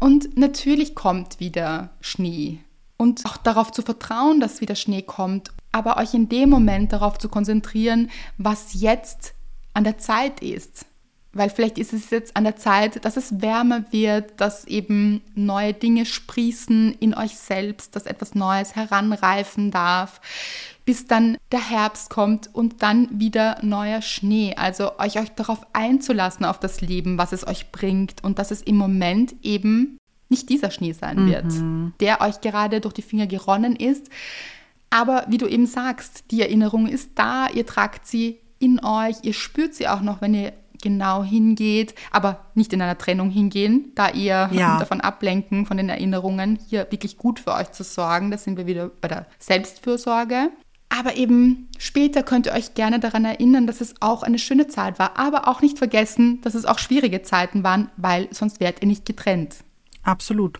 Und 0.00 0.36
natürlich 0.36 0.94
kommt 0.94 1.40
wieder 1.40 1.90
Schnee. 2.00 2.58
Und 2.96 3.24
auch 3.26 3.36
darauf 3.36 3.70
zu 3.70 3.82
vertrauen, 3.82 4.40
dass 4.40 4.60
wieder 4.60 4.74
Schnee 4.74 5.02
kommt, 5.02 5.52
aber 5.72 5.98
euch 5.98 6.14
in 6.14 6.28
dem 6.28 6.50
Moment 6.50 6.92
darauf 6.92 7.18
zu 7.18 7.28
konzentrieren, 7.28 8.10
was 8.38 8.80
jetzt 8.80 9.34
an 9.80 9.84
der 9.84 9.96
Zeit 9.96 10.42
ist. 10.42 10.84
Weil 11.32 11.48
vielleicht 11.48 11.78
ist 11.78 11.94
es 11.94 12.10
jetzt 12.10 12.36
an 12.36 12.44
der 12.44 12.56
Zeit, 12.56 13.02
dass 13.04 13.16
es 13.16 13.40
wärmer 13.40 13.84
wird, 13.92 14.38
dass 14.38 14.66
eben 14.66 15.22
neue 15.34 15.72
Dinge 15.72 16.04
sprießen 16.04 16.92
in 17.00 17.14
euch 17.14 17.36
selbst, 17.36 17.96
dass 17.96 18.04
etwas 18.04 18.34
Neues 18.34 18.76
heranreifen 18.76 19.70
darf, 19.70 20.20
bis 20.84 21.06
dann 21.06 21.38
der 21.50 21.70
Herbst 21.70 22.10
kommt 22.10 22.54
und 22.54 22.82
dann 22.82 23.08
wieder 23.18 23.58
neuer 23.62 24.02
Schnee. 24.02 24.54
Also 24.56 24.98
euch, 24.98 25.18
euch 25.18 25.30
darauf 25.30 25.66
einzulassen, 25.72 26.44
auf 26.44 26.58
das 26.58 26.82
Leben, 26.82 27.16
was 27.16 27.32
es 27.32 27.46
euch 27.46 27.72
bringt 27.72 28.22
und 28.22 28.38
dass 28.38 28.50
es 28.50 28.60
im 28.60 28.76
Moment 28.76 29.34
eben 29.42 29.96
nicht 30.28 30.50
dieser 30.50 30.70
Schnee 30.70 30.92
sein 30.92 31.26
wird, 31.26 31.46
der 32.00 32.20
euch 32.20 32.42
gerade 32.42 32.82
durch 32.82 32.92
die 32.92 33.02
Finger 33.02 33.26
geronnen 33.26 33.76
ist. 33.76 34.10
Aber 34.90 35.24
wie 35.28 35.38
du 35.38 35.46
eben 35.46 35.66
sagst, 35.66 36.24
die 36.32 36.42
Erinnerung 36.42 36.86
ist 36.86 37.12
da, 37.14 37.48
ihr 37.48 37.64
tragt 37.64 38.06
sie 38.06 38.39
in 38.60 38.84
euch, 38.84 39.16
ihr 39.22 39.32
spürt 39.32 39.74
sie 39.74 39.88
auch 39.88 40.02
noch, 40.02 40.20
wenn 40.20 40.34
ihr 40.34 40.52
genau 40.80 41.24
hingeht, 41.24 41.94
aber 42.10 42.46
nicht 42.54 42.72
in 42.72 42.80
einer 42.80 42.96
Trennung 42.96 43.30
hingehen, 43.30 43.92
da 43.94 44.10
ihr 44.10 44.48
Ja. 44.52 44.78
davon 44.78 45.00
ablenken, 45.00 45.66
von 45.66 45.76
den 45.76 45.88
Erinnerungen, 45.88 46.58
hier 46.68 46.86
wirklich 46.90 47.18
gut 47.18 47.40
für 47.40 47.52
euch 47.54 47.72
zu 47.72 47.82
sorgen. 47.82 48.30
Da 48.30 48.38
sind 48.38 48.56
wir 48.56 48.66
wieder 48.66 48.88
bei 48.88 49.08
der 49.08 49.26
Selbstfürsorge. 49.38 50.50
Aber 50.88 51.16
eben 51.16 51.68
später 51.78 52.22
könnt 52.22 52.46
ihr 52.46 52.52
euch 52.52 52.74
gerne 52.74 52.98
daran 52.98 53.24
erinnern, 53.24 53.66
dass 53.66 53.80
es 53.80 53.94
auch 54.00 54.22
eine 54.22 54.38
schöne 54.38 54.66
Zeit 54.66 54.98
war. 54.98 55.18
Aber 55.18 55.46
auch 55.48 55.62
nicht 55.62 55.78
vergessen, 55.78 56.40
dass 56.42 56.54
es 56.54 56.64
auch 56.64 56.78
schwierige 56.78 57.22
Zeiten 57.22 57.62
waren, 57.62 57.90
weil 57.96 58.28
sonst 58.32 58.60
wärt 58.60 58.82
ihr 58.82 58.88
nicht 58.88 59.06
getrennt. 59.06 59.56
Absolut. 60.10 60.58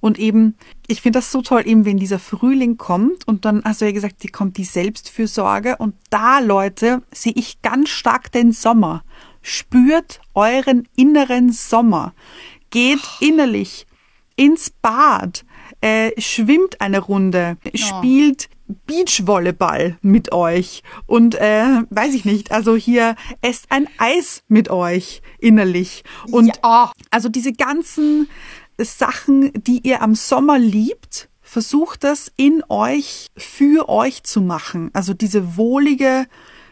Und 0.00 0.18
eben, 0.18 0.56
ich 0.86 1.02
finde 1.02 1.18
das 1.18 1.30
so 1.30 1.42
toll, 1.42 1.64
eben 1.66 1.84
wenn 1.84 1.98
dieser 1.98 2.18
Frühling 2.18 2.78
kommt 2.78 3.28
und 3.28 3.44
dann 3.44 3.62
hast 3.62 3.82
du 3.82 3.84
ja 3.84 3.92
gesagt, 3.92 4.22
die 4.22 4.28
kommt 4.28 4.56
die 4.56 4.64
Selbstfürsorge 4.64 5.76
und 5.76 5.94
da, 6.08 6.38
Leute, 6.38 7.02
sehe 7.12 7.34
ich 7.36 7.60
ganz 7.60 7.90
stark 7.90 8.32
den 8.32 8.52
Sommer. 8.52 9.04
Spürt 9.42 10.20
euren 10.32 10.88
inneren 10.96 11.52
Sommer. 11.52 12.14
Geht 12.70 13.00
innerlich 13.20 13.86
ins 14.36 14.70
Bad, 14.70 15.44
äh, 15.82 16.18
schwimmt 16.18 16.80
eine 16.80 17.00
Runde, 17.00 17.58
spielt 17.74 18.48
Beachvolleyball 18.86 19.96
mit 20.02 20.32
euch 20.32 20.82
und 21.06 21.36
äh, 21.36 21.82
weiß 21.90 22.14
ich 22.14 22.24
nicht, 22.24 22.50
also 22.50 22.74
hier 22.76 23.14
esst 23.40 23.66
ein 23.70 23.86
Eis 23.98 24.42
mit 24.48 24.68
euch 24.70 25.22
innerlich 25.38 26.02
und 26.30 26.58
Ja. 26.62 26.90
also 27.10 27.28
diese 27.28 27.52
ganzen 27.52 28.28
Sachen, 28.78 29.52
die 29.54 29.80
ihr 29.86 30.02
am 30.02 30.14
Sommer 30.14 30.58
liebt, 30.58 31.28
versucht 31.40 32.04
das 32.04 32.30
in 32.36 32.62
euch, 32.68 33.28
für 33.36 33.88
euch 33.88 34.24
zu 34.24 34.40
machen. 34.40 34.90
Also 34.92 35.14
diese 35.14 35.56
wohlige 35.56 36.26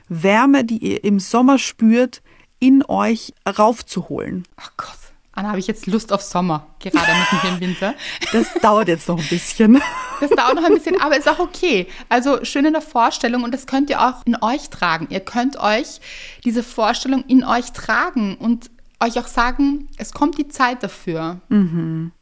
Wärme, 0.09 0.65
die 0.65 0.79
ihr 0.79 1.05
im 1.05 1.21
Sommer 1.21 1.59
spürt, 1.59 2.23
in 2.59 2.85
euch 2.85 3.33
raufzuholen. 3.47 4.45
Ach 4.57 4.73
Gott, 4.77 4.99
Anna, 5.33 5.49
habe 5.49 5.59
ich 5.59 5.67
jetzt 5.67 5.87
Lust 5.87 6.13
auf 6.13 6.23
Sommer, 6.23 6.67
gerade 6.79 6.97
mitten 6.97 7.41
hier 7.41 7.51
im 7.51 7.61
Winter. 7.61 7.95
Das 8.33 8.53
dauert 8.55 8.89
jetzt 8.89 9.09
noch 9.09 9.19
ein 9.19 9.29
bisschen. 9.29 9.81
Das 10.21 10.31
dauert 10.31 10.55
noch 10.55 10.65
ein 10.65 10.75
bisschen, 10.75 11.01
aber 11.01 11.17
ist 11.17 11.29
auch 11.29 11.39
okay. 11.41 11.87
Also 12.09 12.45
schön 12.45 12.65
in 12.65 12.73
der 12.73 12.83
Vorstellung 12.83 13.43
und 13.43 13.53
das 13.53 13.67
könnt 13.67 13.91
ihr 13.91 14.01
auch 14.01 14.25
in 14.27 14.37
euch 14.41 14.71
tragen. 14.71 15.09
Ihr 15.11 15.21
könnt 15.21 15.57
euch 15.57 16.01
diese 16.45 16.63
Vorstellung 16.63 17.25
in 17.27 17.45
euch 17.45 17.73
tragen 17.73 18.37
und 18.37 18.71
euch 19.05 19.19
auch 19.19 19.27
sagen, 19.27 19.89
es 19.97 20.13
kommt 20.13 20.39
die 20.39 20.49
Zeit 20.49 20.83
dafür. 20.83 21.41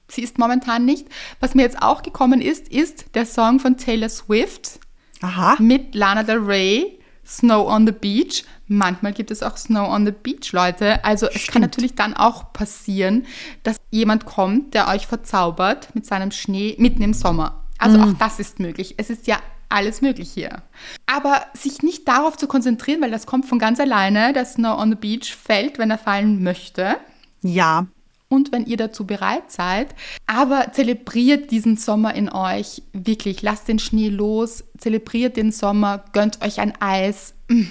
Sie 0.08 0.22
ist 0.22 0.38
momentan 0.38 0.84
nicht. 0.84 1.06
Was 1.40 1.54
mir 1.54 1.62
jetzt 1.62 1.80
auch 1.82 2.02
gekommen 2.02 2.40
ist, 2.40 2.68
ist 2.68 3.14
der 3.14 3.24
Song 3.26 3.60
von 3.60 3.76
Taylor 3.76 4.08
Swift 4.08 4.80
Aha. 5.22 5.56
mit 5.58 5.94
Lana 5.94 6.22
Del 6.22 6.38
Rey, 6.38 6.98
Snow 7.26 7.66
on 7.66 7.86
the 7.86 7.92
Beach. 7.92 8.44
Manchmal 8.66 9.12
gibt 9.12 9.30
es 9.30 9.42
auch 9.42 9.56
Snow 9.56 9.88
on 9.88 10.04
the 10.04 10.12
Beach, 10.12 10.52
Leute. 10.52 11.04
Also 11.04 11.26
es 11.26 11.32
kann 11.32 11.40
Stimmt. 11.40 11.62
natürlich 11.62 11.94
dann 11.94 12.14
auch 12.14 12.52
passieren, 12.52 13.26
dass 13.62 13.76
jemand 13.90 14.26
kommt, 14.26 14.74
der 14.74 14.88
euch 14.88 15.06
verzaubert 15.06 15.94
mit 15.94 16.04
seinem 16.04 16.30
Schnee 16.30 16.74
mitten 16.78 17.02
im 17.02 17.14
Sommer. 17.14 17.64
Also 17.78 17.98
auch 17.98 18.12
das 18.18 18.38
ist 18.38 18.60
möglich. 18.60 18.94
Es 18.98 19.10
ist 19.10 19.26
ja 19.26 19.38
alles 19.72 20.02
möglich 20.02 20.30
hier. 20.32 20.62
Aber 21.06 21.46
sich 21.54 21.82
nicht 21.82 22.06
darauf 22.06 22.36
zu 22.36 22.46
konzentrieren, 22.46 23.00
weil 23.00 23.10
das 23.10 23.26
kommt 23.26 23.46
von 23.46 23.58
ganz 23.58 23.80
alleine, 23.80 24.32
dass 24.32 24.54
Snow 24.54 24.78
on 24.78 24.90
the 24.90 24.96
Beach 24.96 25.34
fällt, 25.34 25.78
wenn 25.78 25.90
er 25.90 25.98
fallen 25.98 26.42
möchte 26.42 26.96
Ja, 27.42 27.86
und 28.32 28.50
wenn 28.50 28.64
ihr 28.64 28.78
dazu 28.78 29.06
bereit 29.06 29.52
seid. 29.52 29.94
Aber 30.26 30.72
zelebriert 30.72 31.50
diesen 31.50 31.76
Sommer 31.76 32.14
in 32.14 32.32
euch 32.32 32.82
wirklich. 32.92 33.42
Lasst 33.42 33.68
den 33.68 33.78
Schnee 33.78 34.08
los, 34.08 34.64
zelebriert 34.78 35.36
den 35.36 35.52
Sommer, 35.52 36.04
gönnt 36.12 36.42
euch 36.42 36.58
ein 36.58 36.72
Eis. 36.80 37.34
Mm. 37.48 37.64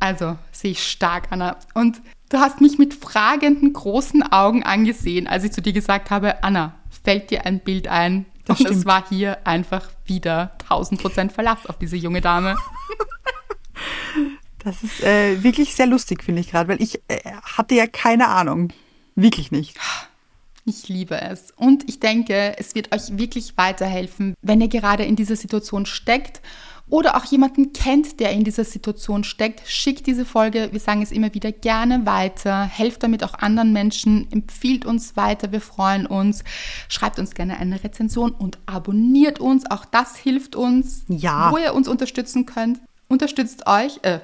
Also 0.00 0.36
sehe 0.52 0.72
ich 0.72 0.82
stark, 0.84 1.28
Anna. 1.30 1.56
Und 1.74 2.00
du 2.30 2.38
hast 2.38 2.60
mich 2.60 2.78
mit 2.78 2.94
fragenden 2.94 3.72
großen 3.72 4.24
Augen 4.24 4.64
angesehen, 4.64 5.28
als 5.28 5.44
ich 5.44 5.52
zu 5.52 5.62
dir 5.62 5.72
gesagt 5.72 6.10
habe, 6.10 6.42
Anna, 6.42 6.74
fällt 7.04 7.30
dir 7.30 7.46
ein 7.46 7.60
Bild 7.60 7.88
ein? 7.88 8.26
Das 8.48 8.60
und 8.60 8.70
es 8.70 8.86
war 8.86 9.08
hier 9.08 9.46
einfach 9.46 9.88
wieder 10.06 10.52
1000 10.62 11.00
Prozent 11.00 11.32
Verlass 11.32 11.66
auf 11.66 11.78
diese 11.78 11.96
junge 11.96 12.20
Dame. 12.22 12.56
das 14.58 14.82
ist 14.82 15.02
äh, 15.02 15.42
wirklich 15.42 15.74
sehr 15.74 15.86
lustig, 15.86 16.24
finde 16.24 16.40
ich 16.40 16.50
gerade, 16.50 16.68
weil 16.68 16.82
ich 16.82 17.00
äh, 17.08 17.20
hatte 17.42 17.74
ja 17.74 17.86
keine 17.86 18.28
Ahnung. 18.28 18.72
Wirklich 19.14 19.50
nicht. 19.50 19.76
Ich 20.64 20.88
liebe 20.88 21.20
es. 21.20 21.50
Und 21.56 21.88
ich 21.88 22.00
denke, 22.00 22.56
es 22.58 22.74
wird 22.74 22.94
euch 22.94 23.18
wirklich 23.18 23.56
weiterhelfen, 23.56 24.34
wenn 24.42 24.60
ihr 24.60 24.68
gerade 24.68 25.04
in 25.04 25.16
dieser 25.16 25.36
Situation 25.36 25.86
steckt 25.86 26.40
oder 26.90 27.16
auch 27.16 27.24
jemanden 27.24 27.72
kennt, 27.72 28.20
der 28.20 28.32
in 28.32 28.44
dieser 28.44 28.64
Situation 28.64 29.24
steckt. 29.24 29.62
Schickt 29.66 30.06
diese 30.06 30.24
Folge, 30.24 30.68
wir 30.72 30.80
sagen 30.80 31.02
es 31.02 31.12
immer 31.12 31.34
wieder, 31.34 31.52
gerne 31.52 32.06
weiter. 32.06 32.64
Helft 32.64 33.02
damit 33.02 33.22
auch 33.24 33.34
anderen 33.34 33.72
Menschen. 33.72 34.26
Empfiehlt 34.30 34.86
uns 34.86 35.16
weiter. 35.16 35.52
Wir 35.52 35.60
freuen 35.60 36.06
uns. 36.06 36.44
Schreibt 36.88 37.18
uns 37.18 37.34
gerne 37.34 37.58
eine 37.58 37.82
Rezension 37.84 38.32
und 38.32 38.58
abonniert 38.66 39.38
uns. 39.38 39.70
Auch 39.70 39.84
das 39.84 40.16
hilft 40.16 40.56
uns. 40.56 41.04
Ja. 41.08 41.52
Wo 41.52 41.58
ihr 41.58 41.74
uns 41.74 41.88
unterstützen 41.88 42.46
könnt. 42.46 42.80
Unterstützt 43.08 43.66
euch, 43.66 44.00
äh, 44.02 44.20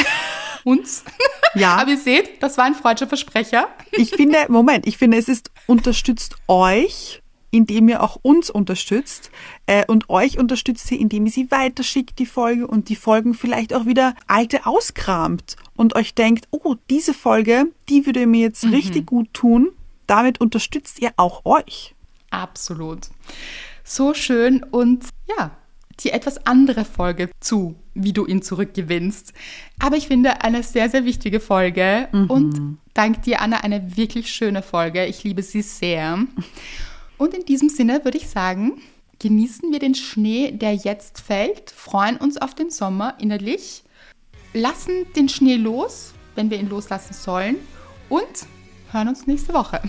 uns. 0.64 1.04
Ja. 1.56 1.76
Aber 1.76 1.90
ihr 1.90 1.98
seht, 1.98 2.42
das 2.42 2.58
war 2.58 2.64
ein 2.64 2.74
freudscher 2.74 3.06
Versprecher. 3.06 3.68
Ich 3.92 4.10
finde, 4.10 4.38
Moment, 4.48 4.88
ich 4.88 4.98
finde, 4.98 5.18
es 5.18 5.28
ist 5.28 5.52
unterstützt 5.68 6.34
euch, 6.48 7.22
indem 7.54 7.88
ihr 7.88 8.02
auch 8.02 8.18
uns 8.20 8.50
unterstützt 8.50 9.30
äh, 9.66 9.84
und 9.86 10.10
euch 10.10 10.38
unterstützt 10.38 10.90
ihr, 10.90 10.98
indem 10.98 11.26
ihr 11.26 11.32
sie 11.32 11.50
weiterschickt, 11.52 12.18
die 12.18 12.26
Folge 12.26 12.66
und 12.66 12.88
die 12.88 12.96
Folgen 12.96 13.32
vielleicht 13.32 13.72
auch 13.72 13.86
wieder 13.86 14.14
alte 14.26 14.66
auskramt 14.66 15.56
und 15.76 15.94
euch 15.94 16.14
denkt, 16.14 16.48
oh, 16.50 16.74
diese 16.90 17.14
Folge, 17.14 17.66
die 17.88 18.06
würde 18.06 18.26
mir 18.26 18.40
jetzt 18.40 18.64
richtig 18.64 19.06
gut 19.06 19.32
tun. 19.32 19.70
Damit 20.08 20.40
unterstützt 20.40 21.00
ihr 21.00 21.12
auch 21.16 21.44
euch. 21.44 21.94
Absolut. 22.30 23.08
So 23.84 24.14
schön 24.14 24.64
und 24.64 25.04
ja, 25.38 25.52
die 26.00 26.10
etwas 26.10 26.44
andere 26.46 26.84
Folge 26.84 27.30
zu, 27.38 27.76
wie 27.94 28.12
du 28.12 28.26
ihn 28.26 28.42
zurückgewinnst. 28.42 29.32
Aber 29.78 29.96
ich 29.96 30.08
finde 30.08 30.42
eine 30.42 30.64
sehr, 30.64 30.90
sehr 30.90 31.04
wichtige 31.04 31.38
Folge 31.38 32.08
und 32.12 32.78
dank 32.94 33.22
dir, 33.22 33.40
Anna, 33.40 33.58
eine 33.58 33.96
wirklich 33.96 34.32
schöne 34.32 34.62
Folge. 34.62 35.06
Ich 35.06 35.22
liebe 35.22 35.42
sie 35.42 35.62
sehr. 35.62 36.18
Und 37.18 37.34
in 37.34 37.44
diesem 37.44 37.68
Sinne 37.68 38.04
würde 38.04 38.18
ich 38.18 38.28
sagen, 38.28 38.80
genießen 39.18 39.72
wir 39.72 39.78
den 39.78 39.94
Schnee, 39.94 40.50
der 40.50 40.74
jetzt 40.74 41.20
fällt, 41.20 41.70
freuen 41.70 42.16
uns 42.16 42.36
auf 42.36 42.54
den 42.54 42.70
Sommer 42.70 43.14
innerlich, 43.20 43.84
lassen 44.52 45.06
den 45.14 45.28
Schnee 45.28 45.56
los, 45.56 46.12
wenn 46.34 46.50
wir 46.50 46.58
ihn 46.58 46.68
loslassen 46.68 47.14
sollen 47.14 47.56
und 48.08 48.46
hören 48.90 49.08
uns 49.08 49.26
nächste 49.26 49.54
Woche. 49.54 49.80